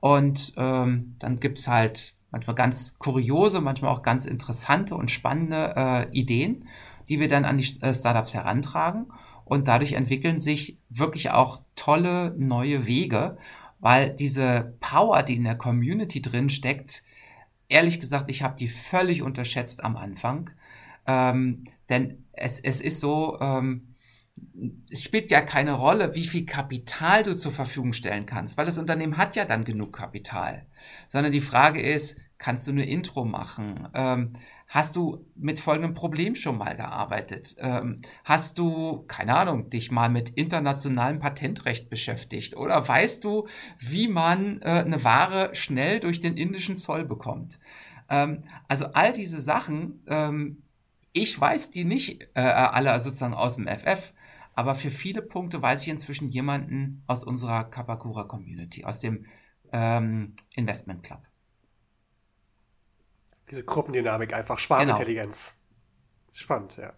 Und 0.00 0.52
ähm, 0.56 1.16
dann 1.18 1.40
gibt's 1.40 1.66
halt 1.66 2.14
manchmal 2.30 2.54
ganz 2.54 2.98
kuriose, 2.98 3.60
manchmal 3.60 3.92
auch 3.92 4.02
ganz 4.02 4.26
interessante 4.26 4.94
und 4.94 5.10
spannende 5.10 5.74
äh, 5.76 6.10
Ideen, 6.10 6.68
die 7.08 7.18
wir 7.18 7.28
dann 7.28 7.44
an 7.46 7.58
die 7.58 7.80
äh, 7.80 7.94
Startups 7.94 8.34
herantragen. 8.34 9.06
Und 9.44 9.68
dadurch 9.68 9.92
entwickeln 9.92 10.38
sich 10.38 10.78
wirklich 10.90 11.30
auch 11.30 11.62
tolle 11.76 12.34
neue 12.36 12.86
Wege, 12.86 13.38
weil 13.78 14.10
diese 14.10 14.74
Power, 14.80 15.22
die 15.22 15.36
in 15.36 15.44
der 15.44 15.56
Community 15.56 16.20
drin 16.20 16.50
steckt, 16.50 17.02
ehrlich 17.68 18.00
gesagt, 18.00 18.30
ich 18.30 18.42
habe 18.42 18.56
die 18.56 18.68
völlig 18.68 19.22
unterschätzt 19.22 19.84
am 19.84 19.96
Anfang. 19.96 20.50
Ähm, 21.06 21.64
denn 21.88 22.24
es, 22.32 22.58
es 22.58 22.80
ist 22.80 23.00
so, 23.00 23.38
ähm, 23.40 23.94
es 24.90 25.02
spielt 25.02 25.30
ja 25.30 25.40
keine 25.40 25.72
Rolle, 25.72 26.14
wie 26.14 26.24
viel 26.24 26.46
Kapital 26.46 27.22
du 27.22 27.36
zur 27.36 27.52
Verfügung 27.52 27.92
stellen 27.92 28.26
kannst, 28.26 28.56
weil 28.56 28.66
das 28.66 28.78
Unternehmen 28.78 29.16
hat 29.16 29.36
ja 29.36 29.44
dann 29.44 29.64
genug 29.64 29.92
Kapital. 29.92 30.66
Sondern 31.08 31.32
die 31.32 31.40
Frage 31.40 31.80
ist, 31.80 32.18
kannst 32.38 32.66
du 32.66 32.72
eine 32.72 32.86
Intro 32.86 33.24
machen? 33.24 33.88
Ähm, 33.94 34.32
hast 34.68 34.96
du 34.96 35.26
mit 35.34 35.60
folgendem 35.60 35.94
Problem 35.94 36.34
schon 36.34 36.58
mal 36.58 36.76
gearbeitet? 36.76 37.56
Ähm, 37.58 37.96
hast 38.24 38.58
du, 38.58 39.04
keine 39.08 39.36
Ahnung, 39.36 39.70
dich 39.70 39.90
mal 39.90 40.08
mit 40.08 40.30
internationalem 40.30 41.18
Patentrecht 41.18 41.90
beschäftigt? 41.90 42.56
Oder 42.56 42.86
weißt 42.86 43.24
du, 43.24 43.46
wie 43.78 44.08
man 44.08 44.60
äh, 44.62 44.84
eine 44.84 45.02
Ware 45.04 45.54
schnell 45.54 46.00
durch 46.00 46.20
den 46.20 46.36
indischen 46.36 46.76
Zoll 46.76 47.04
bekommt? 47.04 47.58
Ähm, 48.08 48.44
also 48.68 48.86
all 48.92 49.12
diese 49.12 49.40
Sachen, 49.40 50.02
ähm, 50.06 50.62
ich 51.12 51.38
weiß 51.40 51.70
die 51.70 51.84
nicht 51.84 52.28
äh, 52.34 52.40
alle 52.40 52.98
sozusagen 53.00 53.34
aus 53.34 53.56
dem 53.56 53.66
FF. 53.66 54.12
Aber 54.56 54.74
für 54.74 54.90
viele 54.90 55.20
Punkte 55.20 55.60
weiß 55.60 55.82
ich 55.82 55.88
inzwischen 55.88 56.28
jemanden 56.28 57.04
aus 57.06 57.22
unserer 57.22 57.64
Kapakura 57.64 58.24
Community, 58.24 58.84
aus 58.84 59.00
dem 59.00 59.26
ähm, 59.70 60.34
Investment 60.54 61.02
Club. 61.02 61.20
Diese 63.50 63.62
Gruppendynamik 63.62 64.32
einfach, 64.32 64.58
Schwarmintelligenz. 64.58 65.54
Genau. 65.54 66.32
Spannend, 66.32 66.76
ja. 66.78 66.94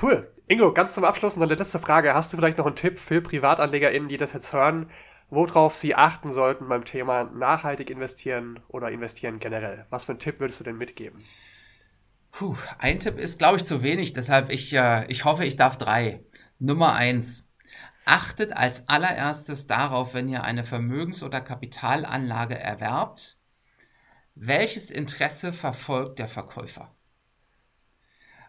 Cool. 0.00 0.32
Ingo, 0.46 0.72
ganz 0.72 0.94
zum 0.94 1.04
Abschluss 1.04 1.34
noch 1.34 1.42
eine 1.42 1.56
letzte 1.56 1.80
Frage. 1.80 2.14
Hast 2.14 2.32
du 2.32 2.36
vielleicht 2.36 2.58
noch 2.58 2.66
einen 2.66 2.76
Tipp 2.76 2.98
für 2.98 3.20
PrivatanlegerInnen, 3.20 4.08
die 4.08 4.16
das 4.16 4.32
jetzt 4.32 4.52
hören, 4.52 4.88
worauf 5.28 5.74
sie 5.74 5.96
achten 5.96 6.30
sollten 6.30 6.68
beim 6.68 6.84
Thema 6.84 7.24
nachhaltig 7.24 7.90
investieren 7.90 8.60
oder 8.68 8.92
investieren 8.92 9.40
generell? 9.40 9.86
Was 9.90 10.04
für 10.04 10.12
einen 10.12 10.20
Tipp 10.20 10.38
würdest 10.38 10.60
du 10.60 10.64
denn 10.64 10.78
mitgeben? 10.78 11.24
Puh, 12.30 12.56
ein 12.78 13.00
Tipp 13.00 13.18
ist, 13.18 13.40
glaube 13.40 13.56
ich, 13.56 13.64
zu 13.64 13.82
wenig. 13.82 14.12
Deshalb, 14.12 14.50
ich, 14.50 14.72
äh, 14.72 15.04
ich 15.08 15.24
hoffe, 15.24 15.44
ich 15.44 15.56
darf 15.56 15.76
drei. 15.76 16.22
Nummer 16.60 16.92
eins. 16.94 17.50
Achtet 18.04 18.52
als 18.52 18.88
allererstes 18.88 19.66
darauf, 19.66 20.14
wenn 20.14 20.28
ihr 20.28 20.44
eine 20.44 20.64
Vermögens- 20.64 21.22
oder 21.22 21.40
Kapitalanlage 21.40 22.58
erwerbt, 22.58 23.38
welches 24.34 24.90
Interesse 24.90 25.52
verfolgt 25.52 26.18
der 26.18 26.28
Verkäufer? 26.28 26.94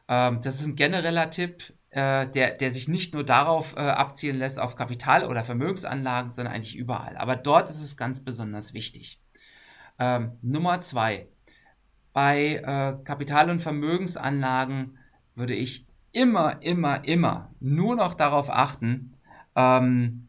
Ähm, 0.08 0.42
das 0.42 0.62
ist 0.62 0.68
ein 0.68 0.76
genereller 0.76 1.30
Tipp, 1.30 1.74
äh, 1.92 2.28
der, 2.28 2.52
der 2.52 2.72
sich 2.74 2.88
nicht 2.88 3.14
nur 3.14 3.24
darauf 3.24 3.76
äh, 3.76 3.80
abzielen 3.80 4.38
lässt, 4.38 4.60
auf 4.60 4.76
Kapital- 4.76 5.26
oder 5.26 5.44
Vermögensanlagen, 5.44 6.32
sondern 6.32 6.54
eigentlich 6.54 6.76
überall. 6.76 7.18
Aber 7.18 7.36
dort 7.36 7.70
ist 7.70 7.82
es 7.82 7.98
ganz 7.98 8.24
besonders 8.24 8.74
wichtig. 8.74 9.22
Ähm, 10.00 10.38
Nummer 10.42 10.82
zwei. 10.82 11.28
Bei 12.14 12.56
äh, 12.56 13.04
Kapital- 13.04 13.50
und 13.50 13.62
Vermögensanlagen 13.62 14.98
würde 15.36 15.54
ich 15.54 15.88
immer, 16.14 16.62
immer, 16.62 17.06
immer 17.06 17.54
nur 17.60 17.96
noch 17.96 18.14
darauf 18.14 18.50
achten, 18.50 19.16
ähm, 19.56 20.28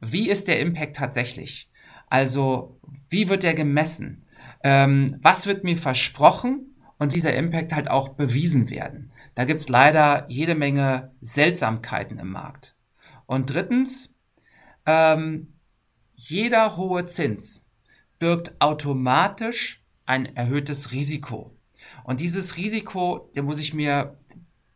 wie 0.00 0.28
ist 0.28 0.48
der 0.48 0.60
Impact 0.60 0.96
tatsächlich? 0.96 1.70
Also, 2.08 2.78
wie 3.08 3.28
wird 3.28 3.42
der 3.42 3.54
gemessen? 3.54 4.26
Ähm, 4.62 5.18
was 5.22 5.46
wird 5.46 5.64
mir 5.64 5.76
versprochen 5.76 6.76
und 6.98 7.12
dieser 7.12 7.34
Impact 7.34 7.72
halt 7.72 7.90
auch 7.90 8.10
bewiesen 8.10 8.70
werden? 8.70 9.12
Da 9.34 9.44
gibt's 9.44 9.68
leider 9.68 10.26
jede 10.28 10.54
Menge 10.54 11.12
Seltsamkeiten 11.20 12.18
im 12.18 12.30
Markt. 12.30 12.76
Und 13.26 13.52
drittens, 13.52 14.14
ähm, 14.86 15.54
jeder 16.14 16.76
hohe 16.76 17.06
Zins 17.06 17.66
birgt 18.18 18.54
automatisch 18.60 19.84
ein 20.06 20.36
erhöhtes 20.36 20.92
Risiko. 20.92 21.56
Und 22.04 22.20
dieses 22.20 22.56
Risiko, 22.56 23.30
dem 23.34 23.46
muss 23.46 23.60
ich 23.60 23.74
mir, 23.74 24.18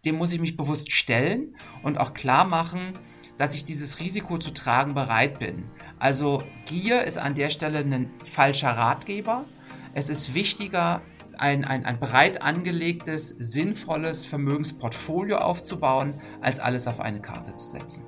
dem 0.09 0.17
muss 0.17 0.33
ich 0.33 0.41
mich 0.41 0.57
bewusst 0.57 0.91
stellen 0.91 1.55
und 1.83 1.99
auch 1.99 2.15
klar 2.15 2.47
machen, 2.47 2.95
dass 3.37 3.55
ich 3.55 3.65
dieses 3.67 4.01
Risiko 4.01 4.39
zu 4.39 4.53
tragen 4.53 4.95
bereit 4.95 5.39
bin. 5.39 5.65
Also 5.99 6.43
Gier 6.65 7.05
ist 7.05 7.19
an 7.19 7.35
der 7.35 7.51
Stelle 7.51 7.79
ein 7.79 8.11
falscher 8.25 8.71
Ratgeber. 8.71 9.45
Es 9.93 10.09
ist 10.09 10.35
wichtiger, 10.35 11.03
ein, 11.37 11.65
ein, 11.65 11.85
ein 11.85 12.01
breit 12.01 12.43
angelegtes, 12.43 13.29
sinnvolles 13.29 14.25
Vermögensportfolio 14.25 15.37
aufzubauen, 15.37 16.15
als 16.41 16.59
alles 16.59 16.87
auf 16.87 17.01
eine 17.01 17.21
Karte 17.21 17.55
zu 17.55 17.69
setzen. 17.69 18.05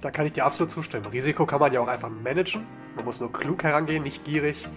Da 0.00 0.10
kann 0.10 0.26
ich 0.26 0.32
dir 0.32 0.44
absolut 0.44 0.70
zustimmen. 0.70 1.06
Risiko 1.06 1.46
kann 1.46 1.60
man 1.60 1.72
ja 1.72 1.80
auch 1.80 1.88
einfach 1.88 2.10
managen. 2.10 2.64
Man 2.96 3.04
muss 3.04 3.20
nur 3.20 3.32
klug 3.32 3.62
herangehen, 3.64 4.02
nicht 4.02 4.24
gierig. 4.24 4.68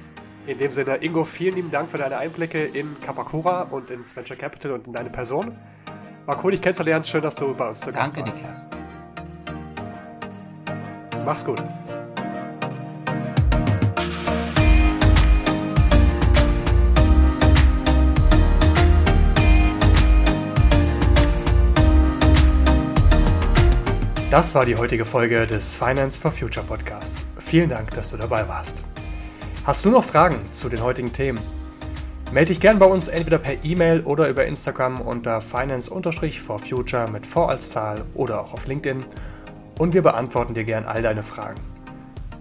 In 0.47 0.59
dem 0.59 0.71
Sinne, 0.71 0.97
Ingo, 0.97 1.25
vielen 1.25 1.55
lieben 1.55 1.71
Dank 1.71 1.89
für 1.89 1.97
deine 1.97 2.17
Einblicke 2.17 2.63
in 2.63 2.95
Kapakura 3.01 3.63
und 3.63 3.89
ins 3.89 4.15
Venture 4.15 4.35
Capital 4.35 4.73
und 4.73 4.85
in 4.85 4.93
deine 4.93 5.09
Person. 5.09 5.57
War 6.27 6.43
cool, 6.43 6.51
dich 6.51 6.61
kennenzulernen. 6.61 7.03
Schön, 7.03 7.23
dass 7.23 7.35
du 7.35 7.53
bei 7.55 7.67
uns 7.67 7.79
zu 7.79 7.91
Gast 7.91 8.15
warst. 8.15 8.17
Danke, 8.17 8.31
Niklas. 8.31 8.67
Mach's 11.25 11.43
gut. 11.43 11.63
Das 24.29 24.53
war 24.53 24.65
die 24.65 24.75
heutige 24.75 25.05
Folge 25.05 25.47
des 25.47 25.75
Finance 25.75 26.19
for 26.19 26.29
Future 26.29 26.65
Podcasts. 26.65 27.25
Vielen 27.39 27.69
Dank, 27.69 27.91
dass 27.91 28.11
du 28.11 28.17
dabei 28.17 28.47
warst. 28.47 28.83
Hast 29.65 29.83
du 29.83 29.89
noch 29.89 30.03
Fragen 30.03 30.41
zu 30.51 30.69
den 30.69 30.83
heutigen 30.83 31.11
Themen? 31.11 31.39
Melde 32.31 32.49
dich 32.49 32.59
gern 32.59 32.77
bei 32.77 32.85
uns 32.85 33.07
entweder 33.07 33.39
per 33.39 33.65
E-Mail 33.65 34.01
oder 34.01 34.29
über 34.29 34.45
Instagram 34.45 35.01
unter 35.01 35.41
finance-for-future 35.41 37.09
mit 37.09 37.25
V 37.25 37.47
als 37.47 37.71
Zahl 37.71 38.05
oder 38.13 38.41
auch 38.41 38.53
auf 38.53 38.67
LinkedIn 38.67 39.03
und 39.79 39.95
wir 39.95 40.03
beantworten 40.03 40.53
dir 40.53 40.65
gern 40.65 40.85
all 40.85 41.01
deine 41.01 41.23
Fragen. 41.23 41.61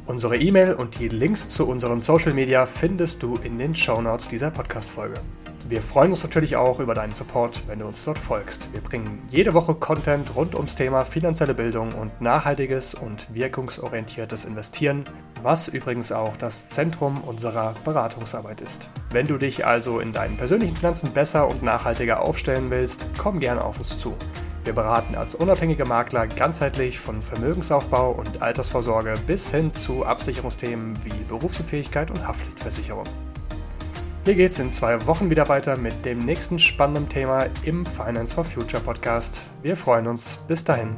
Unsere 0.04 0.36
E-Mail 0.36 0.74
und 0.74 0.98
die 0.98 1.08
Links 1.08 1.48
zu 1.48 1.66
unseren 1.66 2.00
Social 2.00 2.34
Media 2.34 2.66
findest 2.66 3.22
du 3.22 3.38
in 3.42 3.58
den 3.58 3.74
Show 3.74 4.02
Notes 4.02 4.28
dieser 4.28 4.50
Podcast-Folge. 4.50 5.18
Wir 5.74 5.82
freuen 5.82 6.10
uns 6.10 6.22
natürlich 6.22 6.54
auch 6.54 6.78
über 6.78 6.94
deinen 6.94 7.14
Support, 7.14 7.64
wenn 7.66 7.80
du 7.80 7.86
uns 7.86 8.04
dort 8.04 8.16
folgst. 8.16 8.72
Wir 8.72 8.80
bringen 8.80 9.20
jede 9.32 9.54
Woche 9.54 9.74
Content 9.74 10.36
rund 10.36 10.54
ums 10.54 10.76
Thema 10.76 11.04
finanzielle 11.04 11.52
Bildung 11.52 11.94
und 11.94 12.20
nachhaltiges 12.20 12.94
und 12.94 13.34
wirkungsorientiertes 13.34 14.44
Investieren, 14.44 15.02
was 15.42 15.66
übrigens 15.66 16.12
auch 16.12 16.36
das 16.36 16.68
Zentrum 16.68 17.24
unserer 17.24 17.74
Beratungsarbeit 17.84 18.60
ist. 18.60 18.88
Wenn 19.10 19.26
du 19.26 19.36
dich 19.36 19.66
also 19.66 19.98
in 19.98 20.12
deinen 20.12 20.36
persönlichen 20.36 20.76
Finanzen 20.76 21.10
besser 21.10 21.48
und 21.48 21.64
nachhaltiger 21.64 22.20
aufstellen 22.20 22.70
willst, 22.70 23.08
komm 23.18 23.40
gerne 23.40 23.64
auf 23.64 23.80
uns 23.80 23.98
zu. 23.98 24.14
Wir 24.62 24.74
beraten 24.74 25.16
als 25.16 25.34
unabhängige 25.34 25.86
Makler 25.86 26.28
ganzheitlich 26.28 27.00
von 27.00 27.20
Vermögensaufbau 27.20 28.12
und 28.12 28.42
Altersvorsorge 28.42 29.14
bis 29.26 29.50
hin 29.50 29.74
zu 29.74 30.06
Absicherungsthemen 30.06 30.96
wie 31.04 31.24
Berufsunfähigkeit 31.28 32.12
und 32.12 32.24
Haftpflichtversicherung. 32.24 33.08
Hier 34.24 34.36
geht's 34.36 34.58
in 34.58 34.70
zwei 34.70 35.06
Wochen 35.06 35.28
wieder 35.28 35.50
weiter 35.50 35.76
mit 35.76 36.06
dem 36.06 36.18
nächsten 36.20 36.58
spannenden 36.58 37.10
Thema 37.10 37.46
im 37.62 37.84
Finance 37.84 38.34
for 38.34 38.42
Future 38.42 38.82
Podcast. 38.82 39.44
Wir 39.60 39.76
freuen 39.76 40.06
uns. 40.06 40.38
Bis 40.48 40.64
dahin. 40.64 40.96